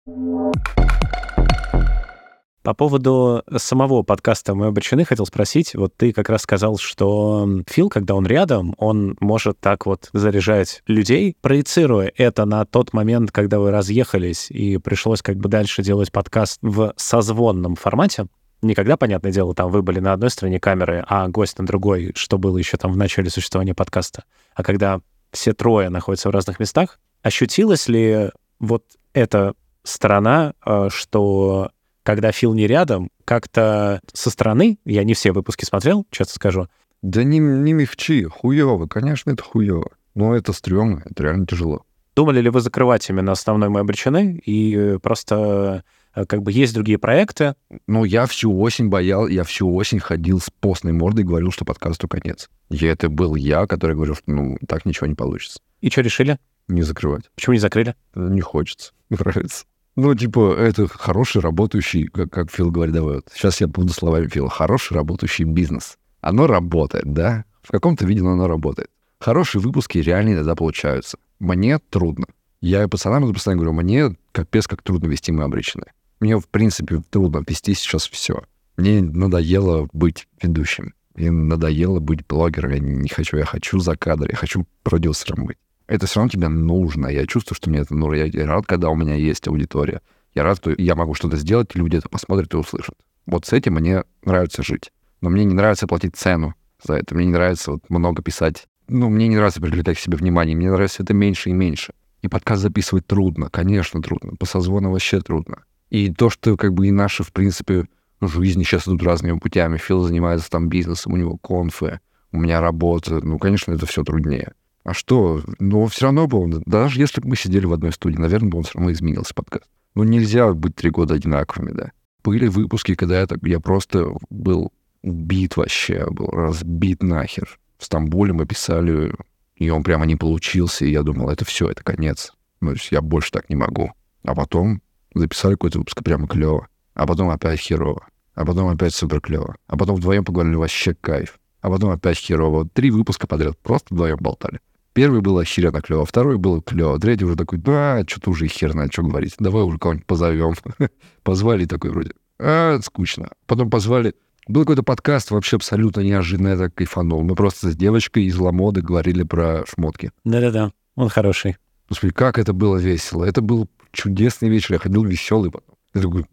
По 2.66 2.74
поводу 2.74 3.44
самого 3.58 4.02
подкаста 4.02 4.56
«Мы 4.56 4.66
обречены» 4.66 5.04
хотел 5.04 5.24
спросить. 5.24 5.76
Вот 5.76 5.96
ты 5.96 6.12
как 6.12 6.28
раз 6.28 6.42
сказал, 6.42 6.78
что 6.78 7.48
Фил, 7.68 7.88
когда 7.88 8.16
он 8.16 8.26
рядом, 8.26 8.74
он 8.76 9.16
может 9.20 9.60
так 9.60 9.86
вот 9.86 10.08
заряжать 10.12 10.82
людей, 10.88 11.36
проецируя 11.40 12.12
это 12.16 12.44
на 12.44 12.64
тот 12.64 12.92
момент, 12.92 13.30
когда 13.30 13.60
вы 13.60 13.70
разъехались 13.70 14.50
и 14.50 14.78
пришлось 14.78 15.22
как 15.22 15.36
бы 15.36 15.48
дальше 15.48 15.84
делать 15.84 16.10
подкаст 16.10 16.58
в 16.60 16.92
созвонном 16.96 17.76
формате 17.76 18.26
никогда, 18.62 18.96
понятное 18.96 19.30
дело, 19.30 19.54
там 19.54 19.70
вы 19.70 19.82
были 19.82 20.00
на 20.00 20.12
одной 20.12 20.30
стороне 20.30 20.58
камеры, 20.58 21.04
а 21.06 21.28
гость 21.28 21.60
на 21.60 21.66
другой, 21.66 22.14
что 22.16 22.36
было 22.36 22.58
еще 22.58 22.76
там 22.78 22.90
в 22.90 22.96
начале 22.96 23.30
существования 23.30 23.74
подкаста. 23.74 24.24
А 24.56 24.64
когда 24.64 25.02
все 25.30 25.52
трое 25.52 25.88
находятся 25.88 26.30
в 26.30 26.32
разных 26.32 26.58
местах, 26.58 26.98
ощутилась 27.22 27.86
ли 27.86 28.30
вот 28.58 28.82
эта 29.12 29.54
сторона, 29.84 30.54
э, 30.64 30.88
что 30.90 31.70
когда 32.06 32.32
Фил 32.32 32.54
не 32.54 32.66
рядом, 32.66 33.10
как-то 33.26 34.00
со 34.14 34.30
стороны, 34.30 34.78
я 34.86 35.04
не 35.04 35.12
все 35.12 35.32
выпуски 35.32 35.64
смотрел, 35.66 36.06
честно 36.10 36.34
скажу. 36.34 36.68
Да 37.02 37.22
не, 37.22 37.38
не 37.38 37.74
мягчи, 37.74 38.24
хуево, 38.24 38.86
конечно, 38.86 39.30
это 39.32 39.42
хуево. 39.42 39.90
Но 40.14 40.34
это 40.34 40.54
стрёмно, 40.54 41.02
это 41.04 41.24
реально 41.24 41.46
тяжело. 41.46 41.82
Думали 42.14 42.40
ли 42.40 42.48
вы 42.48 42.62
закрывать 42.62 43.10
именно 43.10 43.32
основной 43.32 43.68
«Мы 43.68 43.80
обречены» 43.80 44.40
и 44.42 44.96
просто 45.02 45.84
Э, 46.16 46.24
как 46.24 46.42
бы 46.42 46.50
есть 46.50 46.74
другие 46.74 46.98
проекты. 46.98 47.54
Ну, 47.86 48.04
я 48.04 48.26
всю 48.26 48.58
осень 48.58 48.88
боял, 48.88 49.28
я 49.28 49.44
всю 49.44 49.72
осень 49.72 50.00
ходил 50.00 50.40
с 50.40 50.50
постной 50.50 50.92
мордой 50.92 51.22
и 51.22 51.26
говорил, 51.26 51.52
что 51.52 51.64
подкасту 51.64 52.08
конец. 52.08 52.48
И 52.70 52.84
это 52.86 53.08
был 53.08 53.36
я, 53.36 53.66
который 53.66 53.94
говорил, 53.94 54.16
что 54.16 54.24
ну, 54.26 54.58
так 54.66 54.86
ничего 54.86 55.06
не 55.06 55.14
получится. 55.14 55.60
И 55.82 55.90
что 55.90 56.00
решили? 56.00 56.38
Не 56.68 56.82
закрывать. 56.82 57.30
Почему 57.36 57.52
не 57.52 57.60
закрыли? 57.60 57.94
Не 58.14 58.40
хочется. 58.40 58.92
Нравится. 59.10 59.66
Ну, 59.96 60.14
типа, 60.14 60.54
это 60.58 60.86
хороший 60.88 61.40
работающий, 61.40 62.06
как, 62.08 62.30
как 62.30 62.50
Фил 62.50 62.70
говорит, 62.70 62.94
давай 62.94 63.16
вот. 63.16 63.28
Сейчас 63.32 63.62
я 63.62 63.66
буду 63.66 63.92
словами 63.94 64.28
Фила. 64.28 64.50
Хороший 64.50 64.94
работающий 64.94 65.44
бизнес. 65.44 65.96
Оно 66.20 66.46
работает, 66.46 67.12
да? 67.12 67.44
В 67.62 67.70
каком-то 67.70 68.04
виде 68.04 68.20
оно 68.20 68.46
работает. 68.46 68.90
Хорошие 69.18 69.62
выпуски 69.62 69.98
реально 69.98 70.34
иногда 70.34 70.54
получаются. 70.54 71.18
Мне 71.38 71.78
трудно. 71.78 72.26
Я 72.60 72.86
пацанам 72.88 73.32
постоянно 73.32 73.62
говорю, 73.62 73.80
мне 73.80 74.16
капец 74.32 74.66
как 74.66 74.82
трудно 74.82 75.06
вести 75.06 75.32
мы 75.32 75.44
обречены. 75.44 75.86
Мне, 76.20 76.38
в 76.38 76.46
принципе, 76.48 77.02
трудно 77.10 77.42
вести 77.46 77.74
сейчас 77.74 78.06
все. 78.08 78.42
Мне 78.76 79.00
надоело 79.00 79.88
быть 79.92 80.28
ведущим. 80.42 80.94
Мне 81.14 81.30
надоело 81.30 82.00
быть 82.00 82.26
блогером. 82.26 82.72
Я 82.72 82.78
не 82.80 83.08
хочу, 83.08 83.38
я 83.38 83.46
хочу 83.46 83.78
за 83.78 83.96
кадр, 83.96 84.28
я 84.30 84.36
хочу 84.36 84.66
продюсером 84.82 85.46
быть. 85.46 85.56
Это 85.86 86.06
все 86.06 86.20
равно 86.20 86.30
тебе 86.30 86.48
нужно. 86.48 87.06
Я 87.06 87.26
чувствую, 87.26 87.56
что 87.56 87.70
мне 87.70 87.80
это 87.80 87.94
нужно. 87.94 88.16
Я 88.16 88.46
рад, 88.46 88.66
когда 88.66 88.90
у 88.90 88.96
меня 88.96 89.14
есть 89.14 89.46
аудитория. 89.46 90.00
Я 90.34 90.42
рад, 90.42 90.58
что 90.58 90.74
я 90.76 90.94
могу 90.94 91.14
что-то 91.14 91.36
сделать, 91.36 91.74
люди 91.74 91.96
это 91.96 92.08
посмотрят 92.08 92.52
и 92.54 92.56
услышат. 92.56 92.94
Вот 93.26 93.46
с 93.46 93.52
этим 93.52 93.74
мне 93.74 94.04
нравится 94.24 94.62
жить. 94.62 94.92
Но 95.20 95.30
мне 95.30 95.44
не 95.44 95.54
нравится 95.54 95.86
платить 95.86 96.16
цену 96.16 96.54
за 96.84 96.94
это. 96.94 97.14
Мне 97.14 97.26
не 97.26 97.32
нравится 97.32 97.72
вот 97.72 97.88
много 97.88 98.22
писать. 98.22 98.66
Ну, 98.88 99.08
мне 99.08 99.28
не 99.28 99.36
нравится 99.36 99.60
привлекать 99.60 99.96
к 99.96 100.00
себе 100.00 100.16
внимание. 100.16 100.56
Мне 100.56 100.70
нравится 100.70 101.02
это 101.02 101.14
меньше 101.14 101.50
и 101.50 101.52
меньше. 101.52 101.92
И 102.22 102.28
подкаст 102.28 102.62
записывать 102.62 103.06
трудно, 103.06 103.48
конечно, 103.50 104.02
трудно. 104.02 104.36
По 104.36 104.46
созвону 104.46 104.90
вообще 104.90 105.20
трудно. 105.20 105.64
И 105.90 106.12
то, 106.12 106.30
что 106.30 106.56
как 106.56 106.74
бы 106.74 106.88
и 106.88 106.90
наши, 106.90 107.22
в 107.22 107.32
принципе, 107.32 107.86
жизни 108.20 108.62
сейчас 108.62 108.86
идут 108.86 109.02
разными 109.02 109.38
путями. 109.38 109.76
Фил 109.76 110.02
занимается 110.02 110.50
там 110.50 110.68
бизнесом, 110.68 111.12
у 111.12 111.16
него 111.16 111.36
конфы, 111.36 112.00
у 112.32 112.38
меня 112.38 112.60
работа. 112.60 113.24
Ну, 113.24 113.38
конечно, 113.38 113.72
это 113.72 113.86
все 113.86 114.04
труднее. 114.04 114.52
А 114.86 114.94
что? 114.94 115.42
Ну, 115.58 115.86
все 115.86 116.04
равно 116.04 116.28
был, 116.28 116.62
даже 116.64 117.00
если 117.00 117.20
бы 117.20 117.30
мы 117.30 117.36
сидели 117.36 117.66
в 117.66 117.72
одной 117.72 117.90
студии, 117.90 118.18
наверное, 118.18 118.50
бы 118.50 118.58
он 118.58 118.62
все 118.62 118.78
равно 118.78 118.92
изменился 118.92 119.34
подкаст. 119.34 119.66
Ну, 119.96 120.04
нельзя 120.04 120.52
быть 120.52 120.76
три 120.76 120.90
года 120.90 121.14
одинаковыми, 121.14 121.72
да. 121.72 121.90
Были 122.22 122.46
выпуски, 122.46 122.94
когда 122.94 123.18
я, 123.18 123.26
так, 123.26 123.40
я 123.42 123.58
просто 123.58 124.12
был 124.30 124.72
убит 125.02 125.56
вообще, 125.56 126.06
был 126.08 126.28
разбит 126.28 127.02
нахер. 127.02 127.58
В 127.78 127.84
Стамбуле 127.84 128.32
мы 128.32 128.46
писали, 128.46 129.12
и 129.56 129.70
он 129.70 129.82
прямо 129.82 130.06
не 130.06 130.14
получился, 130.14 130.84
и 130.84 130.92
я 130.92 131.02
думал, 131.02 131.30
это 131.30 131.44
все, 131.44 131.68
это 131.68 131.82
конец. 131.82 132.32
Ну, 132.60 132.68
то 132.68 132.74
есть 132.74 132.92
я 132.92 133.00
больше 133.00 133.32
так 133.32 133.50
не 133.50 133.56
могу. 133.56 133.90
А 134.22 134.36
потом 134.36 134.80
записали 135.16 135.54
какой-то 135.54 135.80
выпуск 135.80 136.00
прямо 136.04 136.28
клево, 136.28 136.68
а 136.94 137.08
потом 137.08 137.30
опять 137.30 137.58
херово, 137.58 138.06
а 138.36 138.44
потом 138.44 138.68
опять 138.68 138.94
супер 138.94 139.20
клево, 139.20 139.56
а 139.66 139.76
потом 139.76 139.96
вдвоем 139.96 140.24
поговорили 140.24 140.54
вообще 140.54 140.94
кайф, 140.94 141.40
а 141.60 141.70
потом 141.70 141.90
опять 141.90 142.18
херово. 142.18 142.68
Три 142.68 142.92
выпуска 142.92 143.26
подряд 143.26 143.58
просто 143.58 143.92
вдвоем 143.92 144.18
болтали. 144.20 144.60
Первый 144.96 145.20
был 145.20 145.38
охеренно 145.38 145.82
клево, 145.82 146.06
второй 146.06 146.38
был 146.38 146.62
клево, 146.62 146.98
третий 146.98 147.26
уже 147.26 147.36
такой, 147.36 147.58
да, 147.58 148.02
что-то 148.06 148.30
уже 148.30 148.46
хер 148.46 148.72
знает, 148.72 148.94
что 148.94 149.02
говорить, 149.02 149.34
давай 149.38 149.62
уже 149.62 149.76
кого-нибудь 149.76 150.06
позовем. 150.06 150.54
Позвали 151.22 151.66
такой 151.66 151.90
вроде, 151.90 152.12
а, 152.38 152.78
скучно. 152.80 153.28
Потом 153.44 153.68
позвали, 153.68 154.14
был 154.48 154.62
какой-то 154.62 154.82
подкаст, 154.82 155.30
вообще 155.30 155.56
абсолютно 155.56 156.00
неожиданно, 156.00 156.48
я 156.48 156.56
так 156.56 156.74
кайфанул. 156.74 157.22
Мы 157.24 157.34
просто 157.34 157.72
с 157.72 157.76
девочкой 157.76 158.24
из 158.24 158.38
Ламоды 158.38 158.80
говорили 158.80 159.22
про 159.22 159.66
шмотки. 159.66 160.12
Да-да-да, 160.24 160.72
он 160.94 161.10
хороший. 161.10 161.58
Господи, 161.90 162.14
как 162.14 162.38
это 162.38 162.54
было 162.54 162.78
весело. 162.78 163.22
Это 163.22 163.42
был 163.42 163.68
чудесный 163.92 164.48
вечер. 164.48 164.76
Я 164.76 164.78
ходил 164.78 165.04
веселый 165.04 165.50
потом. 165.50 166.24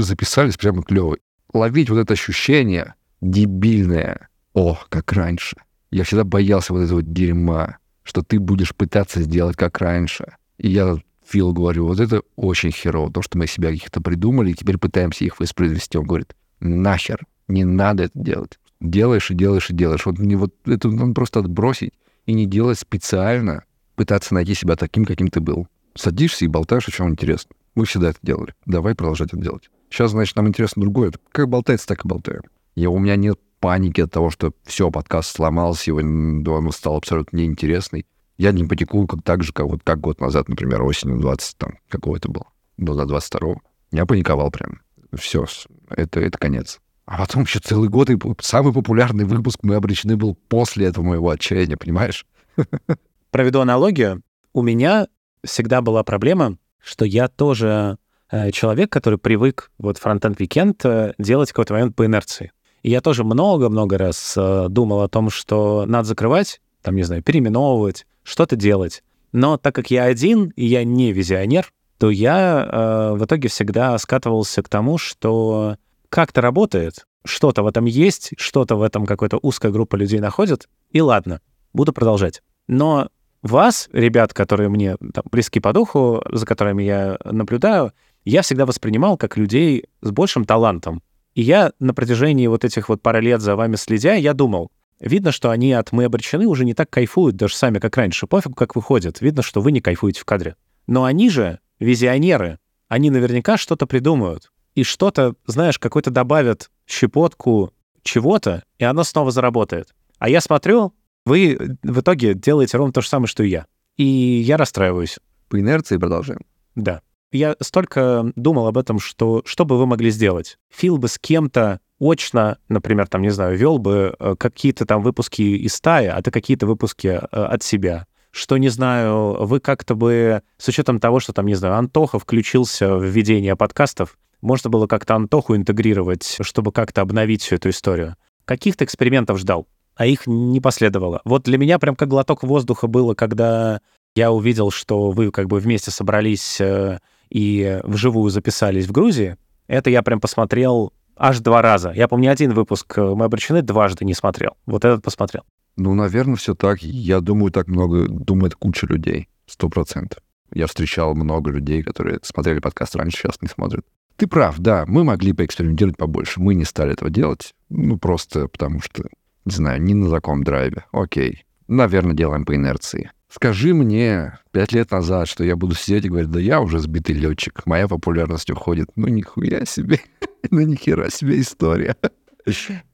Записались 0.00 0.56
прямо 0.56 0.84
клево. 0.84 1.16
Ловить 1.52 1.90
вот 1.90 1.98
это 1.98 2.12
ощущение 2.12 2.94
дебильное. 3.20 4.28
О, 4.54 4.78
как 4.88 5.12
раньше. 5.12 5.56
Я 5.90 6.04
всегда 6.04 6.22
боялся 6.22 6.72
вот 6.72 6.82
этого 6.82 7.02
дерьма, 7.02 7.78
что 8.02 8.22
ты 8.22 8.38
будешь 8.38 8.74
пытаться 8.74 9.22
сделать 9.22 9.56
как 9.56 9.78
раньше. 9.78 10.36
И 10.58 10.68
я 10.68 10.96
Фил 11.26 11.52
говорю, 11.52 11.86
вот 11.86 12.00
это 12.00 12.22
очень 12.36 12.72
херово, 12.72 13.12
то, 13.12 13.22
что 13.22 13.38
мы 13.38 13.46
себя 13.46 13.70
каких-то 13.70 14.00
придумали, 14.00 14.50
и 14.50 14.54
теперь 14.54 14.78
пытаемся 14.78 15.24
их 15.24 15.40
воспроизвести. 15.40 15.98
Он 15.98 16.06
говорит, 16.06 16.34
нахер, 16.60 17.20
не 17.48 17.64
надо 17.64 18.04
это 18.04 18.18
делать. 18.18 18.58
Делаешь 18.80 19.30
и 19.30 19.34
делаешь 19.34 19.70
и 19.70 19.74
делаешь. 19.74 20.04
Вот, 20.04 20.18
не, 20.18 20.36
вот 20.36 20.52
это 20.66 20.88
надо 20.88 21.14
просто 21.14 21.40
отбросить 21.40 21.92
и 22.26 22.34
не 22.34 22.46
делать 22.46 22.78
специально, 22.78 23.64
пытаться 23.94 24.34
найти 24.34 24.54
себя 24.54 24.76
таким, 24.76 25.04
каким 25.04 25.28
ты 25.28 25.40
был. 25.40 25.68
Садишься 25.94 26.44
и 26.44 26.48
болтаешь 26.48 26.88
о 26.88 26.92
чем 26.92 27.10
интересно. 27.10 27.54
Мы 27.74 27.84
всегда 27.84 28.10
это 28.10 28.18
делали. 28.22 28.54
Давай 28.66 28.94
продолжать 28.94 29.28
это 29.28 29.36
делать. 29.38 29.70
Сейчас, 29.88 30.10
значит, 30.10 30.36
нам 30.36 30.48
интересно 30.48 30.82
другое. 30.82 31.12
Как 31.30 31.48
болтается, 31.48 31.86
так 31.86 32.04
и 32.04 32.08
болтаем. 32.08 32.42
И 32.74 32.86
у 32.86 32.98
меня 32.98 33.16
нет 33.16 33.38
паники 33.62 34.00
от 34.00 34.10
того, 34.10 34.28
что 34.30 34.52
все, 34.64 34.90
подкаст 34.90 35.36
сломался, 35.36 35.92
его 35.92 36.00
он 36.00 36.72
стал 36.72 36.96
абсолютно 36.96 37.36
неинтересный. 37.36 38.04
Я 38.36 38.50
не 38.50 38.64
потеку 38.64 39.06
как 39.06 39.22
так 39.22 39.44
же, 39.44 39.52
как, 39.52 39.66
вот, 39.66 39.82
как 39.84 40.00
год 40.00 40.20
назад, 40.20 40.48
например, 40.48 40.82
осенью 40.82 41.20
20, 41.20 41.56
там, 41.58 41.78
какого 41.88 42.16
это 42.16 42.28
было, 42.28 42.46
до 42.76 43.00
22-го. 43.00 43.62
Я 43.92 44.04
паниковал 44.04 44.50
прям. 44.50 44.80
Все, 45.14 45.46
это, 45.88 46.18
это 46.20 46.36
конец. 46.38 46.80
А 47.04 47.18
потом 47.18 47.42
еще 47.44 47.60
целый 47.60 47.88
год, 47.88 48.10
и 48.10 48.18
самый 48.40 48.72
популярный 48.72 49.24
выпуск 49.24 49.60
мы 49.62 49.76
обречены 49.76 50.16
был 50.16 50.34
после 50.48 50.86
этого 50.86 51.04
моего 51.04 51.30
отчаяния, 51.30 51.76
понимаешь? 51.76 52.26
Проведу 53.30 53.60
аналогию. 53.60 54.22
У 54.52 54.62
меня 54.62 55.06
всегда 55.44 55.82
была 55.82 56.02
проблема, 56.02 56.58
что 56.82 57.04
я 57.04 57.28
тоже 57.28 57.98
э, 58.30 58.50
человек, 58.50 58.90
который 58.90 59.20
привык 59.20 59.70
вот 59.78 59.98
Frontend 59.98 60.40
Weekend 60.40 60.84
э, 60.84 61.14
делать 61.18 61.50
какой-то 61.50 61.74
момент 61.74 61.94
по 61.94 62.04
инерции. 62.04 62.50
И 62.82 62.90
я 62.90 63.00
тоже 63.00 63.24
много-много 63.24 63.96
раз 63.96 64.34
э, 64.36 64.66
думал 64.68 65.02
о 65.02 65.08
том, 65.08 65.30
что 65.30 65.84
надо 65.86 66.08
закрывать, 66.08 66.60
там, 66.82 66.96
не 66.96 67.04
знаю, 67.04 67.22
переименовывать, 67.22 68.06
что-то 68.24 68.56
делать. 68.56 69.02
Но 69.32 69.56
так 69.56 69.74
как 69.74 69.90
я 69.90 70.04
один, 70.04 70.52
и 70.56 70.66
я 70.66 70.84
не 70.84 71.12
визионер, 71.12 71.72
то 71.98 72.10
я 72.10 72.68
э, 72.68 73.16
в 73.16 73.24
итоге 73.24 73.48
всегда 73.48 73.96
скатывался 73.98 74.62
к 74.62 74.68
тому, 74.68 74.98
что 74.98 75.76
как-то 76.08 76.40
работает, 76.40 77.06
что-то 77.24 77.62
в 77.62 77.66
этом 77.66 77.84
есть, 77.84 78.32
что-то 78.36 78.76
в 78.76 78.82
этом 78.82 79.06
какая-то 79.06 79.38
узкая 79.40 79.70
группа 79.70 79.96
людей 79.96 80.18
находит, 80.18 80.68
и 80.90 81.00
ладно, 81.00 81.40
буду 81.72 81.92
продолжать. 81.92 82.42
Но 82.66 83.08
вас, 83.42 83.88
ребят, 83.92 84.34
которые 84.34 84.68
мне 84.68 84.96
там, 85.14 85.24
близки 85.30 85.60
по 85.60 85.72
духу, 85.72 86.22
за 86.30 86.44
которыми 86.44 86.82
я 86.82 87.18
наблюдаю, 87.24 87.92
я 88.24 88.42
всегда 88.42 88.66
воспринимал 88.66 89.16
как 89.16 89.36
людей 89.36 89.86
с 90.00 90.10
большим 90.10 90.44
талантом, 90.44 91.02
и 91.34 91.42
я 91.42 91.72
на 91.78 91.94
протяжении 91.94 92.46
вот 92.46 92.64
этих 92.64 92.88
вот 92.88 93.02
пары 93.02 93.20
лет 93.20 93.40
за 93.40 93.56
вами 93.56 93.76
следя, 93.76 94.14
я 94.14 94.34
думал, 94.34 94.70
видно, 95.00 95.32
что 95.32 95.50
они 95.50 95.72
от 95.72 95.92
«Мы 95.92 96.04
обречены» 96.04 96.46
уже 96.46 96.64
не 96.64 96.74
так 96.74 96.90
кайфуют 96.90 97.36
даже 97.36 97.56
сами, 97.56 97.78
как 97.78 97.96
раньше. 97.96 98.26
Пофиг, 98.26 98.54
как 98.56 98.76
выходят. 98.76 99.20
Видно, 99.20 99.42
что 99.42 99.60
вы 99.60 99.72
не 99.72 99.80
кайфуете 99.80 100.20
в 100.20 100.24
кадре. 100.24 100.56
Но 100.86 101.04
они 101.04 101.30
же 101.30 101.60
визионеры. 101.78 102.58
Они 102.88 103.10
наверняка 103.10 103.56
что-то 103.56 103.86
придумают. 103.86 104.52
И 104.74 104.84
что-то, 104.84 105.34
знаешь, 105.46 105.78
какой-то 105.78 106.10
добавят 106.10 106.70
щепотку 106.86 107.72
чего-то, 108.02 108.64
и 108.78 108.84
оно 108.84 109.04
снова 109.04 109.30
заработает. 109.30 109.94
А 110.18 110.28
я 110.28 110.40
смотрю, 110.40 110.94
вы 111.24 111.78
в 111.82 112.00
итоге 112.00 112.34
делаете 112.34 112.76
ровно 112.76 112.92
то 112.92 113.00
же 113.00 113.08
самое, 113.08 113.28
что 113.28 113.42
и 113.42 113.48
я. 113.48 113.66
И 113.96 114.04
я 114.04 114.56
расстраиваюсь. 114.56 115.18
По 115.48 115.60
инерции 115.60 115.96
продолжаем. 115.96 116.40
Да 116.74 117.02
я 117.32 117.56
столько 117.60 118.32
думал 118.36 118.66
об 118.66 118.78
этом, 118.78 118.98
что 118.98 119.42
что 119.44 119.64
бы 119.64 119.78
вы 119.78 119.86
могли 119.86 120.10
сделать? 120.10 120.58
Фил 120.70 120.98
бы 120.98 121.08
с 121.08 121.18
кем-то 121.18 121.80
очно, 122.00 122.58
например, 122.68 123.06
там, 123.06 123.22
не 123.22 123.30
знаю, 123.30 123.56
вел 123.56 123.78
бы 123.78 124.14
э, 124.18 124.34
какие-то 124.38 124.86
там 124.86 125.02
выпуски 125.02 125.42
из 125.42 125.74
стаи, 125.74 126.06
а 126.06 126.20
ты 126.20 126.30
какие-то 126.30 126.66
выпуски 126.66 127.06
э, 127.06 127.18
от 127.20 127.62
себя. 127.62 128.06
Что, 128.30 128.56
не 128.56 128.70
знаю, 128.70 129.44
вы 129.44 129.60
как-то 129.60 129.94
бы, 129.94 130.42
с 130.56 130.66
учетом 130.66 131.00
того, 131.00 131.20
что 131.20 131.32
там, 131.32 131.46
не 131.46 131.54
знаю, 131.54 131.76
Антоха 131.76 132.18
включился 132.18 132.96
в 132.96 133.04
ведение 133.04 133.56
подкастов, 133.56 134.18
можно 134.40 134.70
было 134.70 134.86
как-то 134.86 135.14
Антоху 135.14 135.54
интегрировать, 135.54 136.38
чтобы 136.40 136.72
как-то 136.72 137.02
обновить 137.02 137.42
всю 137.42 137.56
эту 137.56 137.70
историю. 137.70 138.16
Каких-то 138.44 138.84
экспериментов 138.84 139.38
ждал, 139.38 139.68
а 139.94 140.06
их 140.06 140.26
не 140.26 140.60
последовало. 140.60 141.20
Вот 141.24 141.44
для 141.44 141.58
меня 141.58 141.78
прям 141.78 141.94
как 141.94 142.08
глоток 142.08 142.42
воздуха 142.42 142.88
было, 142.88 143.14
когда 143.14 143.80
я 144.16 144.32
увидел, 144.32 144.70
что 144.70 145.10
вы 145.10 145.30
как 145.30 145.46
бы 145.46 145.58
вместе 145.58 145.90
собрались 145.90 146.60
э, 146.60 146.98
и 147.32 147.80
вживую 147.84 148.30
записались 148.30 148.86
в 148.86 148.92
Грузии, 148.92 149.36
это 149.66 149.88
я 149.88 150.02
прям 150.02 150.20
посмотрел 150.20 150.92
аж 151.16 151.40
два 151.40 151.62
раза. 151.62 151.90
Я 151.92 152.06
помню, 152.06 152.30
один 152.30 152.52
выпуск 152.52 152.98
э, 152.98 153.02
«Мы 153.02 153.24
обречены» 153.24 153.62
дважды 153.62 154.04
не 154.04 154.12
смотрел. 154.12 154.56
Вот 154.66 154.84
этот 154.84 155.02
посмотрел. 155.02 155.44
Ну, 155.76 155.94
наверное, 155.94 156.36
все 156.36 156.54
так. 156.54 156.82
Я 156.82 157.20
думаю, 157.20 157.50
так 157.50 157.68
много 157.68 158.06
думает 158.06 158.54
куча 158.54 158.86
людей. 158.86 159.28
Сто 159.46 159.70
процентов. 159.70 160.22
Я 160.52 160.66
встречал 160.66 161.14
много 161.14 161.50
людей, 161.50 161.82
которые 161.82 162.18
смотрели 162.22 162.58
подкаст 162.58 162.96
раньше, 162.96 163.16
сейчас 163.16 163.40
не 163.40 163.48
смотрят. 163.48 163.86
Ты 164.16 164.26
прав, 164.26 164.58
да, 164.58 164.84
мы 164.86 165.02
могли 165.02 165.32
поэкспериментировать 165.32 165.96
побольше. 165.96 166.38
Мы 166.40 166.54
не 166.54 166.64
стали 166.64 166.92
этого 166.92 167.10
делать. 167.10 167.54
Ну, 167.70 167.96
просто 167.96 168.48
потому 168.48 168.82
что, 168.82 169.04
не 169.46 169.54
знаю, 169.54 169.82
не 169.82 169.94
на 169.94 170.10
таком 170.10 170.44
драйве. 170.44 170.84
Окей. 170.92 171.44
Наверное, 171.66 172.14
делаем 172.14 172.44
по 172.44 172.54
инерции. 172.54 173.10
Скажи 173.34 173.72
мне 173.72 174.38
пять 174.50 174.72
лет 174.72 174.90
назад, 174.90 175.26
что 175.26 175.42
я 175.42 175.56
буду 175.56 175.74
сидеть 175.74 176.04
и 176.04 176.10
говорить, 176.10 176.30
да 176.30 176.38
я 176.38 176.60
уже 176.60 176.80
сбитый 176.80 177.14
летчик, 177.14 177.64
моя 177.64 177.88
популярность 177.88 178.50
уходит. 178.50 178.90
Ну, 178.94 179.08
нихуя 179.08 179.64
себе. 179.64 180.00
ну, 180.50 180.60
нихера 180.60 181.08
себе 181.08 181.40
история. 181.40 181.96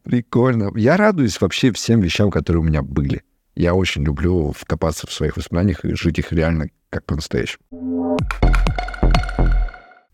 Прикольно. 0.05 0.71
Я 0.77 0.97
радуюсь 0.97 1.41
вообще 1.41 1.73
всем 1.73 2.01
вещам, 2.01 2.31
которые 2.31 2.63
у 2.63 2.65
меня 2.65 2.83
были. 2.83 3.23
Я 3.57 3.75
очень 3.75 4.05
люблю 4.05 4.53
вкопаться 4.57 5.09
в 5.09 5.13
своих 5.13 5.37
воспоминаниях 5.37 5.85
и 5.85 5.95
жить 5.97 6.21
их 6.21 6.31
реально 6.31 6.69
как 6.89 7.05
по-настоящему. 7.05 8.17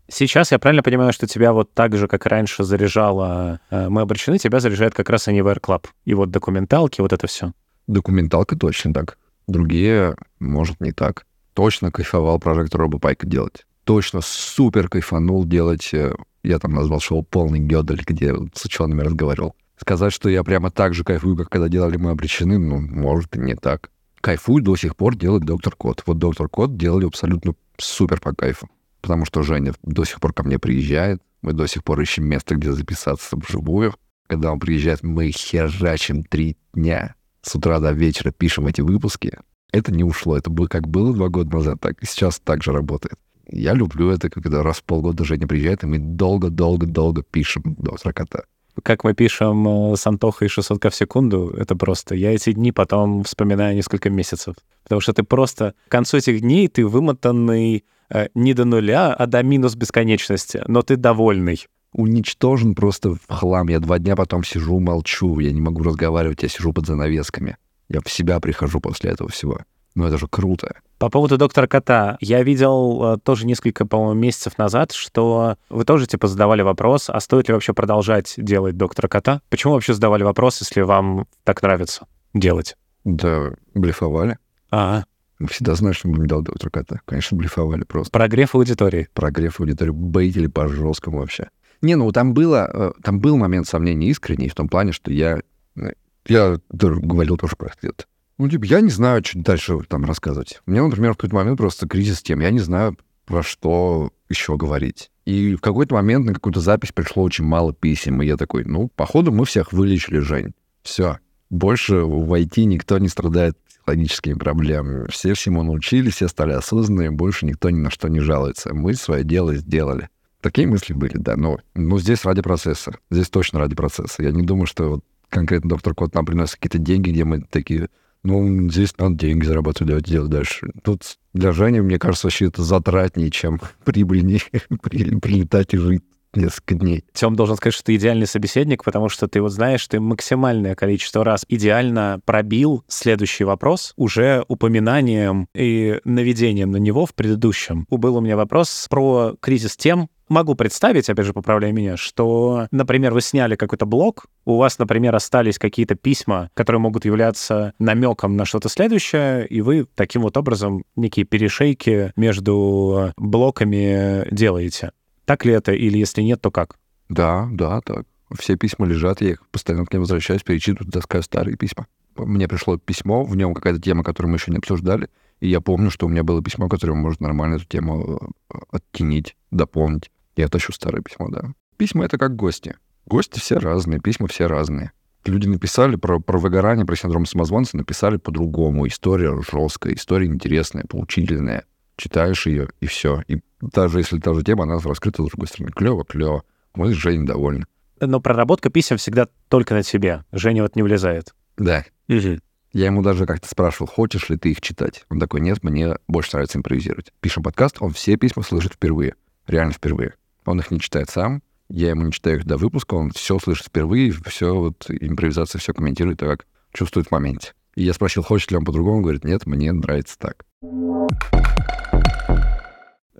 Сейчас 0.07 0.51
я 0.51 0.57
правильно 0.57 0.81
понимаю, 0.81 1.13
что 1.13 1.27
тебя 1.27 1.53
вот 1.53 1.71
так 1.75 1.95
же, 1.95 2.07
как 2.07 2.25
раньше 2.25 2.63
заряжала 2.63 3.59
э, 3.69 3.89
«Мы 3.89 4.01
обречены», 4.01 4.39
тебя 4.39 4.59
заряжает 4.59 4.95
как 4.95 5.11
раз 5.11 5.27
Anywhere 5.27 5.59
Club. 5.61 5.85
И 6.05 6.15
вот 6.15 6.31
документалки, 6.31 7.01
вот 7.01 7.13
это 7.13 7.27
все. 7.27 7.53
Документалка 7.85 8.55
точно 8.55 8.91
так. 8.91 9.19
Другие, 9.47 10.15
может, 10.39 10.81
не 10.81 10.91
так. 10.91 11.25
Точно 11.53 11.91
кайфовал 11.91 12.39
прожектор 12.39 12.81
Робопайка 12.81 13.27
делать. 13.27 13.65
Точно 13.83 14.21
супер 14.21 14.89
кайфанул 14.89 15.45
делать, 15.45 15.93
э, 15.93 16.15
я 16.43 16.59
там 16.59 16.73
назвал 16.73 16.99
шоу 16.99 17.23
«Полный 17.23 17.59
Гёдель», 17.59 18.03
где 18.05 18.33
с 18.53 18.65
учеными 18.65 19.01
разговаривал. 19.01 19.55
Сказать, 19.77 20.13
что 20.13 20.29
я 20.29 20.43
прямо 20.43 20.71
так 20.71 20.93
же 20.93 21.03
кайфую, 21.03 21.37
как 21.37 21.49
когда 21.49 21.69
делали 21.69 21.97
«Мы 21.97 22.11
обречены», 22.11 22.57
ну, 22.57 22.79
может, 22.79 23.35
и 23.35 23.39
не 23.39 23.55
так. 23.55 23.91
Кайфую 24.21 24.63
до 24.63 24.75
сих 24.75 24.95
пор 24.95 25.15
делает 25.15 25.43
Доктор 25.43 25.75
Кот. 25.75 26.01
Вот 26.07 26.17
Доктор 26.17 26.49
Кот 26.49 26.77
делали 26.77 27.05
абсолютно 27.05 27.53
супер 27.77 28.19
по 28.19 28.33
кайфу. 28.33 28.67
Потому 29.01 29.25
что 29.25 29.43
Женя 29.43 29.73
до 29.83 30.03
сих 30.03 30.19
пор 30.19 30.33
ко 30.33 30.43
мне 30.43 30.57
приезжает, 30.57 31.21
мы 31.43 31.53
до 31.53 31.67
сих 31.67 31.83
пор 31.83 32.01
ищем 32.01 32.25
место, 32.25 32.55
где 32.55 32.71
записаться 32.71 33.37
вживую. 33.37 33.93
Когда 34.27 34.51
он 34.51 34.59
приезжает, 34.59 35.03
мы 35.03 35.29
херачим 35.29 36.23
три 36.23 36.57
дня 36.73 37.14
с 37.45 37.55
утра 37.55 37.79
до 37.79 37.91
вечера 37.91 38.31
пишем 38.31 38.67
эти 38.67 38.81
выпуски, 38.81 39.39
это 39.71 39.91
не 39.91 40.03
ушло. 40.03 40.37
Это 40.37 40.49
было 40.49 40.67
как 40.67 40.87
было 40.87 41.13
два 41.13 41.29
года 41.29 41.57
назад, 41.57 41.79
так 41.81 42.01
и 42.01 42.05
сейчас 42.05 42.39
так 42.39 42.63
же 42.63 42.71
работает. 42.71 43.15
Я 43.47 43.73
люблю 43.73 44.09
это, 44.09 44.29
когда 44.29 44.63
раз 44.63 44.77
в 44.77 44.83
полгода 44.83 45.23
Женя 45.23 45.47
приезжает, 45.47 45.83
и 45.83 45.87
мы 45.87 45.99
долго-долго-долго 45.99 47.23
пишем 47.23 47.63
до 47.77 47.97
40 47.97 48.47
как 48.83 49.05
мы 49.05 49.13
пишем 49.13 49.93
э, 49.93 49.95
с 49.95 50.05
Антохой 50.05 50.49
600 50.49 50.83
в 50.91 50.95
секунду, 50.95 51.47
это 51.57 51.77
просто. 51.77 52.13
Я 52.13 52.33
эти 52.33 52.51
дни 52.51 52.73
потом 52.73 53.23
вспоминаю 53.23 53.73
несколько 53.73 54.09
месяцев. 54.09 54.55
Потому 54.83 54.99
что 54.99 55.13
ты 55.13 55.23
просто... 55.23 55.75
К 55.87 55.91
концу 55.91 56.17
этих 56.17 56.41
дней 56.41 56.67
ты 56.67 56.85
вымотанный 56.85 57.85
э, 58.09 58.27
не 58.35 58.53
до 58.53 58.65
нуля, 58.65 59.13
а 59.13 59.27
до 59.27 59.41
минус 59.43 59.75
бесконечности. 59.75 60.61
Но 60.67 60.81
ты 60.81 60.97
довольный 60.97 61.65
уничтожен 61.95 62.75
просто 62.75 63.15
в 63.15 63.19
хлам. 63.29 63.69
Я 63.69 63.79
два 63.79 63.99
дня 63.99 64.15
потом 64.15 64.43
сижу, 64.43 64.79
молчу, 64.79 65.39
я 65.39 65.51
не 65.51 65.61
могу 65.61 65.83
разговаривать, 65.83 66.43
я 66.43 66.49
сижу 66.49 66.73
под 66.73 66.85
занавесками. 66.85 67.57
Я 67.89 68.01
в 68.01 68.11
себя 68.11 68.39
прихожу 68.39 68.79
после 68.79 69.11
этого 69.11 69.29
всего. 69.29 69.59
Ну, 69.95 70.05
это 70.05 70.17
же 70.17 70.27
круто. 70.27 70.75
По 70.97 71.09
поводу 71.09 71.37
доктора 71.37 71.67
Кота. 71.67 72.17
Я 72.19 72.43
видел 72.43 73.13
э, 73.13 73.17
тоже 73.23 73.45
несколько, 73.45 73.85
по-моему, 73.85 74.19
месяцев 74.19 74.57
назад, 74.57 74.91
что 74.91 75.55
вы 75.69 75.85
тоже, 75.85 76.05
типа, 76.05 76.27
задавали 76.27 76.63
вопрос, 76.63 77.09
а 77.09 77.19
стоит 77.21 77.47
ли 77.47 77.53
вообще 77.53 77.73
продолжать 77.73 78.33
делать 78.37 78.75
доктора 78.75 79.07
Кота? 79.07 79.41
Почему 79.49 79.73
вообще 79.73 79.93
задавали 79.93 80.23
вопрос, 80.23 80.59
если 80.59 80.81
вам 80.81 81.27
так 81.45 81.61
нравится 81.61 82.07
делать? 82.33 82.75
Да, 83.05 83.51
блефовали. 83.73 84.37
А, 84.69 85.03
мы 85.39 85.47
всегда 85.47 85.75
знали, 85.75 85.93
что 85.93 86.07
мы 86.07 86.15
будем 86.15 86.27
делать 86.27 86.45
доктора 86.45 86.69
Кота. 86.69 86.99
Конечно, 87.05 87.37
блефовали 87.37 87.83
просто. 87.83 88.11
Прогрев 88.11 88.55
аудитории. 88.55 89.07
Прогрев 89.13 89.59
аудитории. 89.59 89.91
Бейтили 89.91 90.47
по 90.47 90.67
жесткому 90.67 91.19
вообще. 91.19 91.49
Не, 91.81 91.95
ну 91.95 92.11
там 92.11 92.33
было, 92.33 92.69
э, 92.71 92.91
там 93.03 93.19
был 93.19 93.37
момент 93.37 93.67
сомнений 93.67 94.09
искренний 94.09 94.49
в 94.49 94.55
том 94.55 94.69
плане, 94.69 94.91
что 94.91 95.11
я, 95.11 95.41
э, 95.77 95.91
я 96.27 96.59
говорил 96.71 97.37
тоже 97.37 97.55
про 97.55 97.71
это. 97.81 98.05
Ну, 98.37 98.49
типа, 98.49 98.65
я 98.65 98.81
не 98.81 98.89
знаю, 98.89 99.23
что 99.23 99.39
дальше 99.39 99.79
там 99.87 100.03
рассказывать. 100.03 100.61
У 100.65 100.71
меня, 100.71 100.83
например, 100.83 101.13
в 101.13 101.17
какой-то 101.17 101.35
момент 101.35 101.57
просто 101.57 101.87
кризис 101.87 102.21
тем. 102.21 102.41
Я 102.41 102.51
не 102.51 102.59
знаю, 102.59 102.97
про 103.25 103.43
что 103.43 104.11
еще 104.29 104.57
говорить. 104.57 105.09
И 105.25 105.55
в 105.55 105.61
какой-то 105.61 105.95
момент 105.95 106.25
на 106.25 106.33
какую-то 106.33 106.59
запись 106.59 106.91
пришло 106.91 107.23
очень 107.23 107.45
мало 107.45 107.73
писем, 107.73 108.21
и 108.21 108.25
я 108.25 108.37
такой, 108.37 108.65
ну, 108.65 108.89
походу, 108.95 109.31
мы 109.31 109.45
всех 109.45 109.73
вылечили, 109.73 110.19
Жень. 110.19 110.53
Все. 110.83 111.19
Больше 111.49 112.01
в 112.01 112.31
IT 112.33 112.63
никто 112.65 112.97
не 112.97 113.07
страдает 113.07 113.57
психологическими 113.67 114.33
проблемами. 114.33 115.07
Все 115.09 115.33
всему 115.33 115.63
научились, 115.63 116.15
все 116.15 116.27
стали 116.27 116.51
осознанными, 116.51 117.09
больше 117.09 117.45
никто 117.45 117.69
ни 117.69 117.79
на 117.79 117.89
что 117.89 118.07
не 118.07 118.19
жалуется. 118.19 118.73
Мы 118.73 118.93
свое 118.95 119.23
дело 119.23 119.55
сделали. 119.55 120.09
Такие 120.45 120.67
мысли 120.67 120.93
были, 120.93 121.17
да. 121.17 121.35
Но 121.35 121.57
ну, 121.73 121.97
здесь 121.97 122.23
ради 122.23 122.43
процесса. 122.43 122.95
Здесь 123.09 123.31
точно 123.31 123.57
ради 123.57 123.73
процесса. 123.73 124.21
Я 124.21 124.29
не 124.29 124.43
думаю, 124.43 124.67
что 124.67 124.89
вот 124.89 124.99
конкретно 125.27 125.71
доктор 125.71 125.95
Кот 125.95 126.13
нам 126.13 126.23
приносит 126.23 126.57
какие-то 126.57 126.77
деньги, 126.77 127.09
где 127.09 127.23
мы 127.23 127.41
такие, 127.41 127.89
ну, 128.21 128.69
здесь 128.69 128.95
надо 128.99 129.15
деньги 129.15 129.43
зарабатывать, 129.43 129.87
давайте 129.87 130.11
делать 130.11 130.29
дальше. 130.29 130.71
Тут 130.83 131.17
для 131.33 131.51
Жени, 131.51 131.81
мне 131.81 131.97
кажется, 131.97 132.27
вообще 132.27 132.45
это 132.45 132.61
затратнее, 132.61 133.31
чем 133.31 133.59
прибыльнее 133.85 134.39
прилетать 135.19 135.73
и 135.73 135.77
жить 135.77 136.03
несколько 136.35 136.75
дней. 136.75 137.03
Тем 137.13 137.35
должен 137.35 137.55
сказать, 137.55 137.73
что 137.73 137.85
ты 137.85 137.95
идеальный 137.95 138.27
собеседник, 138.27 138.83
потому 138.83 139.09
что 139.09 139.27
ты 139.27 139.41
вот 139.41 139.51
знаешь, 139.51 139.87
ты 139.87 139.99
максимальное 139.99 140.75
количество 140.75 141.23
раз 141.23 141.43
идеально 141.47 142.19
пробил 142.23 142.83
следующий 142.87 143.45
вопрос 143.45 143.93
уже 143.97 144.45
упоминанием 144.47 145.47
и 145.55 145.99
наведением 146.03 146.69
на 146.69 146.77
него 146.77 147.07
в 147.07 147.15
предыдущем. 147.15 147.87
Был 147.89 148.17
у 148.17 148.21
меня 148.21 148.37
вопрос 148.37 148.85
про 148.91 149.35
кризис 149.39 149.75
тем, 149.75 150.09
Могу 150.27 150.55
представить, 150.55 151.09
опять 151.09 151.25
же, 151.25 151.33
поправляй 151.33 151.71
меня, 151.71 151.97
что, 151.97 152.67
например, 152.71 153.13
вы 153.13 153.21
сняли 153.21 153.55
какой-то 153.55 153.85
блог, 153.85 154.25
у 154.43 154.57
вас, 154.57 154.79
например, 154.79 155.13
остались 155.15 155.59
какие-то 155.59 155.95
письма, 155.95 156.49
которые 156.55 156.79
могут 156.79 157.05
являться 157.05 157.73
намеком 157.77 158.35
на 158.35 158.45
что-то 158.45 158.67
следующее, 158.69 159.45
и 159.47 159.61
вы 159.61 159.85
таким 159.95 160.23
вот 160.23 160.35
образом 160.35 160.83
некие 160.95 161.25
перешейки 161.25 162.11
между 162.15 163.13
блоками 163.17 164.27
делаете. 164.31 164.91
Так 165.25 165.45
ли 165.45 165.53
это, 165.53 165.73
или 165.73 165.97
если 165.97 166.23
нет, 166.23 166.41
то 166.41 166.49
как? 166.49 166.75
Да, 167.07 167.47
да, 167.51 167.81
так. 167.81 168.05
Все 168.37 168.55
письма 168.55 168.87
лежат, 168.87 169.21
я 169.21 169.31
их 169.31 169.47
постоянно 169.51 169.85
к 169.85 169.93
ним 169.93 170.01
возвращаюсь, 170.01 170.41
перечитываю, 170.41 170.91
таскаю 170.91 171.21
старые 171.21 171.55
письма. 171.55 171.85
Мне 172.17 172.47
пришло 172.47 172.77
письмо, 172.77 173.23
в 173.23 173.35
нем 173.35 173.53
какая-то 173.53 173.79
тема, 173.79 174.03
которую 174.03 174.31
мы 174.31 174.37
еще 174.37 174.51
не 174.51 174.57
обсуждали, 174.57 175.09
и 175.39 175.49
я 175.49 175.61
помню, 175.61 175.91
что 175.91 176.07
у 176.07 176.09
меня 176.09 176.23
было 176.23 176.41
письмо, 176.41 176.67
которое 176.67 176.93
может 176.93 177.19
нормально 177.19 177.55
эту 177.55 177.65
тему 177.65 178.33
э, 178.49 178.57
оттенить, 178.71 179.35
дополнить. 179.51 180.09
Я 180.35 180.47
тащу 180.47 180.73
старое 180.73 181.01
письмо, 181.01 181.29
да. 181.29 181.53
Письма— 181.77 182.05
это 182.05 182.17
как 182.17 182.35
гости. 182.35 182.75
Гости 183.05 183.39
все 183.39 183.57
разные, 183.57 183.99
письма 183.99 184.27
все 184.27 184.47
разные. 184.47 184.91
Люди 185.25 185.47
написали 185.47 185.95
про, 185.95 186.19
про 186.19 186.37
выгорание, 186.37 186.85
про 186.85 186.95
синдром 186.95 187.25
самозванца, 187.25 187.77
написали 187.77 188.17
по-другому. 188.17 188.87
История 188.87 189.35
жесткая, 189.41 189.93
история 189.95 190.27
интересная, 190.27 190.85
поучительная. 190.87 191.65
Читаешь 191.97 192.45
ее, 192.45 192.69
и 192.79 192.85
все. 192.85 193.23
И 193.27 193.41
даже 193.61 193.99
если 193.99 194.19
та 194.19 194.33
же 194.33 194.43
тема, 194.43 194.63
она 194.63 194.77
раскрыта 194.77 195.23
с 195.23 195.27
другой 195.27 195.47
стороны. 195.47 195.71
Клево, 195.71 196.03
клево. 196.03 196.43
Мы 196.75 196.93
с 196.93 196.95
Женей 196.95 197.25
довольны. 197.25 197.65
Но 197.99 198.19
проработка 198.19 198.69
писем 198.69 198.97
всегда 198.97 199.27
только 199.47 199.73
на 199.73 199.83
тебе. 199.83 200.25
Женя 200.31 200.61
вот 200.63 200.75
не 200.75 200.83
влезает. 200.83 201.33
Да. 201.57 201.85
Угу. 202.07 202.39
Я 202.73 202.87
ему 202.87 203.01
даже 203.01 203.25
как-то 203.25 203.47
спрашивал, 203.47 203.87
хочешь 203.87 204.29
ли 204.29 204.37
ты 204.37 204.51
их 204.51 204.59
читать. 204.59 205.05
Он 205.09 205.19
такой, 205.19 205.39
нет, 205.39 205.63
мне 205.63 205.95
больше 206.07 206.31
нравится 206.33 206.57
импровизировать. 206.57 207.13
Пишем 207.21 207.41
подкаст, 207.41 207.77
он 207.79 207.91
все 207.91 208.17
письма 208.17 208.43
слышит 208.43 208.73
впервые. 208.73 209.15
Реально 209.47 209.71
впервые. 209.71 210.15
Он 210.45 210.59
их 210.59 210.71
не 210.71 210.79
читает 210.79 211.09
сам, 211.09 211.41
я 211.69 211.89
ему 211.89 212.03
не 212.03 212.11
читаю 212.11 212.37
их 212.37 212.45
до 212.45 212.57
выпуска, 212.57 212.93
он 212.93 213.11
все 213.11 213.39
слышит 213.39 213.67
впервые, 213.67 214.11
все 214.11 214.55
вот 214.55 214.85
импровизация, 214.89 215.59
все 215.59 215.73
комментирует 215.73 216.19
так, 216.19 216.29
как 216.29 216.47
чувствует 216.71 217.07
в 217.07 217.11
моменте. 217.11 217.53
И 217.75 217.83
я 217.83 217.93
спросил, 217.93 218.23
хочет 218.23 218.51
ли 218.51 218.57
он 218.57 218.65
по-другому, 218.65 218.97
он 218.97 219.03
говорит, 219.03 219.23
нет, 219.23 219.45
мне 219.45 219.71
нравится 219.71 220.17
так. 220.19 220.45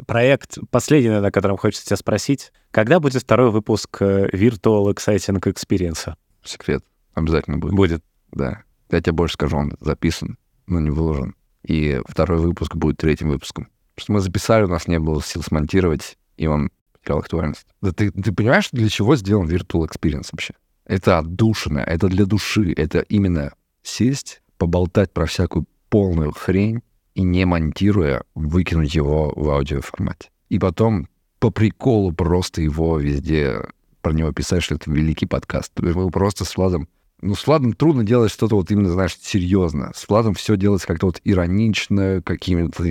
Проект, 0.07 0.59
последний, 0.69 1.09
на 1.19 1.31
котором 1.31 1.57
хочется 1.57 1.85
тебя 1.85 1.97
спросить, 1.97 2.51
когда 2.69 2.99
будет 2.99 3.21
второй 3.21 3.49
выпуск 3.49 4.01
э, 4.01 4.27
Virtual 4.31 4.93
Exciting 4.93 5.41
Experience? 5.41 6.13
Секрет. 6.43 6.83
Обязательно 7.13 7.57
будет. 7.57 7.73
Будет. 7.73 8.03
Да. 8.31 8.63
Я 8.91 9.01
тебе 9.01 9.13
больше 9.13 9.33
скажу, 9.33 9.57
он 9.57 9.73
записан, 9.79 10.37
но 10.67 10.79
не 10.79 10.91
выложен. 10.91 11.33
И 11.63 11.99
второй 12.07 12.39
выпуск 12.39 12.75
будет 12.75 12.97
третьим 12.97 13.29
выпуском. 13.29 13.69
Потому 13.95 14.03
что 14.03 14.11
мы 14.11 14.19
записали, 14.19 14.65
у 14.65 14.67
нас 14.67 14.87
не 14.87 14.99
было 14.99 15.23
сил 15.23 15.41
смонтировать, 15.41 16.17
и 16.37 16.45
он 16.47 16.69
потерял 17.05 17.19
актуальность. 17.19 17.67
Да 17.81 17.91
ты, 17.91 18.11
ты 18.11 18.31
понимаешь, 18.33 18.69
для 18.71 18.89
чего 18.89 19.15
сделан 19.15 19.47
Virtual 19.47 19.87
Experience 19.87 20.29
вообще? 20.31 20.53
Это 20.85 21.19
отдушина, 21.19 21.79
это 21.79 22.07
для 22.07 22.25
души, 22.25 22.73
это 22.75 22.99
именно 22.99 23.53
сесть, 23.83 24.41
поболтать 24.57 25.11
про 25.11 25.25
всякую 25.25 25.65
полную 25.89 26.31
хрень 26.31 26.81
и 27.13 27.23
не 27.23 27.45
монтируя, 27.45 28.23
выкинуть 28.35 28.93
его 28.93 29.31
в 29.35 29.49
аудиоформате. 29.49 30.29
И 30.49 30.59
потом 30.59 31.07
по 31.39 31.49
приколу 31.49 32.11
просто 32.11 32.61
его 32.61 32.99
везде 32.99 33.61
про 34.01 34.13
него 34.13 34.31
писать, 34.31 34.63
что 34.63 34.75
это 34.75 34.91
великий 34.91 35.25
подкаст. 35.25 35.71
Мы 35.77 36.09
просто 36.11 36.45
с 36.45 36.57
Владом... 36.57 36.87
Ну, 37.21 37.33
с 37.33 37.47
Владом 37.47 37.73
трудно 37.73 38.03
делать 38.03 38.31
что-то 38.31 38.55
вот 38.55 38.69
именно, 38.69 38.89
знаешь, 38.89 39.17
серьезно. 39.19 39.91
С 39.95 40.07
Владом 40.07 40.35
все 40.35 40.57
делается 40.57 40.85
как-то 40.85 41.07
вот 41.07 41.21
иронично, 41.23 42.21
какими-то 42.23 42.83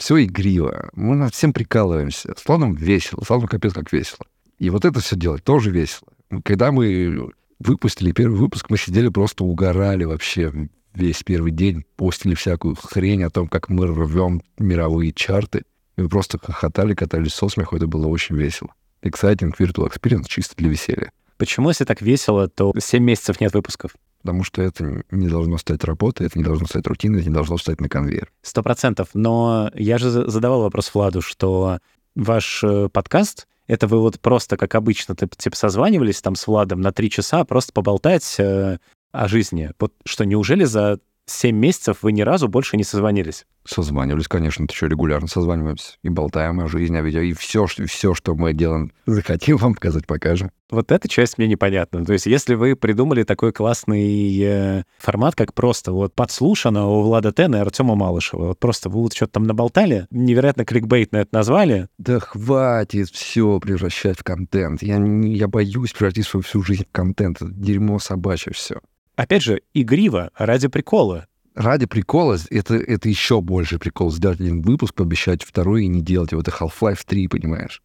все 0.00 0.24
игриво. 0.24 0.88
Мы 0.94 1.14
над 1.14 1.34
всем 1.34 1.52
прикалываемся. 1.52 2.32
С 2.34 2.48
Владом 2.48 2.74
весело. 2.74 3.22
С 3.22 3.28
Владом 3.28 3.48
капец 3.48 3.74
как 3.74 3.92
весело. 3.92 4.26
И 4.58 4.70
вот 4.70 4.86
это 4.86 5.00
все 5.00 5.14
делать 5.14 5.44
тоже 5.44 5.70
весело. 5.70 6.08
Когда 6.42 6.72
мы 6.72 7.30
выпустили 7.58 8.12
первый 8.12 8.38
выпуск, 8.38 8.70
мы 8.70 8.78
сидели 8.78 9.08
просто 9.08 9.44
угорали 9.44 10.04
вообще 10.04 10.52
весь 10.94 11.22
первый 11.22 11.52
день, 11.52 11.84
постили 11.96 12.34
всякую 12.34 12.76
хрень 12.76 13.24
о 13.24 13.30
том, 13.30 13.46
как 13.46 13.68
мы 13.68 13.86
рвем 13.86 14.42
мировые 14.58 15.12
чарты. 15.12 15.64
И 15.96 16.02
мы 16.02 16.08
просто 16.08 16.38
хохотали, 16.38 16.94
катались 16.94 17.34
со 17.34 17.48
смеху, 17.50 17.76
это 17.76 17.86
было 17.86 18.06
очень 18.06 18.36
весело. 18.36 18.70
Exciting 19.02 19.54
Virtual 19.58 19.90
Experience 19.92 20.24
чисто 20.28 20.56
для 20.56 20.70
веселья. 20.70 21.12
Почему, 21.36 21.68
если 21.68 21.84
так 21.84 22.00
весело, 22.00 22.48
то 22.48 22.72
7 22.76 23.02
месяцев 23.02 23.38
нет 23.40 23.52
выпусков? 23.52 23.92
Потому 24.22 24.44
что 24.44 24.62
это 24.62 25.02
не 25.10 25.28
должно 25.28 25.58
стать 25.58 25.84
работой, 25.84 26.26
это 26.26 26.38
не 26.38 26.44
должно 26.44 26.66
стать 26.66 26.86
рутиной, 26.86 27.20
это 27.20 27.28
не 27.28 27.34
должно 27.34 27.58
стать 27.58 27.80
на 27.80 27.88
конвейер. 27.88 28.30
Сто 28.42 28.62
процентов. 28.62 29.08
Но 29.14 29.70
я 29.74 29.98
же 29.98 30.10
задавал 30.10 30.62
вопрос 30.62 30.92
Владу, 30.94 31.22
что 31.22 31.78
ваш 32.14 32.62
э, 32.62 32.88
подкаст— 32.88 33.46
это 33.66 33.86
вы 33.86 34.00
вот 34.00 34.20
просто, 34.20 34.56
как 34.56 34.74
обычно, 34.74 35.14
типа 35.14 35.56
созванивались 35.56 36.20
там 36.20 36.34
с 36.34 36.46
Владом 36.46 36.80
на 36.80 36.92
три 36.92 37.10
часа 37.10 37.44
просто 37.44 37.72
поболтать 37.72 38.36
э, 38.38 38.78
о 39.12 39.28
жизни. 39.28 39.70
Вот 39.78 39.92
что, 40.04 40.24
неужели 40.24 40.64
за 40.64 41.00
7 41.26 41.56
месяцев 41.56 41.98
вы 42.02 42.12
ни 42.12 42.22
разу 42.22 42.48
больше 42.48 42.76
не 42.76 42.84
созвонились? 42.84 43.46
Созванивались, 43.64 44.26
конечно, 44.26 44.66
ты 44.66 44.74
что, 44.74 44.86
регулярно 44.86 45.28
созваниваемся. 45.28 45.94
И 46.02 46.08
болтаем 46.08 46.60
о 46.60 46.66
жизни, 46.66 46.96
о 46.96 47.02
видео. 47.02 47.20
И 47.20 47.34
все, 47.34 47.66
что, 47.66 47.86
все, 47.86 48.14
что 48.14 48.34
мы 48.34 48.52
делаем, 48.52 48.92
захотим 49.06 49.56
вам 49.58 49.74
показать, 49.74 50.06
покажем. 50.06 50.50
Вот 50.70 50.90
эта 50.92 51.08
часть 51.08 51.36
мне 51.36 51.46
непонятна. 51.46 52.04
То 52.04 52.12
есть 52.12 52.26
если 52.26 52.54
вы 52.54 52.74
придумали 52.74 53.22
такой 53.22 53.52
классный 53.52 54.40
э, 54.40 54.84
формат, 54.98 55.34
как 55.34 55.52
просто 55.52 55.92
вот 55.92 56.14
подслушано 56.14 56.86
у 56.86 57.02
Влада 57.02 57.32
Тена 57.32 57.56
и 57.56 57.60
Артема 57.60 57.96
Малышева, 57.96 58.48
вот 58.48 58.58
просто 58.58 58.88
вы 58.88 59.02
вот 59.02 59.12
что-то 59.12 59.34
там 59.34 59.44
наболтали, 59.44 60.06
невероятно 60.10 60.64
кликбейтно 60.64 61.18
это 61.18 61.30
назвали. 61.32 61.88
Да 61.98 62.18
хватит 62.20 63.10
все 63.10 63.60
превращать 63.60 64.18
в 64.18 64.24
контент. 64.24 64.82
Я, 64.82 64.96
я 64.96 65.48
боюсь 65.48 65.92
превратить 65.92 66.26
свою 66.26 66.42
всю 66.42 66.62
жизнь 66.62 66.84
в 66.88 66.92
контент. 66.92 67.42
Это 67.42 67.50
дерьмо 67.52 67.98
собачье 67.98 68.52
все. 68.52 68.80
Опять 69.16 69.42
же, 69.42 69.62
игриво, 69.74 70.30
ради 70.36 70.68
прикола 70.68 71.26
ради 71.54 71.86
прикола, 71.86 72.38
это, 72.50 72.74
это 72.74 73.08
еще 73.08 73.40
больше 73.40 73.78
прикол, 73.78 74.10
сделать 74.10 74.40
один 74.40 74.62
выпуск, 74.62 74.94
пообещать 74.94 75.42
второй 75.42 75.84
и 75.84 75.88
не 75.88 76.00
делать 76.00 76.32
его. 76.32 76.40
Это 76.40 76.50
Half-Life 76.50 77.00
3, 77.06 77.28
понимаешь? 77.28 77.82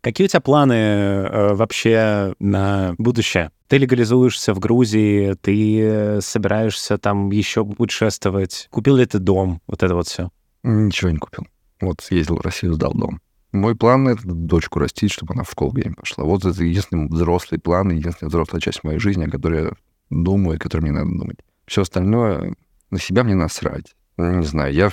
Какие 0.00 0.24
у 0.24 0.28
тебя 0.28 0.40
планы 0.40 0.72
э, 0.72 1.54
вообще 1.54 2.34
на 2.40 2.94
будущее? 2.98 3.52
Ты 3.68 3.78
легализуешься 3.78 4.52
в 4.52 4.58
Грузии, 4.58 5.36
ты 5.40 6.18
собираешься 6.20 6.98
там 6.98 7.30
еще 7.30 7.64
путешествовать. 7.64 8.66
Купил 8.70 8.96
ли 8.96 9.06
ты 9.06 9.20
дом? 9.20 9.60
Вот 9.68 9.82
это 9.82 9.94
вот 9.94 10.08
все. 10.08 10.30
Ничего 10.64 11.10
не 11.10 11.18
купил. 11.18 11.46
Вот 11.80 12.00
съездил 12.00 12.36
в 12.36 12.40
Россию, 12.40 12.74
сдал 12.74 12.94
дом. 12.94 13.20
Мой 13.52 13.76
план— 13.76 14.08
это 14.08 14.22
дочку 14.24 14.78
растить, 14.78 15.12
чтобы 15.12 15.34
она 15.34 15.44
в 15.44 15.50
школу 15.50 15.72
где 15.72 15.90
пошла. 15.90 16.24
Вот 16.24 16.44
это 16.44 16.64
единственный 16.64 17.08
взрослый 17.08 17.60
план, 17.60 17.90
единственная 17.90 18.30
взрослая 18.30 18.60
часть 18.60 18.82
моей 18.82 18.98
жизни, 18.98 19.26
о 19.26 19.30
которой 19.30 19.64
я 19.64 19.72
думаю, 20.08 20.56
о 20.56 20.58
которой 20.58 20.82
мне 20.82 20.92
надо 20.92 21.10
думать. 21.10 21.38
Все 21.66 21.82
остальное, 21.82 22.54
на 22.90 22.98
себя 22.98 23.24
мне 23.24 23.34
насрать. 23.34 23.94
Ну, 24.16 24.38
не 24.38 24.46
знаю, 24.46 24.72
я, 24.72 24.90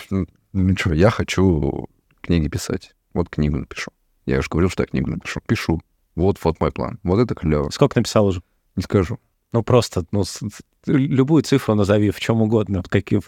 ну 0.52 0.76
что, 0.78 0.94
я 0.94 1.10
хочу 1.10 1.88
книги 2.22 2.50
писать. 2.50 2.96
Вот 3.14 3.30
книгу 3.30 3.58
напишу. 3.58 3.92
Я 4.26 4.40
уже 4.40 4.50
говорил, 4.50 4.70
что 4.70 4.84
я 4.84 4.88
книгу 4.88 5.10
напишу. 5.10 5.40
Пишу. 5.48 5.82
Вот, 6.16 6.38
вот 6.44 6.60
мой 6.60 6.72
план. 6.72 7.00
Вот 7.04 7.20
это 7.20 7.36
клево. 7.36 7.70
Сколько 7.70 7.98
написал 7.98 8.28
уже? 8.28 8.42
Не 8.76 8.84
скажу. 8.84 9.20
Ну, 9.52 9.64
просто, 9.64 10.06
ну, 10.12 10.24
любую 10.86 11.44
цифру 11.44 11.76
назови, 11.76 12.12
в 12.12 12.20
чем 12.20 12.42
угодно. 12.42 12.84
Какие, 12.84 13.22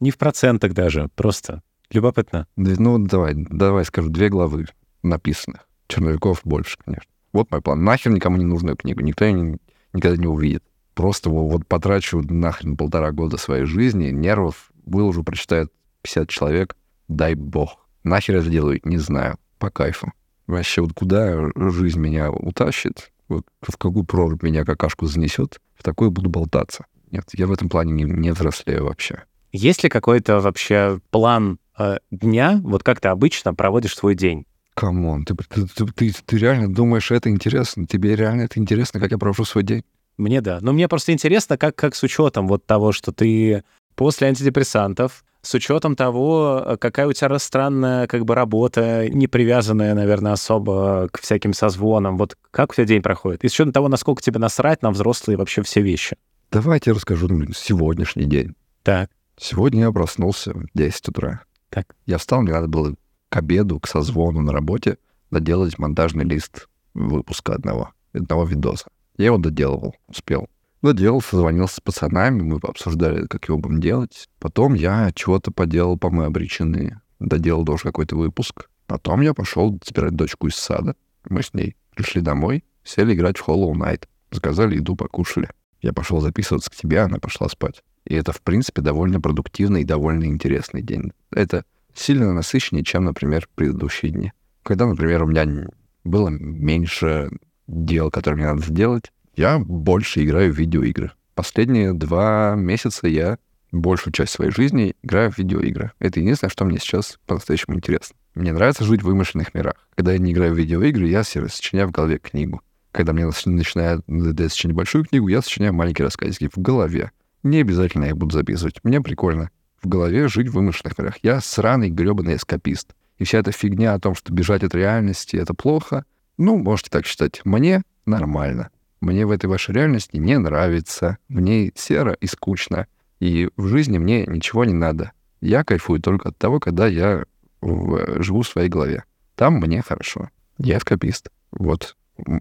не 0.00 0.10
в 0.10 0.16
процентах 0.16 0.72
даже, 0.72 1.08
просто 1.14 1.62
любопытно. 1.90 2.46
Ну, 2.56 2.98
давай, 2.98 3.34
давай 3.34 3.84
скажу, 3.84 4.10
две 4.10 4.28
главы 4.28 4.66
написанных. 5.02 5.68
Черновиков 5.86 6.40
больше, 6.44 6.76
конечно. 6.84 7.10
Вот 7.32 7.50
мой 7.50 7.62
план. 7.62 7.84
Нахер 7.84 8.12
никому 8.12 8.36
не 8.36 8.44
нужную 8.44 8.76
книгу. 8.76 9.00
Никто 9.00 9.24
ее 9.24 9.32
не, 9.32 9.58
никогда 9.92 10.16
не 10.16 10.26
увидит 10.26 10.62
просто 10.98 11.30
вот 11.30 11.64
потрачу 11.64 12.22
нахрен 12.28 12.76
полтора 12.76 13.12
года 13.12 13.36
своей 13.36 13.66
жизни, 13.66 14.10
нервов 14.10 14.72
выложу, 14.84 15.22
прочитает 15.22 15.70
50 16.02 16.28
человек, 16.28 16.76
дай 17.06 17.36
бог. 17.36 17.86
Нахер 18.02 18.34
это 18.34 18.50
делаю, 18.50 18.80
не 18.82 18.98
знаю, 18.98 19.38
по 19.60 19.70
кайфу. 19.70 20.12
Вообще, 20.48 20.82
вот 20.82 20.94
куда 20.94 21.52
жизнь 21.54 22.00
меня 22.00 22.32
утащит, 22.32 23.12
вот 23.28 23.46
в 23.62 23.76
какую 23.76 24.06
прорубь 24.06 24.42
меня 24.42 24.64
какашку 24.64 25.06
занесет, 25.06 25.60
в 25.76 25.84
такой 25.84 26.10
буду 26.10 26.30
болтаться. 26.30 26.84
Нет, 27.12 27.26
я 27.32 27.46
в 27.46 27.52
этом 27.52 27.68
плане 27.68 27.92
не, 27.92 28.02
не 28.02 28.32
взрослею 28.32 28.86
вообще. 28.86 29.22
Есть 29.52 29.84
ли 29.84 29.88
какой-то 29.88 30.40
вообще 30.40 30.98
план 31.10 31.60
дня, 32.10 32.60
вот 32.62 32.82
как 32.82 33.00
ты 33.00 33.08
обычно 33.08 33.54
проводишь 33.54 33.96
свой 33.96 34.14
день? 34.14 34.46
Come 34.74 35.03
on, 35.03 35.24
ты, 35.24 35.34
ты, 35.34 35.66
ты, 35.66 35.86
ты, 35.86 36.12
ты 36.24 36.38
реально 36.38 36.72
думаешь, 36.72 37.10
это 37.10 37.30
интересно? 37.30 37.86
Тебе 37.86 38.14
реально 38.14 38.42
это 38.42 38.60
интересно, 38.60 39.00
как 39.00 39.10
я 39.10 39.18
провожу 39.18 39.44
свой 39.44 39.64
день? 39.64 39.82
Мне 40.16 40.40
да. 40.40 40.58
Но 40.60 40.72
мне 40.72 40.88
просто 40.88 41.12
интересно, 41.12 41.56
как, 41.56 41.76
как 41.76 41.94
с 41.94 42.02
учетом 42.02 42.46
вот 42.46 42.66
того, 42.66 42.92
что 42.92 43.12
ты 43.12 43.64
после 43.94 44.28
антидепрессантов, 44.28 45.24
с 45.42 45.54
учетом 45.54 45.96
того, 45.96 46.62
э, 46.64 46.76
какая 46.76 47.06
у 47.06 47.12
тебя 47.12 47.38
странная 47.38 48.06
как 48.06 48.24
бы 48.24 48.34
работа, 48.34 49.08
не 49.08 49.26
привязанная, 49.26 49.94
наверное, 49.94 50.32
особо 50.32 51.08
к 51.12 51.20
всяким 51.20 51.52
созвонам. 51.52 52.18
Вот 52.18 52.36
как 52.50 52.72
у 52.72 52.74
тебя 52.74 52.84
день 52.84 53.02
проходит? 53.02 53.44
И 53.44 53.48
с 53.48 53.52
учетом 53.52 53.72
того, 53.72 53.88
насколько 53.88 54.22
тебе 54.22 54.38
насрать 54.38 54.82
на 54.82 54.90
взрослые 54.90 55.36
вообще 55.36 55.62
все 55.62 55.80
вещи. 55.80 56.16
Давайте 56.50 56.90
я 56.90 56.94
расскажу 56.94 57.28
ну, 57.28 57.52
сегодняшний 57.52 58.24
день. 58.24 58.54
Так. 58.82 59.10
Сегодня 59.40 59.82
я 59.82 59.92
проснулся 59.92 60.52
в 60.52 60.66
10 60.74 61.08
утра. 61.08 61.42
Так. 61.70 61.94
Я 62.06 62.18
встал, 62.18 62.42
мне 62.42 62.52
надо 62.52 62.68
было 62.68 62.94
к 63.28 63.36
обеду, 63.36 63.78
к 63.80 63.86
созвону 63.86 64.40
на 64.40 64.52
работе 64.52 64.98
доделать 65.30 65.78
монтажный 65.78 66.24
лист 66.24 66.68
выпуска 66.94 67.54
одного, 67.54 67.92
одного 68.12 68.44
видоса. 68.44 68.86
Я 69.16 69.26
его 69.26 69.38
доделывал, 69.38 69.94
успел. 70.06 70.48
Доделал, 70.80 71.20
созвонился 71.20 71.76
с 71.76 71.80
пацанами, 71.80 72.42
мы 72.42 72.58
обсуждали, 72.62 73.26
как 73.26 73.48
его 73.48 73.58
будем 73.58 73.80
делать. 73.80 74.28
Потом 74.38 74.74
я 74.74 75.10
чего-то 75.12 75.50
поделал, 75.50 75.98
по-моему, 75.98 76.28
обреченные. 76.28 77.00
Доделал 77.18 77.64
тоже 77.64 77.82
какой-то 77.82 78.16
выпуск. 78.16 78.68
Потом 78.86 79.20
я 79.20 79.34
пошел 79.34 79.78
забирать 79.84 80.14
дочку 80.14 80.46
из 80.46 80.54
сада. 80.54 80.94
Мы 81.28 81.42
с 81.42 81.52
ней 81.52 81.76
пришли 81.94 82.20
домой, 82.20 82.64
сели 82.84 83.14
играть 83.14 83.38
в 83.38 83.48
Hollow 83.48 83.72
Knight. 83.72 84.04
Заказали 84.30 84.76
еду, 84.76 84.94
покушали. 84.94 85.50
Я 85.82 85.92
пошел 85.92 86.20
записываться 86.20 86.70
к 86.70 86.76
тебе, 86.76 87.00
она 87.00 87.18
пошла 87.18 87.48
спать. 87.48 87.82
И 88.08 88.14
это, 88.14 88.32
в 88.32 88.40
принципе, 88.40 88.80
довольно 88.80 89.20
продуктивный 89.20 89.82
и 89.82 89.84
довольно 89.84 90.24
интересный 90.24 90.80
день. 90.80 91.12
Это 91.30 91.64
сильно 91.94 92.32
насыщеннее, 92.32 92.82
чем, 92.82 93.04
например, 93.04 93.46
предыдущие 93.54 94.10
дни. 94.10 94.32
Когда, 94.62 94.86
например, 94.86 95.24
у 95.24 95.26
меня 95.26 95.68
было 96.04 96.30
меньше 96.30 97.28
дел, 97.66 98.10
которые 98.10 98.38
мне 98.38 98.46
надо 98.46 98.62
сделать, 98.62 99.12
я 99.36 99.58
больше 99.58 100.24
играю 100.24 100.54
в 100.54 100.58
видеоигры. 100.58 101.12
Последние 101.34 101.92
два 101.92 102.54
месяца 102.56 103.06
я 103.08 103.36
большую 103.72 104.14
часть 104.14 104.32
своей 104.32 104.52
жизни 104.52 104.94
играю 105.02 105.30
в 105.30 105.36
видеоигры. 105.36 105.92
Это 105.98 106.20
единственное, 106.20 106.50
что 106.50 106.64
мне 106.64 106.78
сейчас 106.78 107.18
по-настоящему 107.26 107.76
интересно. 107.76 108.16
Мне 108.34 108.54
нравится 108.54 108.84
жить 108.84 109.02
в 109.02 109.06
вымышленных 109.06 109.52
мирах. 109.52 109.74
Когда 109.94 110.12
я 110.12 110.18
не 110.18 110.32
играю 110.32 110.54
в 110.54 110.58
видеоигры, 110.58 111.06
я 111.08 111.24
сочиняю 111.24 111.88
в 111.88 111.90
голове 111.90 112.18
книгу. 112.18 112.62
Когда 112.90 113.12
мне 113.12 113.30
начинает 113.44 114.00
надоедать 114.08 114.52
сочинять 114.52 114.76
большую 114.76 115.04
книгу, 115.04 115.28
я 115.28 115.42
сочиняю 115.42 115.74
маленькие 115.74 116.06
рассказики 116.06 116.48
в 116.50 116.56
голове. 116.56 117.12
Не 117.42 117.60
обязательно 117.60 118.06
я 118.06 118.14
буду 118.14 118.34
записывать. 118.34 118.82
Мне 118.82 119.00
прикольно 119.00 119.50
в 119.82 119.88
голове 119.88 120.28
жить 120.28 120.48
в 120.48 120.54
вымышленных 120.54 120.98
мирах. 120.98 121.18
Я 121.22 121.40
сраный 121.40 121.90
гребаный 121.90 122.36
эскапист. 122.36 122.94
И 123.18 123.24
вся 123.24 123.38
эта 123.38 123.52
фигня 123.52 123.94
о 123.94 124.00
том, 124.00 124.14
что 124.14 124.32
бежать 124.32 124.62
от 124.62 124.74
реальности— 124.74 125.36
это 125.38 125.54
плохо, 125.54 126.04
ну, 126.36 126.56
можете 126.56 126.90
так 126.90 127.04
считать. 127.04 127.40
Мне 127.44 127.82
нормально. 128.06 128.70
Мне 129.00 129.26
в 129.26 129.32
этой 129.32 129.46
вашей 129.46 129.74
реальности 129.74 130.16
не 130.16 130.38
нравится. 130.38 131.18
Мне 131.28 131.72
серо 131.74 132.12
и 132.12 132.26
скучно. 132.26 132.86
И 133.18 133.48
в 133.56 133.66
жизни 133.66 133.98
мне 133.98 134.24
ничего 134.26 134.64
не 134.64 134.72
надо. 134.72 135.12
Я 135.40 135.64
кайфую 135.64 136.00
только 136.00 136.28
от 136.28 136.38
того, 136.38 136.60
когда 136.60 136.86
я 136.86 137.24
в, 137.60 138.22
живу 138.22 138.42
в 138.42 138.48
своей 138.48 138.68
голове. 138.68 139.04
Там 139.34 139.54
мне 139.54 139.82
хорошо. 139.82 140.30
Я 140.58 140.78
эскапист. 140.78 141.30
Вот. 141.50 141.96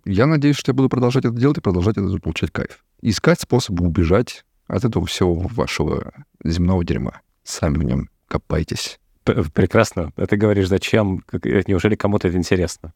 Я 0.06 0.26
надеюсь, 0.26 0.58
что 0.58 0.72
я 0.72 0.76
буду 0.76 0.90
продолжать 0.90 1.26
это 1.26 1.36
делать 1.36 1.58
и 1.58 1.62
продолжать 1.62 1.98
это 1.98 2.08
получать 2.20 2.52
кайф. 2.52 2.84
Искать 3.02 3.40
способы 3.40 3.86
убежать 3.86 4.46
от 4.68 4.86
этого 4.86 5.06
всего 5.06 5.36
вашего 5.36 6.12
земного 6.44 6.84
дерьма. 6.84 7.22
Сами 7.44 7.78
в 7.78 7.84
нем 7.84 8.10
копайтесь. 8.28 9.00
Прекрасно. 9.24 10.12
А 10.16 10.26
ты 10.26 10.38
говоришь, 10.38 10.68
зачем? 10.68 11.24
Неужели 11.32 11.96
кому-то 11.96 12.28
это 12.28 12.38
интересно? 12.38 12.94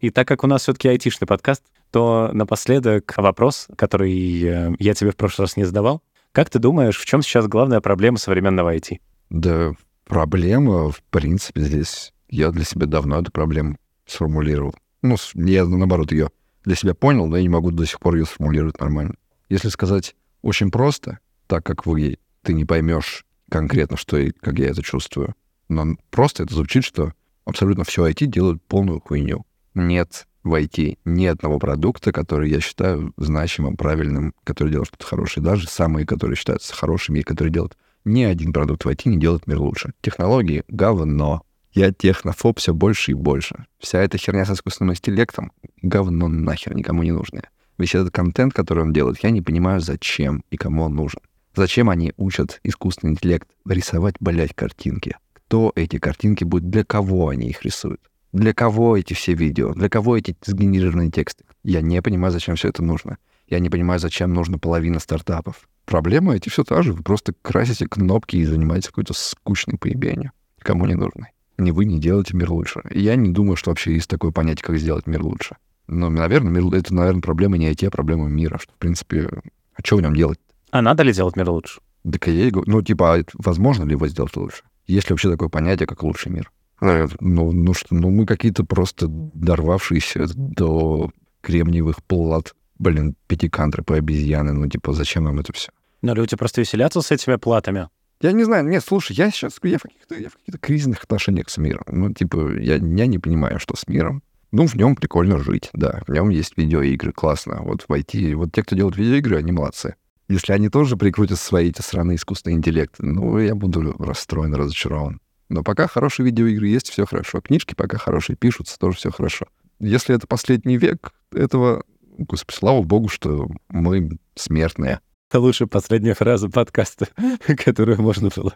И 0.00 0.10
так 0.10 0.28
как 0.28 0.44
у 0.44 0.46
нас 0.46 0.62
все-таки 0.62 0.88
айтишный 0.88 1.26
подкаст, 1.26 1.62
то 1.90 2.30
напоследок 2.32 3.14
вопрос, 3.16 3.68
который 3.76 4.42
э, 4.42 4.74
я 4.78 4.94
тебе 4.94 5.12
в 5.12 5.16
прошлый 5.16 5.44
раз 5.44 5.56
не 5.56 5.64
задавал. 5.64 6.02
Как 6.32 6.50
ты 6.50 6.58
думаешь, 6.58 6.98
в 6.98 7.06
чем 7.06 7.22
сейчас 7.22 7.46
главная 7.46 7.80
проблема 7.80 8.18
современного 8.18 8.74
IT? 8.74 8.98
Да, 9.30 9.72
проблема, 10.04 10.90
в 10.90 11.02
принципе, 11.10 11.62
здесь 11.62 12.12
я 12.28 12.50
для 12.50 12.64
себя 12.64 12.86
давно 12.86 13.20
эту 13.20 13.30
проблему 13.30 13.76
сформулировал. 14.06 14.74
Ну, 15.02 15.16
я, 15.34 15.64
наоборот, 15.64 16.12
ее 16.12 16.30
для 16.64 16.76
себя 16.76 16.94
понял, 16.94 17.26
но 17.26 17.36
я 17.36 17.42
не 17.42 17.48
могу 17.48 17.70
до 17.70 17.86
сих 17.86 18.00
пор 18.00 18.16
ее 18.16 18.24
сформулировать 18.24 18.80
нормально. 18.80 19.14
Если 19.48 19.68
сказать 19.68 20.16
очень 20.42 20.70
просто, 20.70 21.18
так 21.46 21.64
как 21.64 21.86
вы, 21.86 22.18
ты 22.42 22.54
не 22.54 22.64
поймешь 22.64 23.24
конкретно, 23.50 23.96
что 23.96 24.16
и 24.16 24.30
как 24.30 24.58
я 24.58 24.68
это 24.70 24.82
чувствую, 24.82 25.34
но 25.68 25.96
просто 26.10 26.42
это 26.42 26.54
звучит, 26.54 26.84
что 26.84 27.12
абсолютно 27.44 27.84
все 27.84 28.06
IT 28.08 28.26
делают 28.26 28.62
полную 28.62 29.00
хуйню 29.00 29.44
нет 29.74 30.26
в 30.42 30.54
IT 30.54 30.98
ни 31.04 31.26
одного 31.26 31.58
продукта, 31.58 32.12
который 32.12 32.50
я 32.50 32.60
считаю 32.60 33.12
значимым, 33.16 33.76
правильным, 33.76 34.34
который 34.44 34.70
делает 34.70 34.88
что-то 34.88 35.06
хорошее. 35.06 35.44
Даже 35.44 35.68
самые, 35.68 36.06
которые 36.06 36.36
считаются 36.36 36.74
хорошими 36.74 37.20
и 37.20 37.22
которые 37.22 37.52
делают 37.52 37.76
ни 38.04 38.22
один 38.22 38.52
продукт 38.52 38.84
в 38.84 38.88
IT 38.88 39.08
не 39.08 39.18
делает 39.18 39.46
мир 39.46 39.58
лучше. 39.58 39.94
Технологии— 40.02 40.62
говно. 40.68 41.42
Я 41.74 41.92
технофоб 41.92 42.60
все 42.60 42.72
больше 42.72 43.10
и 43.10 43.14
больше. 43.14 43.66
Вся 43.80 44.00
эта 44.00 44.16
херня 44.16 44.44
с 44.44 44.50
искусственным 44.50 44.94
интеллектом— 44.94 45.50
говно 45.82 46.28
нахер 46.28 46.72
никому 46.76 47.02
не 47.02 47.10
нужное. 47.10 47.50
Весь 47.78 47.96
этот 47.96 48.14
контент, 48.14 48.54
который 48.54 48.84
он 48.84 48.92
делает, 48.92 49.18
я 49.24 49.30
не 49.30 49.42
понимаю, 49.42 49.80
зачем 49.80 50.44
и 50.50 50.56
кому 50.56 50.84
он 50.84 50.94
нужен. 50.94 51.20
Зачем 51.56 51.90
они 51.90 52.12
учат 52.16 52.60
искусственный 52.62 53.14
интеллект 53.14 53.48
рисовать, 53.68 54.14
блядь, 54.20 54.54
картинки? 54.54 55.16
Кто 55.32 55.72
эти 55.74 55.98
картинки 55.98 56.44
будет, 56.44 56.70
для 56.70 56.84
кого 56.84 57.30
они 57.30 57.48
их 57.48 57.64
рисуют? 57.64 58.00
Для 58.32 58.54
кого 58.54 58.96
эти 58.96 59.14
все 59.14 59.34
видео? 59.34 59.74
Для 59.74 59.88
кого 59.88 60.16
эти 60.16 60.36
сгенерированные 60.44 61.10
тексты? 61.10 61.44
Я 61.64 61.80
не 61.80 62.00
понимаю, 62.02 62.32
зачем 62.32 62.54
все 62.54 62.68
это 62.68 62.84
нужно. 62.84 63.18
Я 63.48 63.58
не 63.58 63.68
понимаю, 63.68 63.98
зачем 63.98 64.32
нужна 64.32 64.58
половина 64.58 65.00
стартапов. 65.00 65.68
Проблема 65.86 66.36
эти 66.36 66.48
все 66.50 66.62
та 66.62 66.82
же. 66.82 66.92
Вы 66.92 67.02
просто 67.02 67.34
красите 67.42 67.88
кнопки 67.88 68.36
и 68.36 68.44
занимаетесь 68.44 68.88
какой-то 68.88 69.12
скучной 69.12 69.76
поебенью. 69.76 70.30
Кому 70.60 70.86
не 70.86 70.94
нужно. 70.94 71.28
Ни 71.56 71.70
вы 71.70 71.84
не 71.84 72.00
делаете 72.00 72.36
мир 72.36 72.50
лучше. 72.50 72.82
я 72.90 73.16
не 73.16 73.30
думаю, 73.30 73.56
что 73.56 73.70
вообще 73.70 73.94
есть 73.94 74.08
такое 74.08 74.32
понятие, 74.32 74.64
как 74.64 74.76
сделать 74.78 75.06
мир 75.06 75.22
лучше. 75.22 75.56
Но, 75.86 76.10
наверное, 76.10 76.50
мир, 76.50 76.74
это, 76.74 76.94
наверное, 76.94 77.20
проблема 77.20 77.58
не 77.58 77.70
IT, 77.70 77.86
а 77.86 77.90
проблема 77.90 78.28
мира. 78.28 78.58
Что, 78.58 78.72
в 78.72 78.78
принципе, 78.78 79.28
а 79.74 79.82
что 79.84 79.96
в 79.96 80.02
нем 80.02 80.14
делать? 80.14 80.38
А 80.70 80.82
надо 80.82 81.02
ли 81.02 81.12
делать 81.12 81.36
мир 81.36 81.50
лучше? 81.50 81.80
Так 82.10 82.26
я 82.26 82.50
ну, 82.66 82.82
типа, 82.82 83.14
а 83.14 83.24
возможно 83.34 83.84
ли 83.84 83.92
его 83.92 84.08
сделать 84.08 84.36
лучше? 84.36 84.64
Есть 84.86 85.08
ли 85.08 85.12
вообще 85.12 85.30
такое 85.30 85.48
понятие, 85.48 85.86
как 85.86 86.02
лучший 86.02 86.32
мир? 86.32 86.50
Ну, 86.80 87.52
ну 87.52 87.74
что, 87.74 87.94
ну 87.94 88.10
мы 88.10 88.26
какие-то 88.26 88.64
просто 88.64 89.06
дорвавшиеся 89.08 90.26
до 90.36 91.10
кремниевых 91.40 92.02
плат, 92.02 92.54
блин, 92.78 93.14
пятикантры 93.26 93.84
обезьяны, 93.86 94.52
ну 94.52 94.68
типа 94.68 94.92
зачем 94.92 95.24
нам 95.24 95.38
это 95.38 95.52
все? 95.52 95.70
Но 96.02 96.14
люди 96.14 96.36
просто 96.36 96.60
веселятся 96.60 97.00
с 97.00 97.10
этими 97.10 97.36
платами. 97.36 97.88
Я 98.24 98.32
не 98.32 98.44
знаю, 98.44 98.64
нет, 98.64 98.82
слушай, 98.82 99.14
я 99.14 99.30
сейчас 99.30 99.58
я 99.62 99.76
в 99.76 99.82
каких-то, 99.82 100.14
каких-то 100.14 100.58
кризисных 100.58 101.04
отношениях 101.04 101.50
с 101.50 101.58
миром. 101.58 101.84
Ну, 101.88 102.10
типа, 102.10 102.56
я, 102.56 102.76
я 102.76 103.06
не 103.06 103.18
понимаю, 103.18 103.60
что 103.60 103.76
с 103.76 103.86
миром. 103.86 104.22
Ну, 104.50 104.66
в 104.66 104.74
нем 104.76 104.96
прикольно 104.96 105.36
жить, 105.36 105.68
да. 105.74 106.00
В 106.06 106.10
нем 106.10 106.30
есть 106.30 106.56
видеоигры, 106.56 107.12
классно. 107.12 107.60
Вот 107.60 107.84
войти, 107.86 108.34
вот 108.34 108.50
те, 108.50 108.62
кто 108.62 108.76
делают 108.76 108.96
видеоигры, 108.96 109.36
они 109.36 109.52
молодцы. 109.52 109.96
Если 110.30 110.54
они 110.54 110.70
тоже 110.70 110.96
прикрутят 110.96 111.38
свои 111.38 111.68
эти 111.68 111.82
страны 111.82 112.14
искусственный 112.14 112.56
интеллект, 112.56 112.94
ну, 112.98 113.38
я 113.38 113.54
буду 113.54 113.92
расстроен, 113.98 114.54
разочарован. 114.54 115.20
Но 115.50 115.62
пока 115.62 115.86
хорошие 115.86 116.24
видеоигры 116.24 116.68
есть, 116.68 116.88
все 116.88 117.04
хорошо. 117.04 117.42
Книжки 117.42 117.74
пока 117.74 117.98
хорошие 117.98 118.36
пишутся, 118.36 118.78
тоже 118.78 118.96
все 118.96 119.10
хорошо. 119.10 119.48
Если 119.80 120.16
это 120.16 120.26
последний 120.26 120.78
век 120.78 121.12
этого, 121.30 121.84
господи, 122.16 122.56
слава 122.56 122.80
богу, 122.80 123.08
что 123.10 123.50
мы 123.68 124.16
смертные. 124.34 125.00
Лучшая 125.38 125.68
последняя 125.68 126.14
фраза 126.14 126.48
подкаста, 126.48 127.08
которую 127.64 128.00
можно 128.00 128.30
было. 128.34 128.54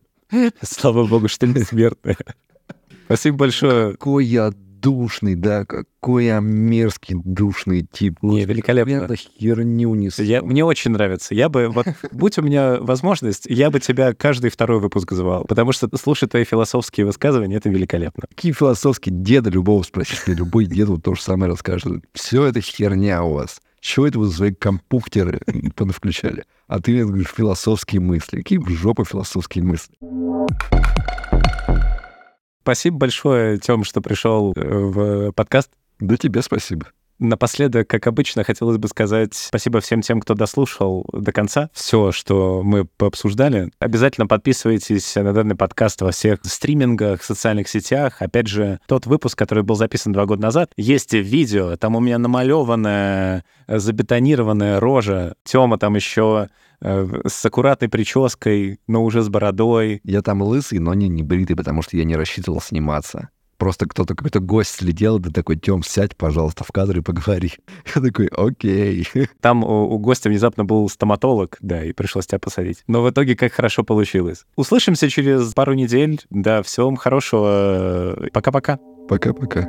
Слава 0.62 1.07
богу, 1.07 1.29
что 1.29 1.47
не 1.47 1.61
смертные. 1.61 2.16
Спасибо 3.07 3.39
большое. 3.39 3.93
Какой 3.93 4.24
я 4.26 4.53
душный, 4.81 5.35
да, 5.35 5.64
какой 5.64 6.26
я 6.26 6.41
мерзкий, 6.41 7.16
душный 7.24 7.87
тип. 7.91 8.18
Не, 8.22 8.45
великолепно. 8.45 9.07
Я 9.09 9.16
херню 9.16 9.95
несу. 9.95 10.22
Я, 10.22 10.43
мне 10.43 10.64
очень 10.64 10.93
нравится. 10.93 11.35
Я 11.35 11.49
бы, 11.49 11.68
вот, 11.68 11.87
будь 12.12 12.39
у 12.39 12.43
меня 12.43 12.76
возможность, 12.79 13.47
я 13.47 13.70
бы 13.70 13.81
тебя 13.81 14.14
каждый 14.14 14.51
второй 14.51 14.81
выпуск 14.81 15.12
звал, 15.12 15.45
потому 15.45 15.72
что 15.72 15.89
слушать 15.97 16.31
твои 16.31 16.45
философские 16.45 17.07
высказывания— 17.07 17.57
это 17.59 17.68
великолепно. 17.68 18.24
Какие 18.29 18.53
философские? 18.53 19.14
Деда 19.14 19.51
любого 19.51 19.83
спросите, 19.83 20.35
любой 20.35 20.66
дед 20.66 20.89
вот 20.89 21.03
то 21.03 21.14
же 21.14 21.22
самое 21.22 21.51
расскажет. 21.51 22.05
Все 22.12 22.45
это 22.45 22.61
херня 22.61 23.24
у 23.24 23.35
вас. 23.35 23.61
Чего 23.81 24.07
это 24.07 24.18
вы 24.18 24.31
свои 24.31 24.53
компьютеры 24.53 25.41
включали? 25.93 26.45
А 26.66 26.81
ты 26.81 26.93
мне 26.93 27.05
говоришь 27.05 27.33
философские 27.35 28.01
мысли. 28.01 28.39
Какие 28.39 28.59
в 28.59 28.68
жопу 28.68 29.05
философские 29.05 29.64
мысли? 29.64 29.95
Спасибо 32.62 32.99
большое, 32.99 33.57
Тём, 33.59 33.85
что 33.85 34.03
пришел 34.03 34.53
э, 34.55 34.61
в 34.62 35.33
подкаст. 35.33 35.70
Да 36.01 36.16
тебе 36.16 36.43
спасибо. 36.43 36.89
Напоследок, 37.19 37.89
как 37.89 38.07
обычно, 38.07 38.45
хотелось 38.45 38.79
бы 38.79 38.87
сказать 38.87 39.35
спасибо 39.35 39.81
всем 39.81 40.03
тем, 40.03 40.21
кто 40.21 40.35
дослушал 40.35 41.05
до 41.12 41.33
конца 41.33 41.69
все, 41.73 42.12
что 42.12 42.62
мы 42.62 42.85
пообсуждали. 42.85 43.71
Обязательно 43.81 44.29
подписывайтесь 44.29 45.16
на 45.16 45.33
данный 45.33 45.57
подкаст 45.57 46.01
во 46.03 46.12
всех 46.12 46.39
стримингах, 46.45 47.25
социальных 47.25 47.69
сетях. 47.69 48.23
Опять 48.23 48.47
же, 48.47 48.79
тот 48.87 49.07
выпуск, 49.07 49.37
который 49.37 49.64
был 49.64 49.75
записан 49.75 50.12
два 50.12 50.27
года 50.27 50.43
назад, 50.43 50.71
есть 50.77 51.12
видео. 51.12 51.77
Там 51.77 51.97
у 51.97 52.01
меня 52.01 52.19
намалеванная, 52.19 53.45
забетонированная 53.66 54.79
рожа. 54.79 55.35
Тёма 55.45 55.77
там 55.77 55.97
еще 55.97 56.49
э, 56.81 57.21
с 57.27 57.45
аккуратной 57.45 57.89
прической, 57.89 58.79
но 58.87 59.03
уже 59.03 59.23
с 59.23 59.29
бородой. 59.29 60.01
Я 60.05 60.23
там 60.23 60.43
лысый, 60.43 60.79
но 60.79 60.95
не, 60.95 61.09
не 61.09 61.25
бритый, 61.25 61.57
потому 61.57 61.83
что 61.83 61.97
я 61.97 62.05
не 62.05 62.14
рассчитывал 62.14 62.61
сниматься. 62.61 63.31
Просто 63.59 63.87
кто-то, 63.87 64.15
какой-то 64.15 64.41
гость 64.41 64.77
следил, 64.77 65.19
да 65.19 65.31
такой, 65.31 65.57
Тём, 65.57 65.83
сядь, 65.83 66.17
пожалуйста, 66.17 66.65
в 66.65 66.69
кадр 66.73 66.99
и 66.99 67.01
поговори. 67.03 67.53
Я 67.95 68.01
такой, 68.01 68.29
окей. 68.29 69.07
Там 69.41 69.65
у, 69.65 69.91
у 69.91 69.99
гостя 69.99 70.29
внезапно 70.29 70.65
был 70.65 70.89
стоматолог, 70.89 71.57
да, 71.61 71.85
и 71.85 71.93
пришлось 71.93 72.27
тебя 72.27 72.39
посадить. 72.39 72.85
Но 72.87 73.03
в 73.03 73.11
итоге 73.11 73.37
как 73.37 73.53
хорошо 73.53 73.83
получилось. 73.83 74.45
Услышимся 74.57 75.11
через 75.11 75.53
пару 75.55 75.75
недель. 75.75 76.21
Да, 76.31 76.63
всем 76.63 76.97
хорошего. 76.97 78.29
Пока-пока. 78.33 78.79
Пока-пока. 79.09 79.67